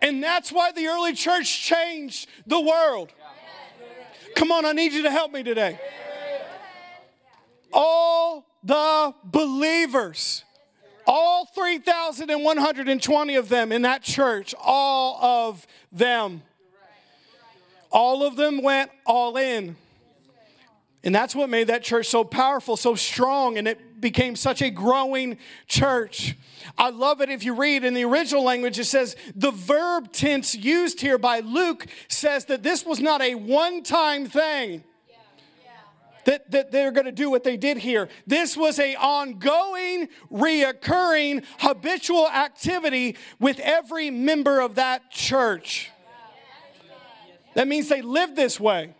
And 0.00 0.22
that's 0.22 0.50
why 0.50 0.72
the 0.72 0.86
early 0.86 1.12
church 1.12 1.62
changed 1.62 2.28
the 2.46 2.60
world. 2.60 3.12
Come 4.34 4.50
on, 4.50 4.64
I 4.64 4.72
need 4.72 4.92
you 4.92 5.02
to 5.02 5.10
help 5.10 5.32
me 5.32 5.42
today. 5.42 5.78
All 7.72 8.46
the 8.62 9.14
believers, 9.24 10.44
all 11.06 11.46
3,120 11.46 13.34
of 13.36 13.48
them 13.48 13.72
in 13.72 13.82
that 13.82 14.02
church, 14.02 14.54
all 14.58 15.22
of 15.22 15.66
them, 15.92 16.42
all 17.90 18.24
of 18.24 18.36
them 18.36 18.62
went 18.62 18.90
all 19.06 19.36
in. 19.36 19.76
And 21.04 21.14
that's 21.14 21.34
what 21.34 21.50
made 21.50 21.66
that 21.66 21.82
church 21.82 22.06
so 22.06 22.24
powerful, 22.24 22.78
so 22.78 22.94
strong, 22.94 23.58
and 23.58 23.68
it 23.68 24.00
became 24.00 24.36
such 24.36 24.62
a 24.62 24.70
growing 24.70 25.36
church. 25.66 26.34
I 26.78 26.88
love 26.90 27.20
it 27.20 27.28
if 27.28 27.44
you 27.44 27.54
read 27.54 27.84
in 27.84 27.92
the 27.92 28.04
original 28.04 28.42
language, 28.42 28.78
it 28.78 28.84
says 28.84 29.14
the 29.36 29.50
verb 29.50 30.12
tense 30.12 30.54
used 30.54 31.02
here 31.02 31.18
by 31.18 31.40
Luke 31.40 31.86
says 32.08 32.46
that 32.46 32.62
this 32.62 32.86
was 32.86 33.00
not 33.00 33.20
a 33.20 33.34
one 33.34 33.82
time 33.82 34.26
thing. 34.26 34.82
That, 36.26 36.50
that 36.52 36.70
they're 36.70 36.92
going 36.92 37.04
to 37.06 37.12
do 37.12 37.30
what 37.30 37.44
they 37.44 37.56
did 37.56 37.76
here. 37.76 38.08
This 38.26 38.56
was 38.56 38.78
a 38.78 38.94
ongoing, 38.96 40.08
reoccurring, 40.32 41.44
habitual 41.58 42.28
activity 42.28 43.16
with 43.38 43.58
every 43.60 44.10
member 44.10 44.60
of 44.60 44.76
that 44.76 45.10
church. 45.10 45.90
That 47.54 47.68
means 47.68 47.88
they 47.88 48.02
lived 48.02 48.36
this 48.36 48.58
way. 48.58 48.94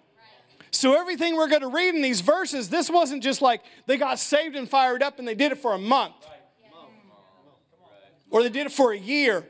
So, 0.70 0.98
everything 0.98 1.36
we're 1.36 1.48
going 1.48 1.62
to 1.62 1.68
read 1.68 1.94
in 1.94 2.02
these 2.02 2.20
verses, 2.20 2.68
this 2.68 2.90
wasn't 2.90 3.22
just 3.22 3.40
like 3.40 3.62
they 3.86 3.96
got 3.96 4.18
saved 4.18 4.56
and 4.56 4.68
fired 4.68 5.02
up 5.02 5.18
and 5.18 5.26
they 5.26 5.36
did 5.36 5.52
it 5.52 5.58
for 5.58 5.72
a 5.72 5.78
month 5.78 6.14
or 8.34 8.42
they 8.42 8.48
did 8.48 8.66
it 8.66 8.72
for 8.72 8.92
a 8.92 8.98
year. 8.98 9.48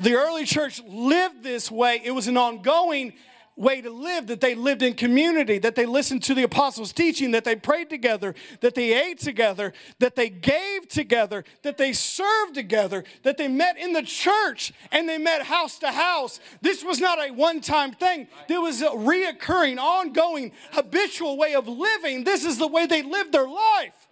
The 0.00 0.14
early 0.14 0.44
church 0.44 0.82
lived 0.88 1.44
this 1.44 1.70
way, 1.70 2.00
it 2.04 2.10
was 2.10 2.26
an 2.26 2.36
ongoing 2.36 3.12
way 3.56 3.80
to 3.80 3.90
live, 3.90 4.26
that 4.26 4.40
they 4.40 4.54
lived 4.54 4.82
in 4.82 4.94
community, 4.94 5.58
that 5.58 5.74
they 5.74 5.86
listened 5.86 6.22
to 6.24 6.34
the 6.34 6.42
apostles' 6.42 6.92
teaching, 6.92 7.30
that 7.30 7.44
they 7.44 7.54
prayed 7.54 7.88
together, 7.88 8.34
that 8.60 8.74
they 8.74 8.92
ate 8.92 9.18
together, 9.20 9.72
that 10.00 10.16
they 10.16 10.28
gave 10.28 10.88
together, 10.88 11.44
that 11.62 11.78
they 11.78 11.92
served 11.92 12.54
together, 12.54 13.04
that 13.22 13.36
they 13.36 13.48
met 13.48 13.78
in 13.78 13.92
the 13.92 14.02
church 14.02 14.72
and 14.90 15.08
they 15.08 15.18
met 15.18 15.42
house 15.42 15.78
to 15.78 15.90
house. 15.90 16.40
This 16.62 16.82
was 16.84 17.00
not 17.00 17.18
a 17.18 17.32
one 17.32 17.60
time 17.60 17.92
thing, 17.92 18.28
there 18.48 18.60
was 18.60 18.82
a 18.82 18.88
reoccurring, 18.88 19.78
ongoing, 19.78 20.52
habitual 20.72 21.36
way 21.36 21.54
of 21.54 21.68
living. 21.68 22.24
This 22.24 22.44
is 22.44 22.58
the 22.58 22.68
way 22.68 22.86
they 22.86 23.02
lived 23.02 23.32
their 23.32 23.48
life 23.48 24.03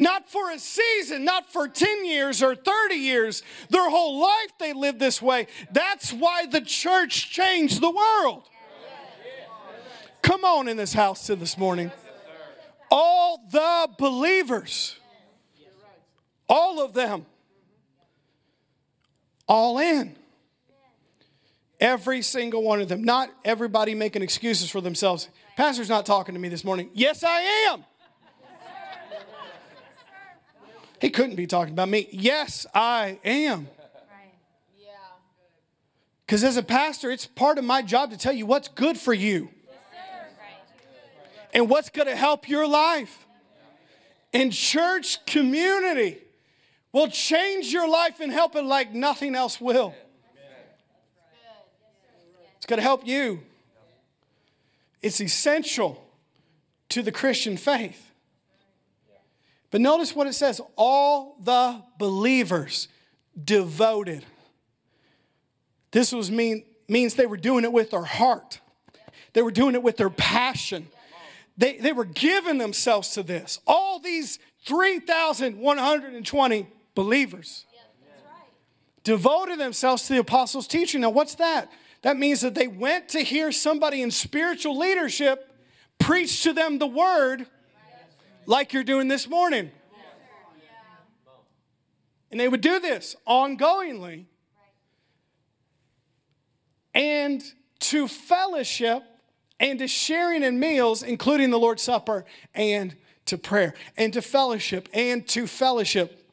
not 0.00 0.28
for 0.28 0.50
a 0.50 0.58
season, 0.58 1.24
not 1.24 1.52
for 1.52 1.68
10 1.68 2.04
years 2.04 2.42
or 2.42 2.54
30 2.54 2.94
years. 2.94 3.42
Their 3.68 3.88
whole 3.88 4.20
life 4.20 4.52
they 4.58 4.72
lived 4.72 4.98
this 4.98 5.20
way. 5.20 5.46
That's 5.70 6.12
why 6.12 6.46
the 6.46 6.62
church 6.62 7.30
changed 7.30 7.80
the 7.80 7.90
world. 7.90 8.48
Come 10.22 10.44
on 10.44 10.68
in 10.68 10.76
this 10.76 10.92
house 10.92 11.26
to 11.26 11.36
this 11.36 11.56
morning. 11.56 11.92
All 12.90 13.38
the 13.50 13.88
believers, 13.98 14.96
all 16.48 16.80
of 16.80 16.92
them, 16.92 17.26
all 19.46 19.78
in. 19.78 20.16
Every 21.78 22.20
single 22.20 22.62
one 22.62 22.82
of 22.82 22.88
them. 22.88 23.04
Not 23.04 23.30
everybody 23.42 23.94
making 23.94 24.22
excuses 24.22 24.70
for 24.70 24.82
themselves. 24.82 25.28
Pastor's 25.56 25.88
not 25.88 26.04
talking 26.04 26.34
to 26.34 26.40
me 26.40 26.50
this 26.50 26.62
morning. 26.62 26.90
Yes, 26.92 27.24
I 27.24 27.40
am. 27.70 27.84
He 31.00 31.10
couldn't 31.10 31.36
be 31.36 31.46
talking 31.46 31.72
about 31.72 31.88
me. 31.88 32.08
Yes, 32.10 32.66
I 32.74 33.18
am. 33.24 33.68
Because 36.26 36.44
as 36.44 36.56
a 36.56 36.62
pastor, 36.62 37.10
it's 37.10 37.26
part 37.26 37.58
of 37.58 37.64
my 37.64 37.82
job 37.82 38.10
to 38.12 38.16
tell 38.16 38.32
you 38.32 38.46
what's 38.46 38.68
good 38.68 38.96
for 38.96 39.12
you 39.12 39.48
and 41.52 41.68
what's 41.68 41.88
going 41.88 42.06
to 42.06 42.14
help 42.14 42.48
your 42.48 42.68
life. 42.68 43.26
And 44.32 44.52
church 44.52 45.24
community 45.26 46.18
will 46.92 47.08
change 47.08 47.72
your 47.72 47.88
life 47.88 48.20
and 48.20 48.30
help 48.30 48.54
it 48.54 48.62
like 48.62 48.92
nothing 48.92 49.34
else 49.34 49.60
will. 49.60 49.94
It's 52.56 52.66
going 52.66 52.78
to 52.78 52.82
help 52.84 53.06
you. 53.06 53.42
It's 55.02 55.20
essential 55.20 56.06
to 56.90 57.02
the 57.02 57.10
Christian 57.10 57.56
faith. 57.56 58.09
But 59.70 59.80
notice 59.80 60.14
what 60.14 60.26
it 60.26 60.34
says 60.34 60.60
all 60.76 61.38
the 61.42 61.82
believers 61.98 62.88
devoted. 63.42 64.26
This 65.92 66.12
was 66.12 66.30
mean, 66.30 66.64
means 66.88 67.14
they 67.14 67.26
were 67.26 67.36
doing 67.36 67.64
it 67.64 67.72
with 67.72 67.90
their 67.90 68.04
heart, 68.04 68.60
they 69.32 69.42
were 69.42 69.50
doing 69.50 69.74
it 69.74 69.82
with 69.82 69.96
their 69.96 70.10
passion. 70.10 70.88
They, 71.56 71.76
they 71.76 71.92
were 71.92 72.04
giving 72.06 72.58
themselves 72.58 73.10
to 73.10 73.22
this. 73.22 73.60
All 73.66 73.98
these 73.98 74.38
3,120 74.64 76.66
believers 76.94 77.66
devoted 79.04 79.58
themselves 79.58 80.04
to 80.04 80.14
the 80.14 80.20
apostles' 80.20 80.66
teaching. 80.66 81.02
Now, 81.02 81.10
what's 81.10 81.34
that? 81.34 81.70
That 82.02 82.16
means 82.16 82.40
that 82.40 82.54
they 82.54 82.66
went 82.66 83.10
to 83.10 83.20
hear 83.20 83.52
somebody 83.52 84.00
in 84.00 84.10
spiritual 84.10 84.78
leadership 84.78 85.54
preach 85.98 86.42
to 86.44 86.54
them 86.54 86.78
the 86.78 86.86
word 86.86 87.44
like 88.46 88.72
you're 88.72 88.84
doing 88.84 89.08
this 89.08 89.28
morning. 89.28 89.70
And 92.30 92.38
they 92.38 92.48
would 92.48 92.60
do 92.60 92.78
this 92.78 93.16
ongoingly. 93.26 94.26
And 96.94 97.42
to 97.80 98.06
fellowship 98.08 99.02
and 99.58 99.78
to 99.78 99.86
sharing 99.86 100.42
in 100.42 100.58
meals, 100.58 101.02
including 101.02 101.50
the 101.50 101.58
Lord's 101.58 101.82
Supper, 101.82 102.24
and 102.54 102.96
to 103.26 103.36
prayer, 103.36 103.74
and 103.96 104.12
to 104.14 104.22
fellowship, 104.22 104.88
and 104.94 105.28
to 105.28 105.46
fellowship. 105.46 106.26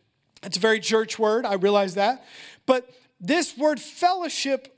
It's 0.43 0.57
a 0.57 0.59
very 0.59 0.79
church 0.79 1.19
word, 1.19 1.45
I 1.45 1.55
realize 1.55 1.95
that. 1.95 2.25
But 2.65 2.89
this 3.19 3.57
word 3.57 3.79
fellowship 3.81 4.73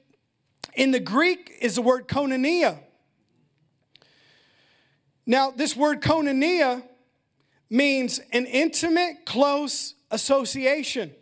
in 0.73 0.91
the 0.91 0.99
Greek 0.99 1.51
is 1.61 1.75
the 1.75 1.81
word 1.81 2.07
koinonia. 2.07 2.79
Now, 5.25 5.51
this 5.51 5.75
word 5.75 6.01
koinonia 6.01 6.83
means 7.69 8.19
an 8.31 8.45
intimate, 8.45 9.25
close 9.25 9.93
association. 10.11 11.13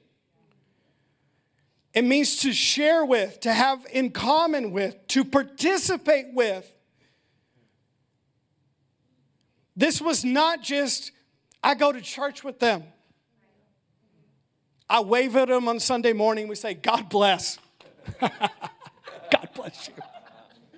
It 1.94 2.04
means 2.04 2.38
to 2.38 2.54
share 2.54 3.04
with, 3.04 3.40
to 3.42 3.52
have 3.52 3.86
in 3.92 4.12
common 4.12 4.72
with, 4.72 4.96
to 5.08 5.26
participate 5.26 6.28
with. 6.34 6.72
This 9.76 10.02
was 10.02 10.24
not 10.24 10.62
just, 10.62 11.12
I 11.64 11.76
go 11.76 11.92
to 11.92 12.02
church 12.02 12.44
with 12.44 12.60
them. 12.60 12.84
I 14.90 15.02
wave 15.02 15.36
at 15.36 15.50
them 15.50 15.68
on 15.68 15.80
Sunday 15.80 16.14
morning. 16.14 16.48
We 16.48 16.56
say, 16.56 16.74
God 16.74 17.10
bless. 17.10 17.60
God 18.20 19.50
bless 19.54 19.90
you. 19.90 19.94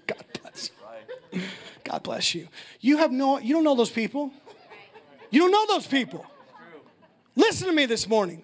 God 0.07 0.25
bless 0.41 0.71
you. 1.31 1.41
God 1.83 2.03
bless 2.03 2.33
you. 2.33 2.47
You 2.79 2.97
have 2.97 3.11
no, 3.11 3.39
you 3.39 3.53
don't 3.53 3.63
know 3.63 3.75
those 3.75 3.91
people. 3.91 4.31
You 5.31 5.41
don't 5.41 5.51
know 5.51 5.65
those 5.67 5.87
people. 5.87 6.25
Listen 7.35 7.67
to 7.67 7.73
me 7.73 7.85
this 7.85 8.07
morning. 8.07 8.43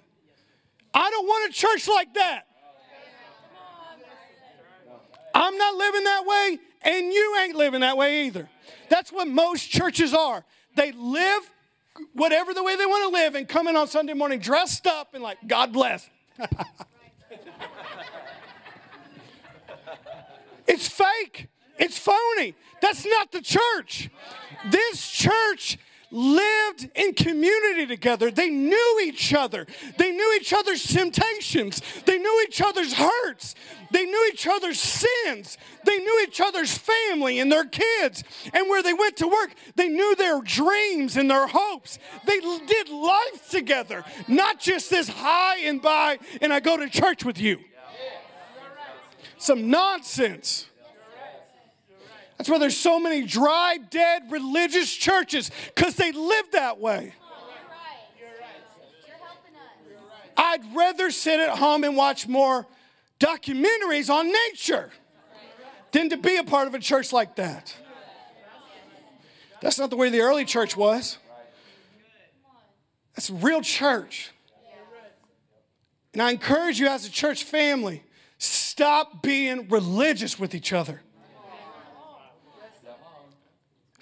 I 0.94 1.10
don't 1.10 1.26
want 1.26 1.50
a 1.50 1.54
church 1.54 1.88
like 1.88 2.14
that. 2.14 2.44
I'm 5.34 5.58
not 5.58 5.76
living 5.76 6.04
that 6.06 6.26
way, 6.26 6.60
and 6.84 7.12
you 7.12 7.38
ain't 7.42 7.56
living 7.56 7.82
that 7.82 7.98
way 7.98 8.28
either. 8.28 8.48
That's 8.90 9.12
what 9.12 9.28
most 9.28 9.70
churches 9.70 10.14
are. 10.14 10.46
They 10.76 10.94
live 10.94 11.52
whatever 12.14 12.54
the 12.54 12.64
way 12.64 12.78
they 12.78 12.86
want 12.86 13.04
to 13.04 13.10
live 13.10 13.36
and 13.36 13.48
come 13.48 13.68
in 13.68 13.76
on 13.76 13.88
Sunday 13.88 14.14
morning 14.14 14.40
dressed 14.40 14.88
up 14.88 15.14
and 15.14 15.22
like, 15.22 15.38
God 15.46 15.74
bless. 15.74 16.10
it's 20.68 20.88
fake. 20.88 21.48
It's 21.78 21.98
phony. 21.98 22.56
That's 22.82 23.06
not 23.06 23.32
the 23.32 23.42
church. 23.42 24.10
This 24.70 25.10
church 25.10 25.78
lived 26.16 26.90
in 26.96 27.14
community 27.14 27.86
together. 27.86 28.32
They 28.32 28.50
knew 28.50 29.02
each 29.04 29.34
other. 29.34 29.68
They 29.98 30.12
knew 30.12 30.38
each 30.40 30.54
other's 30.54 30.82
temptations. 30.82 31.82
They 32.06 32.18
knew 32.18 32.46
each 32.48 32.62
other's 32.62 32.94
hurts. 32.94 33.54
They 33.92 34.06
knew 34.06 34.30
each 34.32 34.48
other's 34.48 34.80
sins. 34.80 35.58
They 35.84 35.98
knew 35.98 36.22
each 36.24 36.40
other's 36.40 36.78
family 36.78 37.40
and 37.40 37.52
their 37.52 37.66
kids. 37.66 38.24
And 38.54 38.70
where 38.70 38.82
they 38.82 38.94
went 38.94 39.18
to 39.18 39.28
work, 39.28 39.54
they 39.76 39.90
knew 39.90 40.16
their 40.16 40.42
dreams 40.42 41.18
and 41.18 41.30
their 41.30 41.48
hopes. 41.48 42.00
They 42.26 42.40
did 42.40 42.90
life 42.90 43.50
together, 43.50 44.06
not 44.28 44.60
just 44.60 44.90
this 44.90 45.10
hi 45.10 45.60
and 45.60 45.82
bye, 45.82 46.20
and 46.42 46.54
I 46.54 46.62
go 46.62 46.78
to 46.78 46.90
church 46.90 47.26
with 47.26 47.40
you. 47.40 47.60
Some 49.38 49.70
nonsense. 49.70 50.68
That's 52.38 52.50
why 52.50 52.58
there's 52.58 52.78
so 52.78 53.00
many 53.00 53.24
dry, 53.24 53.78
dead 53.90 54.24
religious 54.30 54.94
churches, 54.94 55.52
because 55.74 55.96
they 55.96 56.12
live 56.12 56.52
that 56.52 56.80
way. 56.80 57.14
I'd 60.38 60.76
rather 60.76 61.12
sit 61.12 61.40
at 61.40 61.58
home 61.58 61.84
and 61.84 61.96
watch 61.96 62.28
more 62.28 62.68
documentaries 63.20 64.10
on 64.10 64.32
nature 64.50 64.92
than 65.92 66.10
to 66.10 66.18
be 66.18 66.36
a 66.36 66.44
part 66.44 66.68
of 66.68 66.74
a 66.74 66.80
church 66.80 67.14
like 67.14 67.38
that. 67.38 67.74
That's 69.62 69.80
not 69.80 69.90
the 69.90 69.96
way 69.96 70.10
the 70.10 70.20
early 70.20 70.44
church 70.44 70.76
was. 70.76 71.18
That's 73.16 73.30
real 73.30 73.62
church. 73.62 74.32
And 76.12 76.22
I 76.22 76.32
encourage 76.32 76.80
you 76.80 76.88
as 76.88 77.06
a 77.06 77.12
church 77.12 77.46
family, 77.46 78.04
stop 78.38 79.22
being 79.22 79.70
religious 79.70 80.38
with 80.38 80.54
each 80.54 80.74
other. 80.74 81.02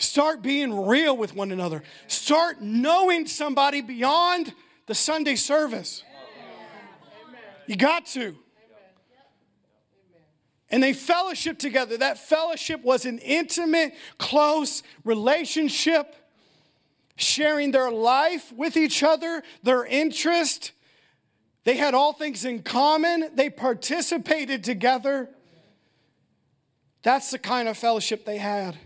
Start 0.04 0.41
being 0.41 0.86
real 0.86 1.16
with 1.16 1.34
one 1.34 1.51
another. 1.51 1.82
Start 2.08 2.62
knowing 2.62 3.26
somebody 3.26 3.82
beyond 3.82 4.54
the 4.86 4.93
Sunday 4.93 5.36
service. 5.36 6.04
You 7.68 7.78
got 7.78 8.06
to. 8.08 8.36
And 10.70 10.84
they 10.84 10.91
fellowship 10.91 11.58
together. 11.58 11.97
That 11.97 12.18
fellowship 12.18 12.84
was 12.84 13.06
an 13.06 13.20
intimate, 13.20 13.93
close 14.18 14.84
relationship, 15.06 16.16
sharing 17.16 17.72
their 17.72 17.89
life 17.89 18.51
with 18.51 18.76
each 18.76 19.04
other, 19.04 19.41
their 19.62 19.86
interest. 19.86 20.74
They 21.64 21.78
had 21.78 21.93
all 21.93 22.12
things 22.12 22.43
in 22.43 22.62
common. 22.64 23.30
They 23.36 23.49
participated 23.49 24.66
together. 24.66 25.30
That's 27.04 27.32
the 27.32 27.39
kind 27.39 27.70
of 27.70 27.78
fellowship 27.78 28.26
they 28.26 28.38
had. 28.38 28.78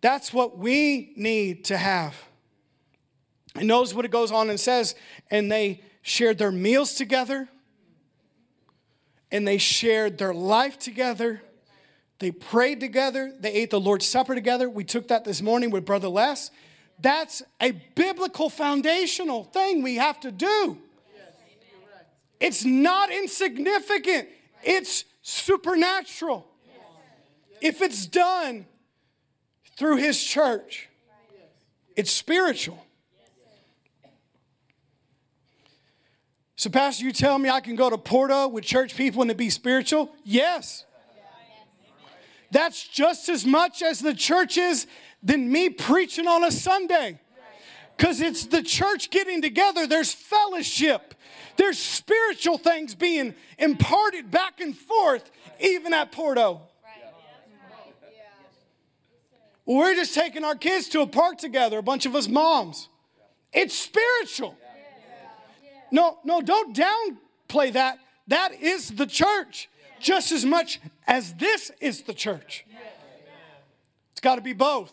That's 0.00 0.32
what 0.32 0.58
we 0.58 1.12
need 1.16 1.64
to 1.66 1.76
have. 1.76 2.14
And 3.54 3.68
notice 3.68 3.94
what 3.94 4.04
it 4.04 4.10
goes 4.10 4.30
on 4.30 4.50
and 4.50 4.60
says, 4.60 4.94
and 5.30 5.50
they 5.50 5.82
shared 6.02 6.38
their 6.38 6.52
meals 6.52 6.94
together, 6.94 7.48
and 9.30 9.46
they 9.46 9.58
shared 9.58 10.18
their 10.18 10.32
life 10.32 10.78
together. 10.78 11.42
They 12.18 12.30
prayed 12.30 12.80
together. 12.80 13.32
They 13.38 13.52
ate 13.52 13.70
the 13.70 13.80
Lord's 13.80 14.06
Supper 14.06 14.34
together. 14.34 14.68
We 14.68 14.84
took 14.84 15.08
that 15.08 15.24
this 15.24 15.42
morning 15.42 15.70
with 15.70 15.84
Brother 15.84 16.08
Les. 16.08 16.50
That's 17.00 17.42
a 17.60 17.72
biblical 17.94 18.48
foundational 18.50 19.44
thing 19.44 19.82
we 19.82 19.96
have 19.96 20.18
to 20.20 20.32
do. 20.32 20.78
It's 22.40 22.64
not 22.64 23.10
insignificant, 23.10 24.28
it's 24.62 25.04
supernatural. 25.22 26.46
If 27.60 27.82
it's 27.82 28.06
done 28.06 28.66
through 29.78 29.96
his 29.96 30.22
church. 30.22 30.88
It's 31.96 32.10
spiritual. 32.10 32.84
So, 36.56 36.68
Pastor, 36.70 37.04
you 37.04 37.12
tell 37.12 37.38
me 37.38 37.48
I 37.48 37.60
can 37.60 37.76
go 37.76 37.88
to 37.88 37.96
Porto 37.96 38.48
with 38.48 38.64
church 38.64 38.96
people 38.96 39.22
and 39.22 39.30
it 39.30 39.36
be 39.36 39.48
spiritual? 39.48 40.10
Yes. 40.24 40.84
That's 42.50 42.86
just 42.88 43.28
as 43.28 43.46
much 43.46 43.82
as 43.82 44.00
the 44.00 44.14
church 44.14 44.58
is 44.58 44.88
than 45.22 45.50
me 45.52 45.70
preaching 45.70 46.26
on 46.26 46.42
a 46.42 46.50
Sunday. 46.50 47.20
Because 47.96 48.20
it's 48.20 48.46
the 48.46 48.62
church 48.62 49.10
getting 49.10 49.42
together, 49.42 49.86
there's 49.86 50.12
fellowship, 50.12 51.14
there's 51.56 51.78
spiritual 51.78 52.58
things 52.58 52.96
being 52.96 53.34
imparted 53.58 54.30
back 54.30 54.60
and 54.60 54.76
forth, 54.76 55.30
even 55.60 55.92
at 55.92 56.10
Porto. 56.10 56.62
We're 59.68 59.94
just 59.94 60.14
taking 60.14 60.44
our 60.44 60.54
kids 60.54 60.88
to 60.88 61.02
a 61.02 61.06
park 61.06 61.36
together, 61.36 61.76
a 61.76 61.82
bunch 61.82 62.06
of 62.06 62.14
us 62.14 62.26
moms. 62.26 62.88
It's 63.52 63.76
spiritual. 63.76 64.56
No, 65.92 66.18
no, 66.24 66.40
don't 66.40 66.74
downplay 66.74 67.74
that. 67.74 67.98
That 68.28 68.54
is 68.54 68.90
the 68.90 69.06
church 69.06 69.68
just 70.00 70.32
as 70.32 70.46
much 70.46 70.80
as 71.06 71.34
this 71.34 71.70
is 71.80 72.02
the 72.02 72.14
church. 72.14 72.64
It's 74.12 74.22
got 74.22 74.36
to 74.36 74.40
be 74.40 74.54
both. 74.54 74.90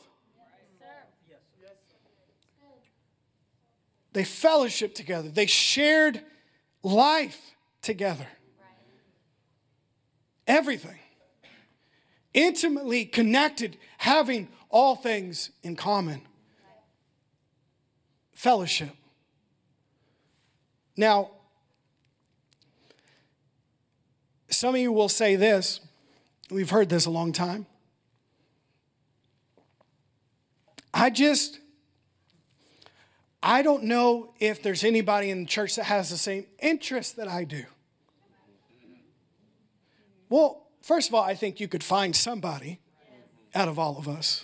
They 4.11 4.25
fellowship 4.25 4.93
together, 4.93 5.29
they 5.29 5.45
shared 5.45 6.21
life 6.83 7.55
together. 7.81 8.27
Everything. 10.45 10.99
Intimately 12.33 13.05
connected, 13.05 13.77
having 13.97 14.49
all 14.75 14.93
things 14.97 15.51
in 15.63 15.73
common. 15.77 16.21
Fellowship. 18.33 18.89
Now, 20.97 21.31
some 24.49 24.75
of 24.75 24.81
you 24.81 24.91
will 24.91 25.07
say 25.07 25.37
this. 25.37 25.79
We've 26.51 26.69
heard 26.69 26.89
this 26.89 27.05
a 27.05 27.09
long 27.09 27.31
time. 27.31 27.67
I 30.93 31.09
just, 31.09 31.59
I 33.41 33.61
don't 33.61 33.83
know 33.83 34.33
if 34.41 34.61
there's 34.61 34.83
anybody 34.83 35.29
in 35.29 35.43
the 35.43 35.49
church 35.49 35.77
that 35.77 35.85
has 35.85 36.09
the 36.09 36.17
same 36.17 36.47
interest 36.59 37.15
that 37.15 37.29
I 37.29 37.45
do. 37.45 37.63
Well, 40.27 40.67
first 40.81 41.07
of 41.07 41.15
all, 41.15 41.23
I 41.23 41.33
think 41.33 41.61
you 41.61 41.69
could 41.69 41.83
find 41.83 42.13
somebody 42.13 42.81
out 43.53 43.69
of 43.69 43.79
all 43.79 43.97
of 43.97 44.09
us. 44.09 44.43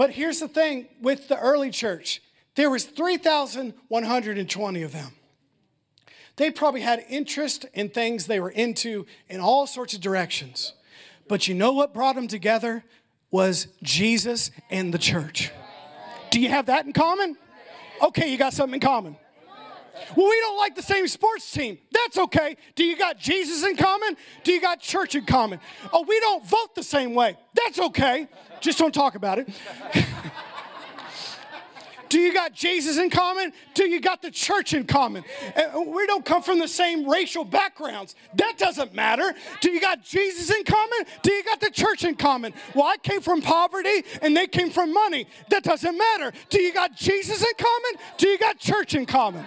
But 0.00 0.12
here's 0.12 0.40
the 0.40 0.48
thing 0.48 0.88
with 1.02 1.28
the 1.28 1.38
early 1.38 1.70
church, 1.70 2.22
there 2.54 2.70
was 2.70 2.86
3,120 2.86 4.82
of 4.82 4.92
them. 4.92 5.12
They 6.36 6.50
probably 6.50 6.80
had 6.80 7.04
interest 7.10 7.66
in 7.74 7.90
things 7.90 8.26
they 8.26 8.40
were 8.40 8.48
into 8.48 9.04
in 9.28 9.40
all 9.42 9.66
sorts 9.66 9.92
of 9.92 10.00
directions. 10.00 10.72
But 11.28 11.48
you 11.48 11.54
know 11.54 11.72
what 11.72 11.92
brought 11.92 12.14
them 12.14 12.28
together 12.28 12.82
was 13.30 13.68
Jesus 13.82 14.50
and 14.70 14.94
the 14.94 14.96
church. 14.96 15.50
Do 16.30 16.40
you 16.40 16.48
have 16.48 16.64
that 16.64 16.86
in 16.86 16.94
common? 16.94 17.36
Okay, 18.02 18.32
you 18.32 18.38
got 18.38 18.54
something 18.54 18.76
in 18.76 18.80
common. 18.80 19.18
Well, 20.16 20.28
we 20.28 20.40
don't 20.40 20.58
like 20.58 20.74
the 20.74 20.82
same 20.82 21.06
sports 21.08 21.50
team. 21.50 21.78
That's 21.92 22.18
okay. 22.18 22.56
Do 22.74 22.84
you 22.84 22.96
got 22.96 23.18
Jesus 23.18 23.64
in 23.64 23.76
common? 23.76 24.16
Do 24.44 24.52
you 24.52 24.60
got 24.60 24.80
church 24.80 25.14
in 25.14 25.24
common? 25.24 25.60
Oh, 25.92 26.04
we 26.06 26.18
don't 26.20 26.44
vote 26.44 26.74
the 26.74 26.82
same 26.82 27.14
way. 27.14 27.36
That's 27.54 27.78
okay. 27.78 28.28
Just 28.60 28.78
don't 28.78 28.94
talk 28.94 29.14
about 29.14 29.38
it. 29.38 29.48
Do 32.10 32.18
you 32.18 32.34
got 32.34 32.52
Jesus 32.52 32.98
in 32.98 33.08
common? 33.08 33.52
Do 33.72 33.88
you 33.88 34.00
got 34.00 34.20
the 34.20 34.32
church 34.32 34.74
in 34.74 34.84
common? 34.84 35.22
We 35.86 36.06
don't 36.06 36.24
come 36.24 36.42
from 36.42 36.58
the 36.58 36.66
same 36.66 37.08
racial 37.08 37.44
backgrounds. 37.44 38.16
That 38.34 38.58
doesn't 38.58 38.92
matter. 38.92 39.32
Do 39.60 39.70
you 39.70 39.80
got 39.80 40.02
Jesus 40.02 40.50
in 40.50 40.64
common? 40.64 41.06
Do 41.22 41.32
you 41.32 41.44
got 41.44 41.60
the 41.60 41.70
church 41.70 42.04
in 42.04 42.16
common? 42.16 42.52
Well, 42.74 42.86
I 42.86 42.96
came 42.96 43.20
from 43.20 43.40
poverty 43.42 44.02
and 44.22 44.36
they 44.36 44.48
came 44.48 44.70
from 44.70 44.92
money. 44.92 45.28
That 45.50 45.62
doesn't 45.62 45.96
matter. 45.96 46.32
Do 46.48 46.60
you 46.60 46.74
got 46.74 46.96
Jesus 46.96 47.42
in 47.42 47.52
common? 47.56 48.02
Do 48.18 48.28
you 48.28 48.38
got 48.38 48.58
church 48.58 48.94
in 48.94 49.06
common? 49.06 49.46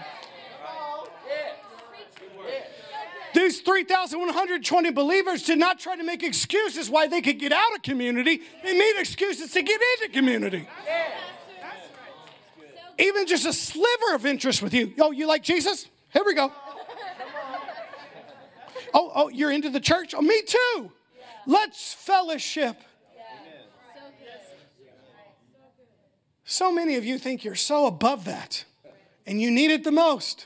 These 3.33 3.61
3,120 3.61 4.91
believers 4.91 5.43
did 5.43 5.57
not 5.57 5.79
try 5.79 5.95
to 5.95 6.03
make 6.03 6.21
excuses 6.21 6.89
why 6.89 7.07
they 7.07 7.21
could 7.21 7.39
get 7.39 7.51
out 7.51 7.75
of 7.75 7.81
community. 7.81 8.41
They 8.63 8.77
made 8.77 8.93
excuses 8.99 9.51
to 9.51 9.61
get 9.63 9.81
into 9.99 10.13
community. 10.13 10.67
Even 12.99 13.25
just 13.25 13.45
a 13.47 13.53
sliver 13.53 14.13
of 14.13 14.25
interest 14.25 14.61
with 14.61 14.73
you. 14.73 14.93
Oh, 14.99 15.11
you 15.11 15.27
like 15.27 15.41
Jesus? 15.41 15.87
Here 16.11 16.23
we 16.23 16.35
go. 16.35 16.51
Oh, 18.93 19.11
oh, 19.15 19.29
you're 19.29 19.51
into 19.51 19.71
the 19.71 19.79
church? 19.79 20.13
Oh, 20.15 20.21
me 20.21 20.43
too. 20.43 20.91
Let's 21.47 21.93
fellowship. 21.93 22.77
So 26.45 26.71
many 26.71 26.97
of 26.97 27.05
you 27.05 27.17
think 27.17 27.43
you're 27.43 27.55
so 27.55 27.87
above 27.87 28.25
that 28.25 28.65
and 29.25 29.41
you 29.41 29.49
need 29.49 29.71
it 29.71 29.83
the 29.83 29.91
most. 29.91 30.45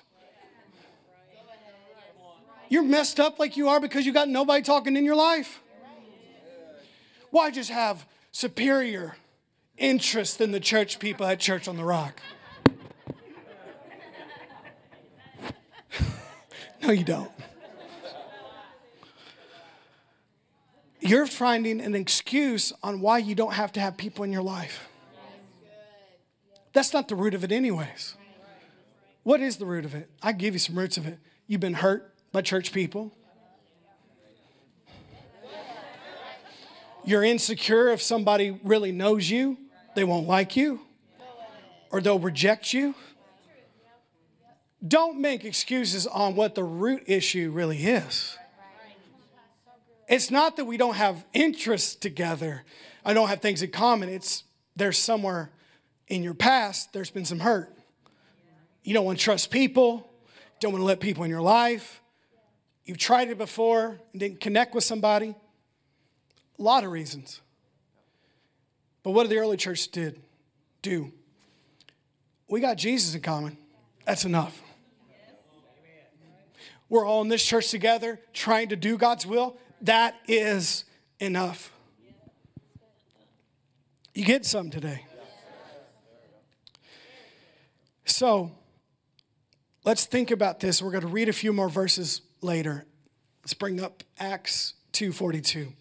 You're 2.70 2.84
messed 2.84 3.20
up 3.20 3.40
like 3.40 3.58
you 3.58 3.70
are 3.70 3.80
because 3.80 4.06
you 4.06 4.14
got 4.14 4.28
nobody 4.28 4.62
talking 4.62 4.96
in 4.96 5.06
your 5.06 5.16
life. 5.16 5.62
Why 7.30 7.52
just 7.52 7.70
have 7.70 8.06
superior 8.32 9.16
interest 9.78 10.38
than 10.38 10.52
the 10.52 10.60
church 10.60 11.00
people 11.00 11.26
at 11.26 11.40
Church 11.40 11.68
on 11.68 11.78
the 11.78 11.84
Rock. 11.84 12.22
no, 16.82 16.92
you 16.92 17.04
don't. 17.04 17.32
You're 21.00 21.28
finding 21.28 21.80
an 21.80 21.96
excuse 21.96 22.74
on 22.84 23.02
why 23.02 23.20
you 23.20 23.36
don't 23.36 23.54
have 23.54 23.72
to 23.74 23.80
have 23.80 23.98
people 23.98 24.24
in 24.24 24.34
your 24.34 24.42
life. 24.42 24.90
That's 26.74 26.92
not 26.92 27.08
the 27.08 27.16
root 27.16 27.34
of 27.34 27.44
it, 27.44 27.52
anyways. 27.52 28.16
What 29.24 29.42
is 29.42 29.58
the 29.58 29.66
root 29.66 29.86
of 29.86 29.96
it? 29.96 30.10
I 30.22 30.32
give 30.32 30.54
you 30.54 30.60
some 30.60 30.78
roots 30.78 30.98
of 30.98 31.08
it. 31.08 31.20
You've 31.48 31.62
been 31.62 31.76
hurt 31.76 32.14
by 32.38 32.42
church 32.42 32.72
people. 32.72 33.12
You're 37.04 37.24
insecure 37.24 37.90
if 37.90 38.00
somebody 38.00 38.60
really 38.64 38.92
knows 38.92 39.28
you, 39.28 39.58
they 39.96 40.04
won't 40.04 40.28
like 40.28 40.56
you, 40.56 40.82
or 41.90 42.00
they'll 42.00 42.20
reject 42.20 42.74
you. 42.74 42.94
Don't 44.88 45.20
make 45.20 45.46
excuses 45.46 46.06
on 46.06 46.36
what 46.36 46.54
the 46.54 46.64
root 46.64 47.06
issue 47.08 47.50
really 47.50 47.84
is. 47.84 48.38
It's 50.08 50.30
not 50.30 50.58
that 50.58 50.66
we 50.66 50.78
don't 50.78 50.96
have 50.96 51.26
interests 51.34 51.96
together, 51.96 52.66
I 53.04 53.16
don't 53.16 53.30
have 53.30 53.42
things 53.42 53.64
in 53.64 53.72
common. 53.72 54.10
It's 54.10 54.44
there's 54.76 55.00
somewhere 55.00 55.50
in 56.08 56.22
your 56.22 56.36
past, 56.36 56.94
there's 56.94 57.10
been 57.10 57.26
some 57.26 57.40
hurt. 57.40 57.74
You 58.84 58.94
don't 58.94 59.06
want 59.06 59.18
to 59.18 59.24
trust 59.24 59.50
people, 59.50 60.08
don't 60.60 60.72
want 60.72 60.84
to 60.84 60.86
let 60.86 61.00
people 61.00 61.24
in 61.24 61.32
your 61.32 61.42
life. 61.42 62.00
You've 62.88 62.98
tried 62.98 63.30
it 63.30 63.38
before 63.38 64.00
and 64.14 64.20
didn't 64.20 64.40
connect 64.40 64.74
with 64.74 64.86
somebody. 64.86 65.36
A 66.58 66.62
lot 66.62 66.86
of 66.86 66.92
reasons. 66.92 67.42
But 69.04 69.12
what 69.12 69.24
did 69.24 69.32
the 69.32 69.40
early 69.40 69.58
church 69.58 69.90
did 69.90 70.22
do? 70.82 71.12
We 72.48 72.62
got 72.62 72.78
Jesus 72.78 73.14
in 73.14 73.22
common. 73.22 73.58
That's 74.06 74.24
enough. 74.24 74.62
We're 76.88 77.06
all 77.06 77.22
in 77.22 77.28
this 77.28 77.46
church 77.46 77.70
together 77.72 78.22
trying 78.34 78.70
to 78.70 78.78
do 78.78 78.98
God's 78.98 79.26
will. 79.26 79.58
That 79.82 80.16
is 80.26 80.86
enough. 81.20 81.74
You 84.14 84.24
get 84.24 84.46
some 84.46 84.70
today. 84.70 85.04
So, 88.06 88.54
let's 89.84 90.06
think 90.06 90.32
about 90.32 90.62
this. 90.62 90.82
We're 90.82 90.92
going 90.92 91.02
to 91.02 91.08
read 91.08 91.28
a 91.28 91.34
few 91.34 91.52
more 91.52 91.68
verses 91.68 92.22
later. 92.42 92.86
Let's 93.44 93.54
bring 93.54 93.82
up 93.82 94.04
Acts 94.20 94.74
2:42. 94.94 95.74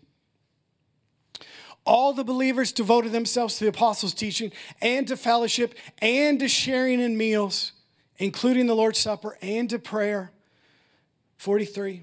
All 1.85 2.13
the 2.13 2.25
believers 2.25 2.73
devoted 2.73 3.13
themselves 3.13 3.59
to 3.59 3.65
the 3.65 3.71
apostles' 3.71 4.13
teaching 4.13 4.51
and 4.81 5.07
to 5.07 5.17
fellowship 5.17 5.75
and 6.01 6.41
to 6.41 6.49
sharing 6.49 7.01
in 7.01 7.17
meals, 7.17 7.73
including 8.19 8.67
the 8.67 8.75
Lord's 8.75 8.99
Supper 8.99 9.39
and 9.41 9.71
to 9.71 9.79
prayer. 9.79 10.33
43. 11.37 12.03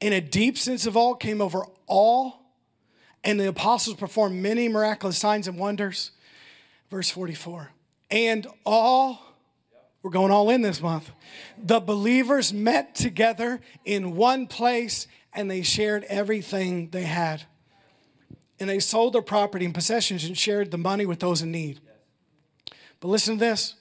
And 0.00 0.14
a 0.14 0.20
deep 0.20 0.56
sense 0.56 0.86
of 0.86 0.96
awe 0.96 1.14
came 1.14 1.40
over 1.40 1.66
all, 1.86 2.52
and 3.24 3.38
the 3.38 3.48
apostles 3.48 3.96
performed 3.96 4.42
many 4.42 4.68
miraculous 4.68 5.18
signs 5.18 5.48
and 5.48 5.58
wonders. 5.58 6.12
Verse 6.90 7.10
44. 7.10 7.72
And 8.10 8.46
all, 8.64 9.25
we're 10.06 10.12
going 10.12 10.30
all 10.30 10.50
in 10.50 10.62
this 10.62 10.80
month, 10.80 11.10
the 11.58 11.80
believers 11.80 12.52
met 12.52 12.94
together 12.94 13.60
in 13.84 14.14
one 14.14 14.46
place 14.46 15.08
and 15.34 15.50
they 15.50 15.62
shared 15.62 16.04
everything 16.04 16.90
they 16.90 17.02
had 17.02 17.42
and 18.60 18.70
they 18.70 18.78
sold 18.78 19.14
their 19.14 19.20
property 19.20 19.64
and 19.64 19.74
possessions 19.74 20.22
and 20.22 20.38
shared 20.38 20.70
the 20.70 20.78
money 20.78 21.06
with 21.06 21.18
those 21.18 21.42
in 21.42 21.50
need. 21.50 21.80
But 23.00 23.08
listen 23.08 23.34
to 23.34 23.40
this. 23.40 23.74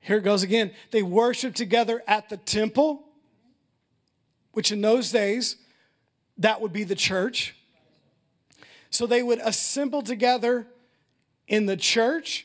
Here 0.00 0.16
it 0.16 0.22
goes 0.24 0.42
again. 0.42 0.72
They 0.90 1.04
worshiped 1.04 1.56
together 1.56 2.02
at 2.08 2.28
the 2.30 2.36
temple, 2.36 3.04
which 4.50 4.72
in 4.72 4.80
those 4.80 5.12
days, 5.12 5.54
that 6.38 6.60
would 6.60 6.72
be 6.72 6.82
the 6.82 6.96
church. 6.96 7.54
So 8.90 9.06
they 9.06 9.22
would 9.22 9.38
assemble 9.38 10.02
together 10.02 10.66
in 11.46 11.66
the 11.66 11.76
church. 11.76 12.44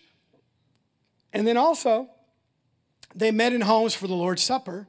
And 1.34 1.47
then 1.47 1.57
also, 1.57 2.11
they 3.16 3.32
met 3.32 3.53
in 3.53 3.61
homes 3.61 3.95
for 3.95 4.07
the 4.07 4.13
Lord's 4.13 4.43
Supper 4.43 4.88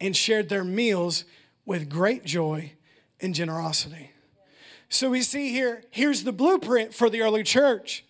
and 0.00 0.16
shared 0.16 0.48
their 0.48 0.64
meals 0.64 1.24
with 1.66 1.90
great 1.90 2.24
joy 2.24 2.72
and 3.20 3.34
generosity. 3.34 4.12
So 4.88 5.10
we 5.10 5.20
see 5.20 5.50
here, 5.50 5.82
here's 5.90 6.24
the 6.24 6.32
blueprint 6.32 6.94
for 6.94 7.10
the 7.10 7.20
early 7.20 7.42
church. 7.42 8.04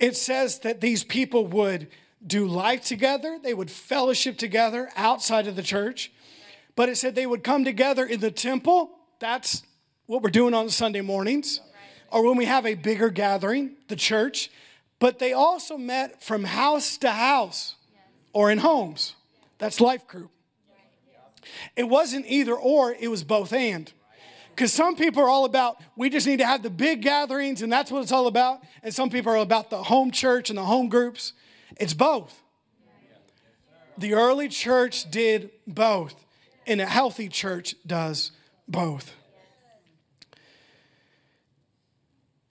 It 0.00 0.16
says 0.16 0.60
that 0.60 0.80
these 0.80 1.04
people 1.04 1.46
would 1.48 1.88
do 2.26 2.46
life 2.46 2.84
together, 2.84 3.38
they 3.40 3.54
would 3.54 3.70
fellowship 3.70 4.38
together 4.38 4.88
outside 4.96 5.46
of 5.46 5.56
the 5.56 5.62
church, 5.62 6.10
but 6.74 6.88
it 6.88 6.96
said 6.96 7.14
they 7.14 7.26
would 7.26 7.44
come 7.44 7.64
together 7.64 8.04
in 8.04 8.20
the 8.20 8.30
temple. 8.30 8.90
That's 9.18 9.62
what 10.06 10.22
we're 10.22 10.30
doing 10.30 10.54
on 10.54 10.70
Sunday 10.70 11.02
mornings, 11.02 11.60
or 12.10 12.26
when 12.26 12.36
we 12.36 12.46
have 12.46 12.64
a 12.64 12.74
bigger 12.74 13.10
gathering, 13.10 13.76
the 13.88 13.96
church. 13.96 14.50
But 14.98 15.18
they 15.18 15.34
also 15.34 15.76
met 15.76 16.22
from 16.22 16.44
house 16.44 16.96
to 16.98 17.10
house 17.10 17.74
or 18.36 18.50
in 18.50 18.58
homes. 18.58 19.14
That's 19.56 19.80
life 19.80 20.06
group. 20.06 20.30
It 21.74 21.84
wasn't 21.84 22.26
either 22.28 22.52
or, 22.52 22.94
it 23.00 23.08
was 23.08 23.24
both 23.24 23.50
and. 23.54 23.90
Because 24.50 24.74
some 24.74 24.94
people 24.94 25.22
are 25.22 25.28
all 25.28 25.46
about, 25.46 25.80
we 25.96 26.10
just 26.10 26.26
need 26.26 26.40
to 26.40 26.46
have 26.46 26.62
the 26.62 26.68
big 26.68 27.00
gatherings 27.00 27.62
and 27.62 27.72
that's 27.72 27.90
what 27.90 28.02
it's 28.02 28.12
all 28.12 28.26
about. 28.26 28.60
And 28.82 28.92
some 28.92 29.08
people 29.08 29.32
are 29.32 29.38
about 29.38 29.70
the 29.70 29.82
home 29.84 30.10
church 30.10 30.50
and 30.50 30.58
the 30.58 30.64
home 30.64 30.90
groups. 30.90 31.32
It's 31.78 31.94
both. 31.94 32.42
The 33.96 34.12
early 34.12 34.50
church 34.50 35.10
did 35.10 35.50
both, 35.66 36.26
and 36.66 36.82
a 36.82 36.86
healthy 36.86 37.30
church 37.30 37.74
does 37.86 38.32
both. 38.68 39.14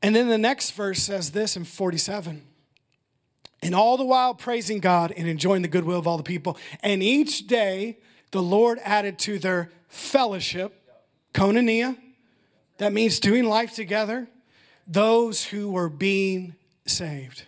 And 0.02 0.16
then 0.16 0.30
the 0.30 0.40
next 0.40 0.72
verse 0.72 1.04
says 1.04 1.30
this 1.30 1.56
in 1.56 1.64
47 1.64 2.42
and 3.62 3.74
all 3.74 3.98
the 3.98 4.06
while 4.06 4.34
praising 4.34 4.80
God 4.80 5.14
and 5.16 5.28
enjoying 5.28 5.62
the 5.62 5.68
goodwill 5.68 6.00
of 6.00 6.08
all 6.08 6.18
the 6.18 6.24
people. 6.24 6.58
And 6.82 7.02
each 7.02 7.48
day 7.48 7.98
the 8.32 8.42
Lord 8.42 8.80
added 8.84 9.18
to 9.20 9.40
their 9.40 9.72
fellowship 9.88 10.82
koinonia, 11.34 11.98
that 12.78 12.94
means 12.94 13.20
doing 13.20 13.46
life 13.46 13.74
together, 13.74 14.28
those 14.88 15.46
who 15.46 15.72
were 15.72 15.90
being 15.90 16.56
saved. 16.86 17.44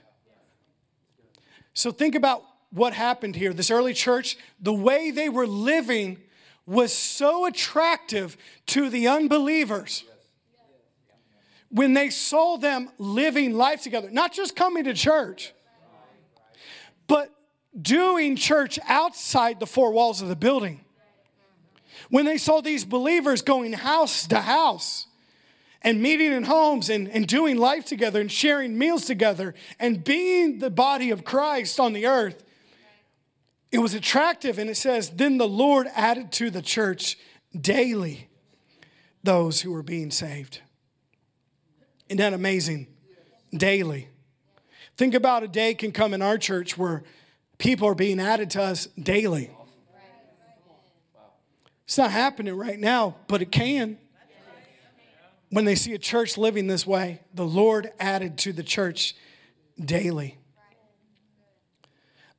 So 1.73 1.91
think 1.91 2.15
about 2.15 2.43
what 2.71 2.93
happened 2.93 3.35
here. 3.35 3.53
This 3.53 3.71
early 3.71 3.93
church, 3.93 4.37
the 4.59 4.73
way 4.73 5.11
they 5.11 5.29
were 5.29 5.47
living 5.47 6.17
was 6.65 6.93
so 6.93 7.45
attractive 7.45 8.35
to 8.67 8.89
the 8.89 9.07
unbelievers. 9.07 10.03
When 11.69 11.93
they 11.93 12.09
saw 12.09 12.57
them 12.57 12.89
living 12.97 13.53
life 13.53 13.83
together, 13.83 14.09
not 14.09 14.33
just 14.33 14.55
coming 14.55 14.85
to 14.85 14.93
church, 14.93 15.53
but 17.07 17.33
doing 17.79 18.35
church 18.35 18.79
outside 18.87 19.59
the 19.59 19.67
four 19.67 19.91
walls 19.91 20.21
of 20.21 20.27
the 20.27 20.35
building. 20.35 20.81
When 22.09 22.25
they 22.25 22.37
saw 22.37 22.61
these 22.61 22.85
believers 22.85 23.41
going 23.41 23.73
house 23.73 24.27
to 24.27 24.41
house 24.41 25.07
and 25.81 26.01
meeting 26.01 26.31
in 26.31 26.43
homes 26.43 26.89
and, 26.89 27.07
and 27.09 27.27
doing 27.27 27.57
life 27.57 27.85
together 27.85 28.21
and 28.21 28.31
sharing 28.31 28.77
meals 28.77 29.05
together 29.05 29.53
and 29.79 30.03
being 30.03 30.59
the 30.59 30.69
body 30.69 31.11
of 31.11 31.25
Christ 31.25 31.79
on 31.79 31.93
the 31.93 32.05
earth, 32.05 32.43
it 33.71 33.79
was 33.79 33.93
attractive. 33.93 34.57
And 34.57 34.69
it 34.69 34.77
says, 34.77 35.09
Then 35.11 35.37
the 35.37 35.47
Lord 35.47 35.87
added 35.95 36.31
to 36.33 36.49
the 36.49 36.61
church 36.61 37.17
daily 37.59 38.29
those 39.23 39.61
who 39.61 39.71
were 39.71 39.83
being 39.83 40.11
saved. 40.11 40.61
Isn't 42.07 42.17
that 42.17 42.33
amazing? 42.33 42.87
Daily. 43.51 44.07
Think 44.97 45.13
about 45.13 45.43
a 45.43 45.47
day 45.47 45.75
can 45.75 45.91
come 45.91 46.15
in 46.15 46.23
our 46.23 46.39
church 46.39 46.75
where 46.75 47.03
people 47.59 47.87
are 47.87 47.95
being 47.95 48.19
added 48.19 48.49
to 48.51 48.63
us 48.63 48.87
daily. 48.87 49.51
It's 51.85 51.99
not 51.99 52.09
happening 52.09 52.55
right 52.55 52.79
now, 52.79 53.15
but 53.27 53.43
it 53.43 53.51
can. 53.51 53.99
When 55.51 55.65
they 55.65 55.75
see 55.75 55.93
a 55.93 55.99
church 55.99 56.35
living 56.35 56.65
this 56.65 56.85
way, 56.85 57.21
the 57.33 57.45
Lord 57.45 57.91
added 57.99 58.39
to 58.39 58.51
the 58.51 58.63
church 58.63 59.15
daily. 59.79 60.39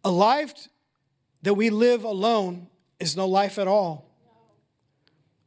A 0.04 0.10
life 0.10 0.68
that 1.42 1.54
we 1.54 1.70
live 1.70 2.02
alone 2.02 2.66
is 2.98 3.16
no 3.16 3.26
life 3.28 3.58
at 3.58 3.68
all. 3.68 4.04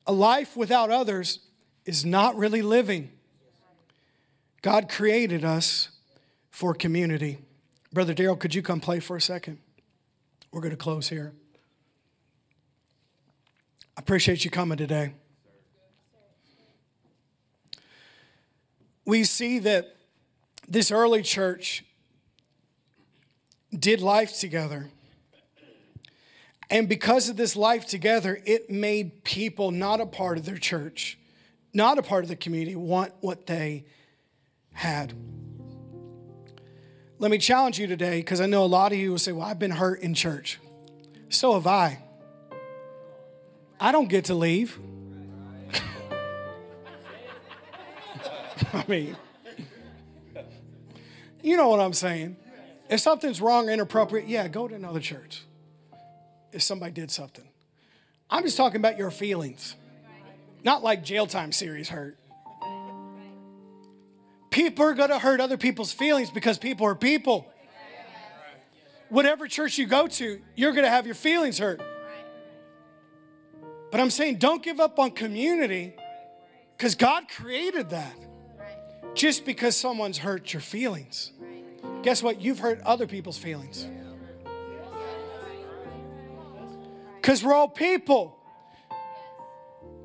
A 0.08 0.14
life 0.14 0.56
without 0.56 0.90
others 0.90 1.40
is 1.86 2.06
not 2.06 2.38
really 2.38 2.62
living. 2.62 3.12
God 4.62 4.90
created 4.90 5.44
us 5.44 5.90
for 6.52 6.76
community. 6.76 7.40
Brother 7.92 8.14
Daryl, 8.14 8.40
could 8.40 8.54
you 8.54 8.62
come 8.62 8.80
play 8.80 9.00
for 9.00 9.16
a 9.16 9.22
second? 9.22 9.58
We're 10.52 10.62
going 10.62 10.72
to 10.72 10.78
close 10.78 11.10
here. 11.10 11.34
I 13.98 14.02
appreciate 14.02 14.46
you 14.46 14.52
coming 14.52 14.78
today. 14.78 15.14
we 19.06 19.24
see 19.24 19.60
that 19.60 19.96
this 20.68 20.92
early 20.92 21.22
church 21.22 21.84
did 23.78 24.02
life 24.02 24.40
together. 24.40 24.90
And 26.70 26.88
because 26.88 27.28
of 27.28 27.36
this 27.36 27.56
life 27.56 27.86
together, 27.86 28.42
it 28.46 28.70
made 28.70 29.24
people 29.24 29.72
not 29.72 30.00
a 30.00 30.06
part 30.06 30.38
of 30.38 30.46
their 30.46 30.58
church, 30.58 31.18
not 31.74 31.98
a 31.98 32.02
part 32.02 32.24
of 32.24 32.30
the 32.30 32.36
community, 32.36 32.76
want 32.76 33.12
what 33.20 33.48
they 33.48 33.86
had. 34.72 35.14
Let 37.22 37.30
me 37.30 37.38
challenge 37.38 37.78
you 37.78 37.86
today 37.86 38.18
because 38.18 38.42
I 38.42 38.48
know 38.48 38.64
a 38.64 38.66
lot 38.66 38.92
of 38.92 38.98
you 38.98 39.12
will 39.12 39.20
say, 39.20 39.32
Well, 39.32 39.46
I've 39.46 39.60
been 39.60 39.70
hurt 39.70 40.02
in 40.02 40.16
church. 40.16 40.60
So 41.30 41.54
have 41.54 41.68
I. 41.68 42.00
I 43.80 43.92
don't 43.92 44.10
get 44.10 44.26
to 44.26 44.34
leave. 44.34 44.80
I 48.74 48.84
mean, 48.88 49.16
you 51.44 51.58
know 51.58 51.70
what 51.70 51.80
I'm 51.80 51.94
saying. 51.94 52.38
If 52.90 53.02
something's 53.02 53.40
wrong 53.40 53.70
or 53.70 53.72
inappropriate, 53.72 54.28
yeah, 54.28 54.48
go 54.48 54.68
to 54.68 54.74
another 54.74 55.00
church. 55.00 55.44
If 56.52 56.64
somebody 56.64 56.92
did 56.92 57.12
something, 57.12 57.48
I'm 58.32 58.42
just 58.42 58.58
talking 58.58 58.78
about 58.78 58.98
your 58.98 59.12
feelings, 59.12 59.76
not 60.64 60.82
like 60.82 61.04
jail 61.04 61.28
time 61.28 61.52
series 61.52 61.90
hurt. 61.90 62.18
People 64.52 64.86
are 64.86 64.94
going 64.94 65.10
to 65.10 65.18
hurt 65.18 65.40
other 65.40 65.58
people's 65.58 65.92
feelings 65.92 66.30
because 66.30 66.60
people 66.60 66.86
are 66.86 66.94
people. 66.94 67.48
Whatever 69.10 69.48
church 69.48 69.78
you 69.78 69.88
go 69.88 70.08
to, 70.08 70.42
you're 70.56 70.74
going 70.74 70.84
to 70.84 70.90
have 70.90 71.06
your 71.06 71.16
feelings 71.16 71.58
hurt. 71.58 71.82
But 73.92 74.00
I'm 74.00 74.10
saying 74.10 74.38
don't 74.38 74.62
give 74.62 74.80
up 74.80 75.00
on 75.00 75.12
community 75.12 75.96
because 76.78 76.96
God 76.96 77.28
created 77.28 77.90
that. 77.90 78.16
Just 79.14 79.44
because 79.44 79.76
someone's 79.76 80.18
hurt 80.18 80.54
your 80.54 80.62
feelings. 80.62 81.34
Guess 82.02 82.24
what? 82.24 82.42
You've 82.42 82.60
hurt 82.60 82.80
other 82.82 83.08
people's 83.08 83.38
feelings. 83.38 83.86
Because 87.16 87.44
we're 87.44 87.54
all 87.54 87.68
people. 87.68 88.38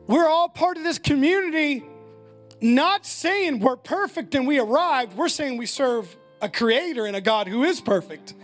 We're 0.07 0.28
all 0.28 0.49
part 0.49 0.76
of 0.76 0.82
this 0.82 0.99
community, 0.99 1.84
not 2.74 3.06
saying 3.06 3.60
we're 3.60 3.76
perfect 3.76 4.34
and 4.34 4.46
we 4.46 4.58
arrived. 4.58 5.16
We're 5.16 5.28
saying 5.28 5.56
we 5.56 5.66
serve 5.66 6.16
a 6.40 6.48
creator 6.48 7.06
and 7.06 7.16
a 7.16 7.20
God 7.20 7.48
who 7.48 7.64
is 7.64 7.80
perfect. 7.80 8.34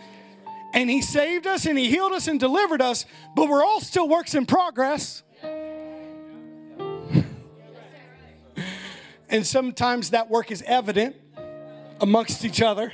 And 0.75 0.89
he 0.89 1.03
saved 1.03 1.47
us 1.47 1.67
and 1.67 1.79
he 1.79 1.89
healed 1.89 2.13
us 2.13 2.29
and 2.29 2.41
delivered 2.41 2.81
us, 2.81 3.05
but 3.37 3.49
we're 3.49 3.65
all 3.65 3.81
still 3.81 4.09
works 4.09 4.35
in 4.35 4.47
progress. 4.47 5.23
And 9.29 9.47
sometimes 9.47 10.11
that 10.11 10.29
work 10.29 10.51
is 10.51 10.63
evident 10.67 11.17
amongst 12.03 12.45
each 12.45 12.61
other. 12.61 12.93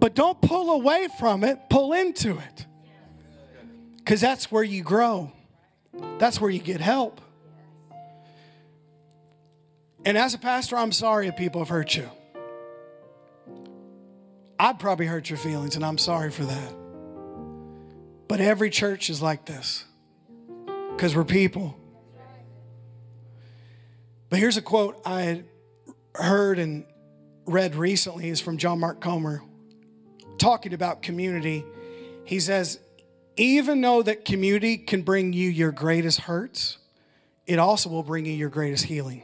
But 0.00 0.16
don't 0.16 0.40
pull 0.40 0.72
away 0.72 1.06
from 1.20 1.44
it, 1.44 1.70
pull 1.70 1.92
into 1.92 2.36
it. 2.36 2.66
Because 3.98 4.20
that's 4.20 4.50
where 4.50 4.64
you 4.64 4.82
grow, 4.82 5.30
that's 6.18 6.40
where 6.40 6.50
you 6.50 6.58
get 6.58 6.80
help. 6.80 7.20
And 10.04 10.16
as 10.16 10.34
a 10.34 10.38
pastor, 10.38 10.76
I'm 10.76 10.92
sorry 10.92 11.28
if 11.28 11.36
people 11.36 11.60
have 11.60 11.68
hurt 11.68 11.94
you. 11.94 12.08
I'd 14.58 14.78
probably 14.78 15.06
hurt 15.06 15.30
your 15.30 15.38
feelings, 15.38 15.76
and 15.76 15.84
I'm 15.84 15.98
sorry 15.98 16.30
for 16.30 16.44
that. 16.44 16.74
But 18.28 18.40
every 18.40 18.70
church 18.70 19.10
is 19.10 19.20
like 19.20 19.44
this 19.44 19.84
because 20.90 21.16
we're 21.16 21.24
people. 21.24 21.76
But 24.28 24.38
here's 24.38 24.56
a 24.56 24.62
quote 24.62 25.00
I 25.04 25.22
had 25.22 25.44
heard 26.14 26.58
and 26.58 26.84
read 27.46 27.74
recently 27.74 28.28
is 28.28 28.40
from 28.40 28.58
John 28.58 28.78
Mark 28.78 29.00
Comer 29.00 29.42
talking 30.38 30.72
about 30.72 31.02
community. 31.02 31.64
He 32.24 32.38
says, 32.40 32.78
even 33.36 33.80
though 33.80 34.02
that 34.02 34.24
community 34.24 34.76
can 34.78 35.02
bring 35.02 35.32
you 35.32 35.48
your 35.48 35.72
greatest 35.72 36.20
hurts, 36.20 36.78
it 37.46 37.58
also 37.58 37.90
will 37.90 38.02
bring 38.02 38.26
you 38.26 38.32
your 38.32 38.50
greatest 38.50 38.84
healing. 38.84 39.22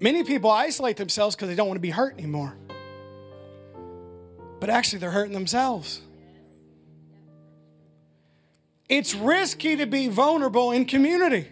Many 0.00 0.24
people 0.24 0.50
isolate 0.50 0.96
themselves 0.96 1.34
because 1.34 1.48
they 1.48 1.54
don't 1.54 1.68
want 1.68 1.76
to 1.76 1.82
be 1.82 1.90
hurt 1.90 2.18
anymore. 2.18 2.56
But 4.60 4.70
actually, 4.70 5.00
they're 5.00 5.10
hurting 5.10 5.34
themselves. 5.34 6.00
It's 8.88 9.14
risky 9.14 9.76
to 9.76 9.86
be 9.86 10.08
vulnerable 10.08 10.72
in 10.72 10.84
community. 10.84 11.48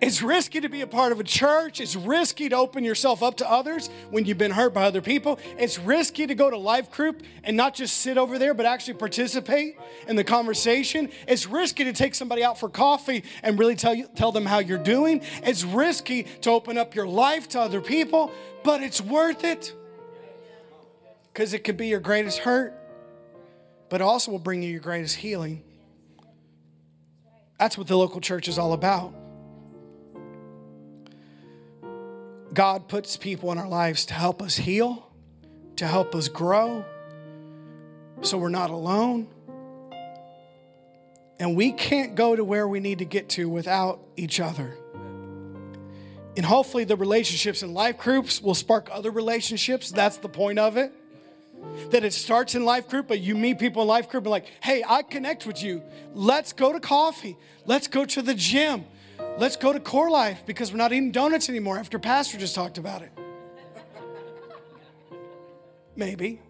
It's 0.00 0.20
risky 0.20 0.60
to 0.60 0.68
be 0.68 0.80
a 0.80 0.86
part 0.86 1.12
of 1.12 1.20
a 1.20 1.24
church. 1.24 1.80
It's 1.80 1.96
risky 1.96 2.48
to 2.48 2.56
open 2.56 2.84
yourself 2.84 3.22
up 3.22 3.36
to 3.38 3.50
others 3.50 3.88
when 4.10 4.24
you've 4.24 4.38
been 4.38 4.50
hurt 4.50 4.74
by 4.74 4.84
other 4.84 5.00
people. 5.00 5.38
It's 5.56 5.78
risky 5.78 6.26
to 6.26 6.34
go 6.34 6.50
to 6.50 6.58
life 6.58 6.90
group 6.90 7.22
and 7.42 7.56
not 7.56 7.74
just 7.74 7.98
sit 8.00 8.18
over 8.18 8.38
there, 8.38 8.54
but 8.54 8.66
actually 8.66 8.94
participate 8.94 9.78
in 10.08 10.16
the 10.16 10.24
conversation. 10.24 11.10
It's 11.28 11.46
risky 11.46 11.84
to 11.84 11.92
take 11.92 12.14
somebody 12.14 12.42
out 12.42 12.58
for 12.58 12.68
coffee 12.68 13.24
and 13.42 13.58
really 13.58 13.76
tell, 13.76 13.94
you, 13.94 14.08
tell 14.14 14.32
them 14.32 14.44
how 14.44 14.58
you're 14.58 14.78
doing. 14.78 15.22
It's 15.42 15.64
risky 15.64 16.24
to 16.42 16.50
open 16.50 16.76
up 16.76 16.94
your 16.94 17.06
life 17.06 17.48
to 17.50 17.60
other 17.60 17.80
people, 17.80 18.32
but 18.62 18.82
it's 18.82 19.00
worth 19.00 19.44
it 19.44 19.72
because 21.32 21.54
it 21.54 21.60
could 21.64 21.76
be 21.76 21.86
your 21.86 22.00
greatest 22.00 22.40
hurt, 22.40 22.74
but 23.88 24.02
also 24.02 24.32
will 24.32 24.38
bring 24.38 24.62
you 24.62 24.70
your 24.70 24.80
greatest 24.80 25.16
healing. 25.16 25.62
That's 27.58 27.78
what 27.78 27.86
the 27.86 27.96
local 27.96 28.20
church 28.20 28.48
is 28.48 28.58
all 28.58 28.72
about. 28.72 29.14
God 32.54 32.88
puts 32.88 33.16
people 33.16 33.50
in 33.50 33.58
our 33.58 33.68
lives 33.68 34.06
to 34.06 34.14
help 34.14 34.40
us 34.40 34.56
heal, 34.56 35.10
to 35.76 35.86
help 35.86 36.14
us 36.14 36.28
grow, 36.28 36.84
so 38.22 38.38
we're 38.38 38.48
not 38.48 38.70
alone. 38.70 39.28
And 41.40 41.56
we 41.56 41.72
can't 41.72 42.14
go 42.14 42.36
to 42.36 42.44
where 42.44 42.68
we 42.68 42.78
need 42.78 43.00
to 43.00 43.04
get 43.04 43.28
to 43.30 43.48
without 43.48 44.00
each 44.16 44.38
other. 44.38 44.76
And 46.36 46.46
hopefully, 46.46 46.84
the 46.84 46.96
relationships 46.96 47.62
in 47.62 47.74
life 47.74 47.98
groups 47.98 48.40
will 48.40 48.54
spark 48.54 48.88
other 48.90 49.10
relationships. 49.10 49.90
That's 49.90 50.16
the 50.18 50.28
point 50.28 50.58
of 50.60 50.76
it 50.76 50.92
that 51.90 52.04
it 52.04 52.12
starts 52.12 52.54
in 52.54 52.64
life 52.64 52.88
group, 52.88 53.08
but 53.08 53.20
you 53.20 53.34
meet 53.34 53.58
people 53.58 53.82
in 53.82 53.88
life 53.88 54.08
group 54.08 54.24
and 54.24 54.30
like, 54.30 54.46
hey, 54.60 54.84
I 54.86 55.02
connect 55.02 55.46
with 55.46 55.62
you. 55.62 55.82
Let's 56.12 56.52
go 56.52 56.72
to 56.72 56.80
coffee. 56.80 57.36
Let's 57.66 57.88
go 57.88 58.04
to 58.04 58.22
the 58.22 58.34
gym. 58.34 58.84
Let's 59.36 59.56
go 59.56 59.72
to 59.72 59.80
Core 59.80 60.10
Life 60.10 60.44
because 60.46 60.70
we're 60.70 60.78
not 60.78 60.92
eating 60.92 61.10
donuts 61.10 61.48
anymore 61.48 61.78
after 61.78 61.98
Pastor 61.98 62.38
just 62.38 62.54
talked 62.54 62.78
about 62.78 63.02
it. 63.02 63.10
Maybe. 65.96 66.40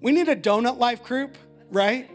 We 0.00 0.12
need 0.12 0.28
a 0.28 0.36
donut 0.36 0.78
life 0.78 1.02
group, 1.02 1.36
right? 1.70 2.10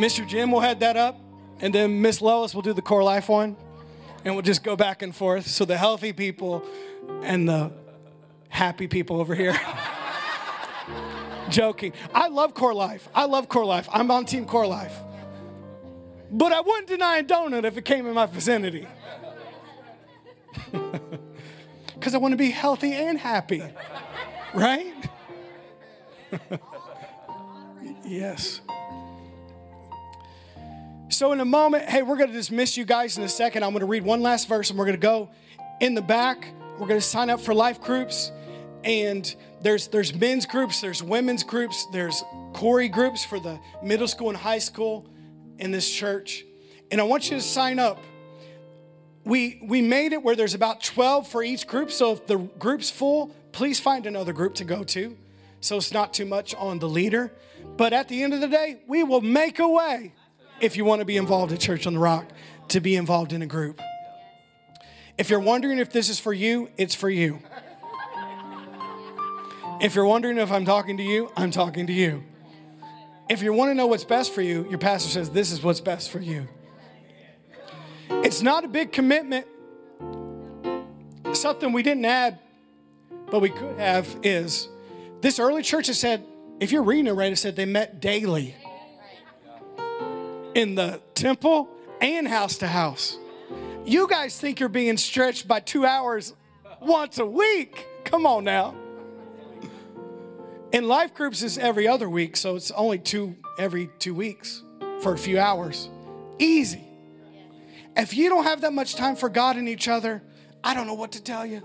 Mr. 0.00 0.26
Jim 0.26 0.50
will 0.50 0.60
head 0.60 0.80
that 0.80 0.96
up, 0.96 1.20
and 1.60 1.74
then 1.74 2.00
Miss 2.00 2.20
Lois 2.20 2.54
will 2.54 2.62
do 2.62 2.72
the 2.72 2.82
Core 2.82 3.02
Life 3.02 3.28
one, 3.28 3.56
and 4.24 4.34
we'll 4.34 4.42
just 4.42 4.64
go 4.64 4.74
back 4.74 5.02
and 5.02 5.14
forth. 5.14 5.46
So 5.46 5.64
the 5.64 5.76
healthy 5.76 6.12
people 6.12 6.64
and 7.22 7.48
the 7.48 7.72
happy 8.48 8.88
people 8.88 9.20
over 9.20 9.34
here. 9.34 9.58
joking. 11.52 11.92
I 12.14 12.28
love 12.28 12.54
Core 12.54 12.74
Life. 12.74 13.08
I 13.14 13.26
love 13.26 13.48
Core 13.48 13.66
Life. 13.66 13.88
I'm 13.92 14.10
on 14.10 14.24
Team 14.24 14.46
Core 14.46 14.66
Life. 14.66 14.96
But 16.32 16.52
I 16.52 16.60
wouldn't 16.60 16.88
deny 16.88 17.18
a 17.18 17.22
donut 17.22 17.64
if 17.64 17.76
it 17.76 17.84
came 17.84 18.06
in 18.06 18.14
my 18.14 18.26
vicinity. 18.26 18.88
Because 21.94 22.16
I 22.16 22.18
want 22.18 22.32
to 22.32 22.36
be 22.36 22.50
healthy 22.50 22.92
and 22.92 23.16
happy, 23.16 23.62
right? 24.54 24.92
yes. 28.04 28.60
So, 31.08 31.30
in 31.30 31.38
a 31.38 31.44
moment, 31.44 31.88
hey, 31.88 32.02
we're 32.02 32.16
going 32.16 32.30
to 32.30 32.34
dismiss 32.34 32.76
you 32.76 32.84
guys 32.84 33.18
in 33.18 33.22
a 33.22 33.28
second. 33.28 33.62
I'm 33.62 33.70
going 33.70 33.82
to 33.82 33.86
read 33.86 34.02
one 34.02 34.20
last 34.20 34.48
verse 34.48 34.70
and 34.70 34.78
we're 34.80 34.86
going 34.86 34.98
to 34.98 35.00
go 35.00 35.30
in 35.80 35.94
the 35.94 36.02
back. 36.02 36.52
We're 36.72 36.88
going 36.88 36.98
to 36.98 37.06
sign 37.06 37.30
up 37.30 37.40
for 37.40 37.54
life 37.54 37.80
groups 37.80 38.32
and 38.82 39.32
there's 39.60 39.86
there's 39.86 40.12
men's 40.12 40.46
groups, 40.46 40.80
there's 40.80 41.04
women's 41.04 41.44
groups, 41.44 41.86
there's 41.92 42.24
Corey 42.52 42.88
groups 42.88 43.24
for 43.24 43.38
the 43.38 43.60
middle 43.80 44.08
school 44.08 44.28
and 44.28 44.36
high 44.36 44.58
school 44.58 45.06
in 45.62 45.70
this 45.70 45.88
church. 45.88 46.44
And 46.90 47.00
I 47.00 47.04
want 47.04 47.30
you 47.30 47.36
to 47.36 47.42
sign 47.42 47.78
up. 47.78 48.02
We 49.24 49.60
we 49.62 49.80
made 49.80 50.12
it 50.12 50.22
where 50.22 50.34
there's 50.34 50.54
about 50.54 50.82
12 50.82 51.28
for 51.28 51.44
each 51.44 51.68
group. 51.68 51.92
So 51.92 52.12
if 52.14 52.26
the 52.26 52.36
group's 52.36 52.90
full, 52.90 53.28
please 53.52 53.78
find 53.78 54.04
another 54.04 54.32
group 54.32 54.54
to 54.56 54.64
go 54.64 54.82
to. 54.82 55.16
So 55.60 55.76
it's 55.76 55.92
not 55.92 56.12
too 56.12 56.26
much 56.26 56.52
on 56.56 56.80
the 56.80 56.88
leader. 56.88 57.32
But 57.76 57.92
at 57.92 58.08
the 58.08 58.24
end 58.24 58.34
of 58.34 58.40
the 58.40 58.48
day, 58.48 58.80
we 58.88 59.04
will 59.04 59.20
make 59.20 59.60
a 59.60 59.68
way 59.68 60.12
if 60.60 60.76
you 60.76 60.84
want 60.84 61.00
to 61.00 61.04
be 61.04 61.16
involved 61.16 61.52
at 61.52 61.60
Church 61.60 61.86
on 61.86 61.94
the 61.94 62.00
Rock 62.00 62.26
to 62.68 62.80
be 62.80 62.96
involved 62.96 63.32
in 63.32 63.40
a 63.40 63.46
group. 63.46 63.80
If 65.16 65.30
you're 65.30 65.40
wondering 65.40 65.78
if 65.78 65.92
this 65.92 66.08
is 66.08 66.18
for 66.18 66.32
you, 66.32 66.70
it's 66.76 66.96
for 66.96 67.08
you. 67.08 67.38
If 69.80 69.94
you're 69.94 70.06
wondering 70.06 70.38
if 70.38 70.50
I'm 70.50 70.64
talking 70.64 70.96
to 70.96 71.02
you, 71.02 71.30
I'm 71.36 71.52
talking 71.52 71.86
to 71.86 71.92
you. 71.92 72.24
If 73.28 73.42
you 73.42 73.52
want 73.52 73.70
to 73.70 73.74
know 73.74 73.86
what's 73.86 74.04
best 74.04 74.34
for 74.34 74.42
you, 74.42 74.66
your 74.68 74.78
pastor 74.78 75.08
says 75.08 75.30
this 75.30 75.52
is 75.52 75.62
what's 75.62 75.80
best 75.80 76.10
for 76.10 76.18
you. 76.18 76.48
It's 78.10 78.42
not 78.42 78.64
a 78.64 78.68
big 78.68 78.92
commitment. 78.92 79.46
Something 81.32 81.72
we 81.72 81.82
didn't 81.82 82.04
add, 82.04 82.38
but 83.30 83.40
we 83.40 83.48
could 83.48 83.78
have 83.78 84.18
is 84.22 84.68
this 85.22 85.38
early 85.38 85.62
church 85.62 85.86
has 85.86 85.98
said, 85.98 86.24
if 86.60 86.72
you're 86.72 86.82
reading 86.82 87.06
it 87.06 87.12
right, 87.12 87.32
it 87.32 87.36
said 87.36 87.56
they 87.56 87.64
met 87.64 88.00
daily 88.00 88.54
in 90.54 90.74
the 90.74 91.00
temple 91.14 91.70
and 92.00 92.28
house 92.28 92.58
to 92.58 92.66
house. 92.66 93.16
You 93.84 94.06
guys 94.08 94.38
think 94.38 94.60
you're 94.60 94.68
being 94.68 94.96
stretched 94.96 95.48
by 95.48 95.60
two 95.60 95.86
hours 95.86 96.34
once 96.80 97.18
a 97.18 97.26
week. 97.26 97.86
Come 98.04 98.26
on 98.26 98.44
now. 98.44 98.74
In 100.72 100.88
life 100.88 101.12
groups 101.12 101.42
is 101.42 101.58
every 101.58 101.86
other 101.86 102.08
week, 102.08 102.34
so 102.34 102.56
it's 102.56 102.70
only 102.70 102.98
two 102.98 103.36
every 103.58 103.90
two 103.98 104.14
weeks 104.14 104.62
for 105.02 105.12
a 105.12 105.18
few 105.18 105.38
hours. 105.38 105.90
Easy. 106.38 106.82
If 107.94 108.14
you 108.14 108.30
don't 108.30 108.44
have 108.44 108.62
that 108.62 108.72
much 108.72 108.94
time 108.94 109.16
for 109.16 109.28
God 109.28 109.56
and 109.56 109.68
each 109.68 109.86
other, 109.86 110.22
I 110.64 110.72
don't 110.72 110.86
know 110.86 110.94
what 110.94 111.12
to 111.12 111.22
tell 111.22 111.44
you. 111.44 111.62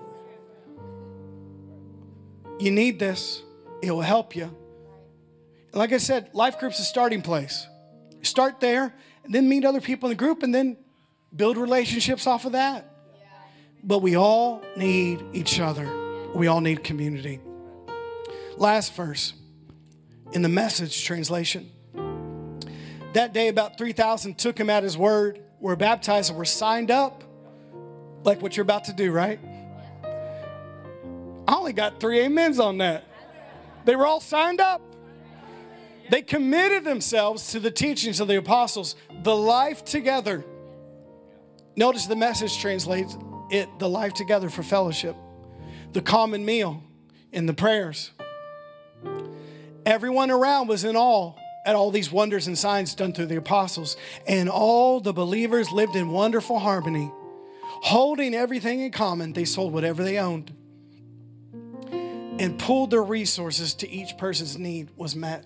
You 2.59 2.71
need 2.71 2.99
this, 2.99 3.41
it 3.81 3.91
will 3.91 4.01
help 4.01 4.35
you. 4.35 4.53
Like 5.71 5.93
I 5.93 5.99
said, 5.99 6.29
life 6.33 6.59
group's 6.59 6.75
is 6.75 6.81
a 6.81 6.89
starting 6.89 7.21
place. 7.21 7.65
Start 8.23 8.59
there, 8.59 8.93
and 9.23 9.33
then 9.33 9.47
meet 9.47 9.63
other 9.63 9.79
people 9.79 10.09
in 10.09 10.17
the 10.17 10.19
group, 10.19 10.43
and 10.43 10.53
then 10.53 10.75
build 11.33 11.55
relationships 11.55 12.27
off 12.27 12.43
of 12.43 12.53
that. 12.53 12.91
But 13.83 14.01
we 14.01 14.17
all 14.17 14.61
need 14.75 15.23
each 15.31 15.61
other, 15.61 15.89
we 16.35 16.47
all 16.47 16.59
need 16.59 16.83
community. 16.83 17.39
Last 18.57 18.93
verse 18.95 19.33
in 20.33 20.41
the 20.41 20.49
message 20.49 21.03
translation. 21.03 21.71
That 23.13 23.33
day, 23.33 23.47
about 23.47 23.77
3,000 23.77 24.37
took 24.37 24.59
him 24.59 24.69
at 24.69 24.83
his 24.83 24.97
word, 24.97 25.41
were 25.59 25.75
baptized, 25.75 26.29
and 26.29 26.37
were 26.37 26.45
signed 26.45 26.91
up, 26.91 27.23
like 28.23 28.41
what 28.41 28.57
you're 28.57 28.63
about 28.63 28.85
to 28.85 28.93
do, 28.93 29.11
right? 29.11 29.39
I 31.47 31.55
only 31.55 31.73
got 31.73 31.99
three 31.99 32.23
amens 32.25 32.59
on 32.59 32.79
that. 32.79 33.05
They 33.85 33.95
were 33.95 34.05
all 34.05 34.19
signed 34.19 34.59
up. 34.59 34.81
They 36.09 36.21
committed 36.21 36.83
themselves 36.83 37.51
to 37.51 37.59
the 37.59 37.71
teachings 37.71 38.19
of 38.19 38.27
the 38.27 38.37
apostles, 38.37 38.95
the 39.23 39.35
life 39.35 39.85
together. 39.85 40.43
Notice 41.75 42.05
the 42.05 42.15
message 42.15 42.59
translates 42.59 43.15
it 43.49 43.69
the 43.79 43.87
life 43.87 44.13
together 44.13 44.49
for 44.49 44.63
fellowship, 44.63 45.15
the 45.93 46.01
common 46.01 46.43
meal, 46.43 46.83
and 47.31 47.47
the 47.47 47.53
prayers. 47.53 48.11
Everyone 49.87 50.29
around 50.29 50.67
was 50.67 50.83
in 50.83 50.97
awe 50.97 51.31
at 51.65 51.73
all 51.73 51.91
these 51.91 52.11
wonders 52.11 52.45
and 52.45 52.57
signs 52.57 52.93
done 52.93 53.13
through 53.13 53.27
the 53.27 53.37
apostles, 53.37 53.95
and 54.27 54.49
all 54.49 54.99
the 54.99 55.13
believers 55.13 55.71
lived 55.71 55.95
in 55.95 56.09
wonderful 56.09 56.59
harmony. 56.59 57.09
Holding 57.63 58.35
everything 58.35 58.81
in 58.81 58.91
common, 58.91 59.31
they 59.31 59.45
sold 59.45 59.71
whatever 59.71 60.03
they 60.03 60.17
owned 60.17 60.53
and 62.37 62.59
pulled 62.59 62.91
their 62.91 63.01
resources 63.01 63.73
to 63.75 63.89
each 63.89 64.17
person's 64.17 64.57
need 64.57 64.89
was 64.97 65.15
met. 65.15 65.45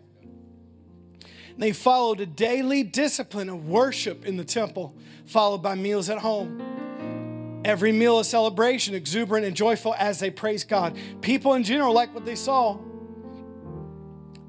They 1.55 1.71
followed 1.71 2.19
a 2.19 2.25
daily 2.25 2.81
discipline 2.81 3.47
of 3.47 3.67
worship 3.67 4.25
in 4.25 4.37
the 4.37 4.43
temple, 4.43 4.95
followed 5.27 5.59
by 5.59 5.75
meals 5.75 6.09
at 6.09 6.17
home. 6.17 7.61
Every 7.63 7.91
meal 7.91 8.17
a 8.17 8.25
celebration, 8.25 8.95
exuberant 8.95 9.45
and 9.45 9.55
joyful 9.55 9.93
as 9.99 10.19
they 10.19 10.31
praised 10.31 10.67
God. 10.67 10.97
People 11.21 11.53
in 11.53 11.63
general 11.63 11.93
liked 11.93 12.15
what 12.15 12.25
they 12.25 12.33
saw. 12.33 12.79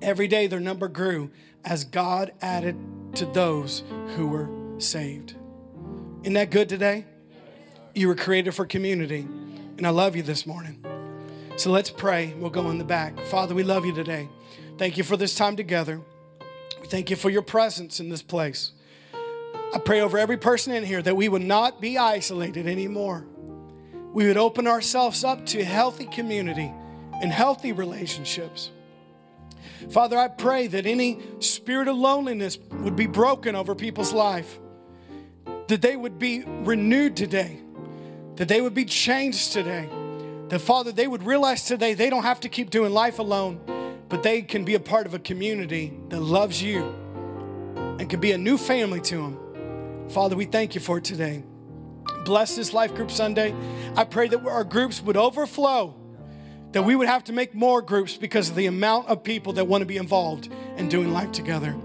Every 0.03 0.27
day 0.27 0.49
their 0.49 0.61
number 0.61 0.89
grew 0.89 1.31
as 1.65 1.85
God 1.85 2.33
added 2.43 2.77
to 3.15 3.25
those 3.25 3.85
who 4.17 4.27
were 4.27 4.51
saved. 4.81 5.37
Isn't 6.23 6.35
that 6.35 6.51
good 6.51 6.69
today? 6.69 7.07
You 7.95 8.09
were 8.09 8.17
created 8.17 8.53
for 8.53 8.67
community, 8.67 9.21
and 9.79 9.87
I 9.87 9.91
love 9.91 10.17
you 10.17 10.25
this 10.25 10.45
morning. 10.45 10.85
So 11.57 11.71
let's 11.71 11.91
pray. 11.91 12.35
We'll 12.37 12.51
go 12.51 12.69
in 12.71 12.79
the 12.79 12.85
back. 12.85 13.21
Father, 13.27 13.55
we 13.55 13.63
love 13.63 13.87
you 13.87 13.95
today. 13.95 14.29
Thank 14.77 14.99
you 14.99 15.05
for 15.05 15.17
this 15.17 15.37
time 15.37 15.55
together. 15.55 16.01
We 16.81 16.89
thank 16.89 17.09
you 17.09 17.15
for 17.15 17.31
your 17.31 17.43
presence 17.43 18.01
in 18.01 18.09
this 18.09 18.23
place. 18.23 18.73
I 19.73 19.79
pray 19.79 20.01
over 20.01 20.19
every 20.19 20.37
person 20.37 20.73
in 20.73 20.85
here 20.85 21.01
that 21.01 21.15
we 21.15 21.29
would 21.29 21.43
not 21.43 21.81
be 21.81 21.97
isolated 21.97 22.67
anymore. 22.67 23.25
We 24.13 24.27
would 24.27 24.37
open 24.37 24.67
ourselves 24.67 25.23
up 25.23 25.47
to 25.47 25.65
healthy 25.65 26.07
community 26.07 26.73
and 27.23 27.31
healthy 27.31 27.71
relationships. 27.71 28.72
Father, 29.91 30.17
I 30.17 30.29
pray 30.29 30.67
that 30.69 30.87
any 30.87 31.21
spirit 31.41 31.89
of 31.89 31.97
loneliness 31.97 32.59
would 32.71 32.97
be 32.97 33.07
broken 33.07 33.55
over 33.55 33.75
people's 33.75 34.13
life, 34.13 34.59
that 35.69 35.83
they 35.83 35.97
would 35.97 36.19
be 36.19 36.45
renewed 36.47 37.17
today, 37.17 37.59
that 38.37 38.49
they 38.49 38.61
would 38.61 38.75
be 38.75 38.85
changed 38.85 39.53
today, 39.53 39.89
that 40.49 40.61
Father, 40.61 40.93
they 40.93 41.07
would 41.07 41.23
realize 41.23 41.65
today 41.65 41.95
they 41.95 42.11
don't 42.11 42.25
have 42.25 42.41
to 42.41 42.49
keep 42.49 42.71
doing 42.71 42.93
life 42.93 43.19
alone, 43.19 43.61
but 44.09 44.23
they 44.23 44.43
can 44.43 44.65
be 44.65 44.75
a 44.75 44.81
part 44.81 45.07
of 45.07 45.15
a 45.15 45.19
community 45.19 45.99
that 46.09 46.21
loves 46.21 46.63
you 46.63 46.83
and 47.99 48.09
can 48.09 48.21
be 48.21 48.33
a 48.33 48.39
new 48.39 48.59
family 48.59 49.01
to 49.01 49.17
them. 49.17 50.09
Father, 50.11 50.37
we 50.37 50.45
thank 50.45 50.75
you 50.75 50.81
for 50.81 50.99
it 50.99 51.05
today. 51.05 51.45
Bless 52.25 52.57
this 52.57 52.73
Life 52.73 52.95
Group 52.95 53.11
Sunday. 53.11 53.55
I 53.97 54.05
pray 54.05 54.29
that 54.29 54.45
our 54.47 54.65
groups 54.65 55.03
would 55.03 55.17
overflow 55.17 55.95
that 56.73 56.83
we 56.83 56.97
would 56.97 57.09
have 57.09 57.25
to 57.25 57.33
make 57.33 57.55
more 57.55 57.81
groups 57.83 58.17
because 58.17 58.51
of 58.51 58.57
the 58.57 58.67
amount 58.67 59.09
of 59.09 59.23
people 59.23 59.53
that 59.55 59.67
want 59.67 59.83
to 59.83 59.87
be 59.87 59.97
involved 59.97 60.49
in 60.77 60.89
doing 60.89 61.13
life 61.13 61.33
together. 61.33 61.77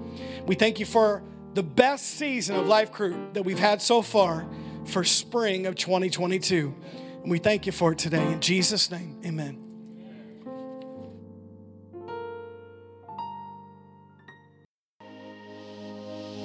We 0.45 0.55
thank 0.55 0.79
you 0.79 0.85
for 0.85 1.23
the 1.53 1.63
best 1.63 2.05
season 2.05 2.55
of 2.55 2.67
Life 2.67 2.91
Group 2.91 3.33
that 3.33 3.43
we've 3.43 3.59
had 3.59 3.81
so 3.81 4.01
far 4.01 4.47
for 4.85 5.03
spring 5.03 5.65
of 5.65 5.75
2022. 5.75 6.73
And 7.21 7.31
we 7.31 7.39
thank 7.39 7.65
you 7.65 7.71
for 7.71 7.91
it 7.91 7.97
today. 7.97 8.25
In 8.31 8.39
Jesus' 8.39 8.89
name, 8.89 9.19
amen. 9.25 9.63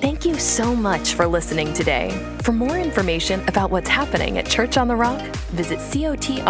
Thank 0.01 0.25
you 0.25 0.35
so 0.37 0.75
much 0.75 1.15
for 1.15 1.29
listening 1.29 1.73
today. 1.75 2.11
For 2.43 2.51
more 2.51 2.77
information 2.77 3.47
about 3.49 3.71
what's 3.71 3.89
happening 3.89 4.39
at 4.39 4.47
Church 4.47 4.77
on 4.77 4.89
the 4.89 4.97
Rock, 4.97 5.21
visit 5.51 5.79
cotrin.org. 5.79 6.43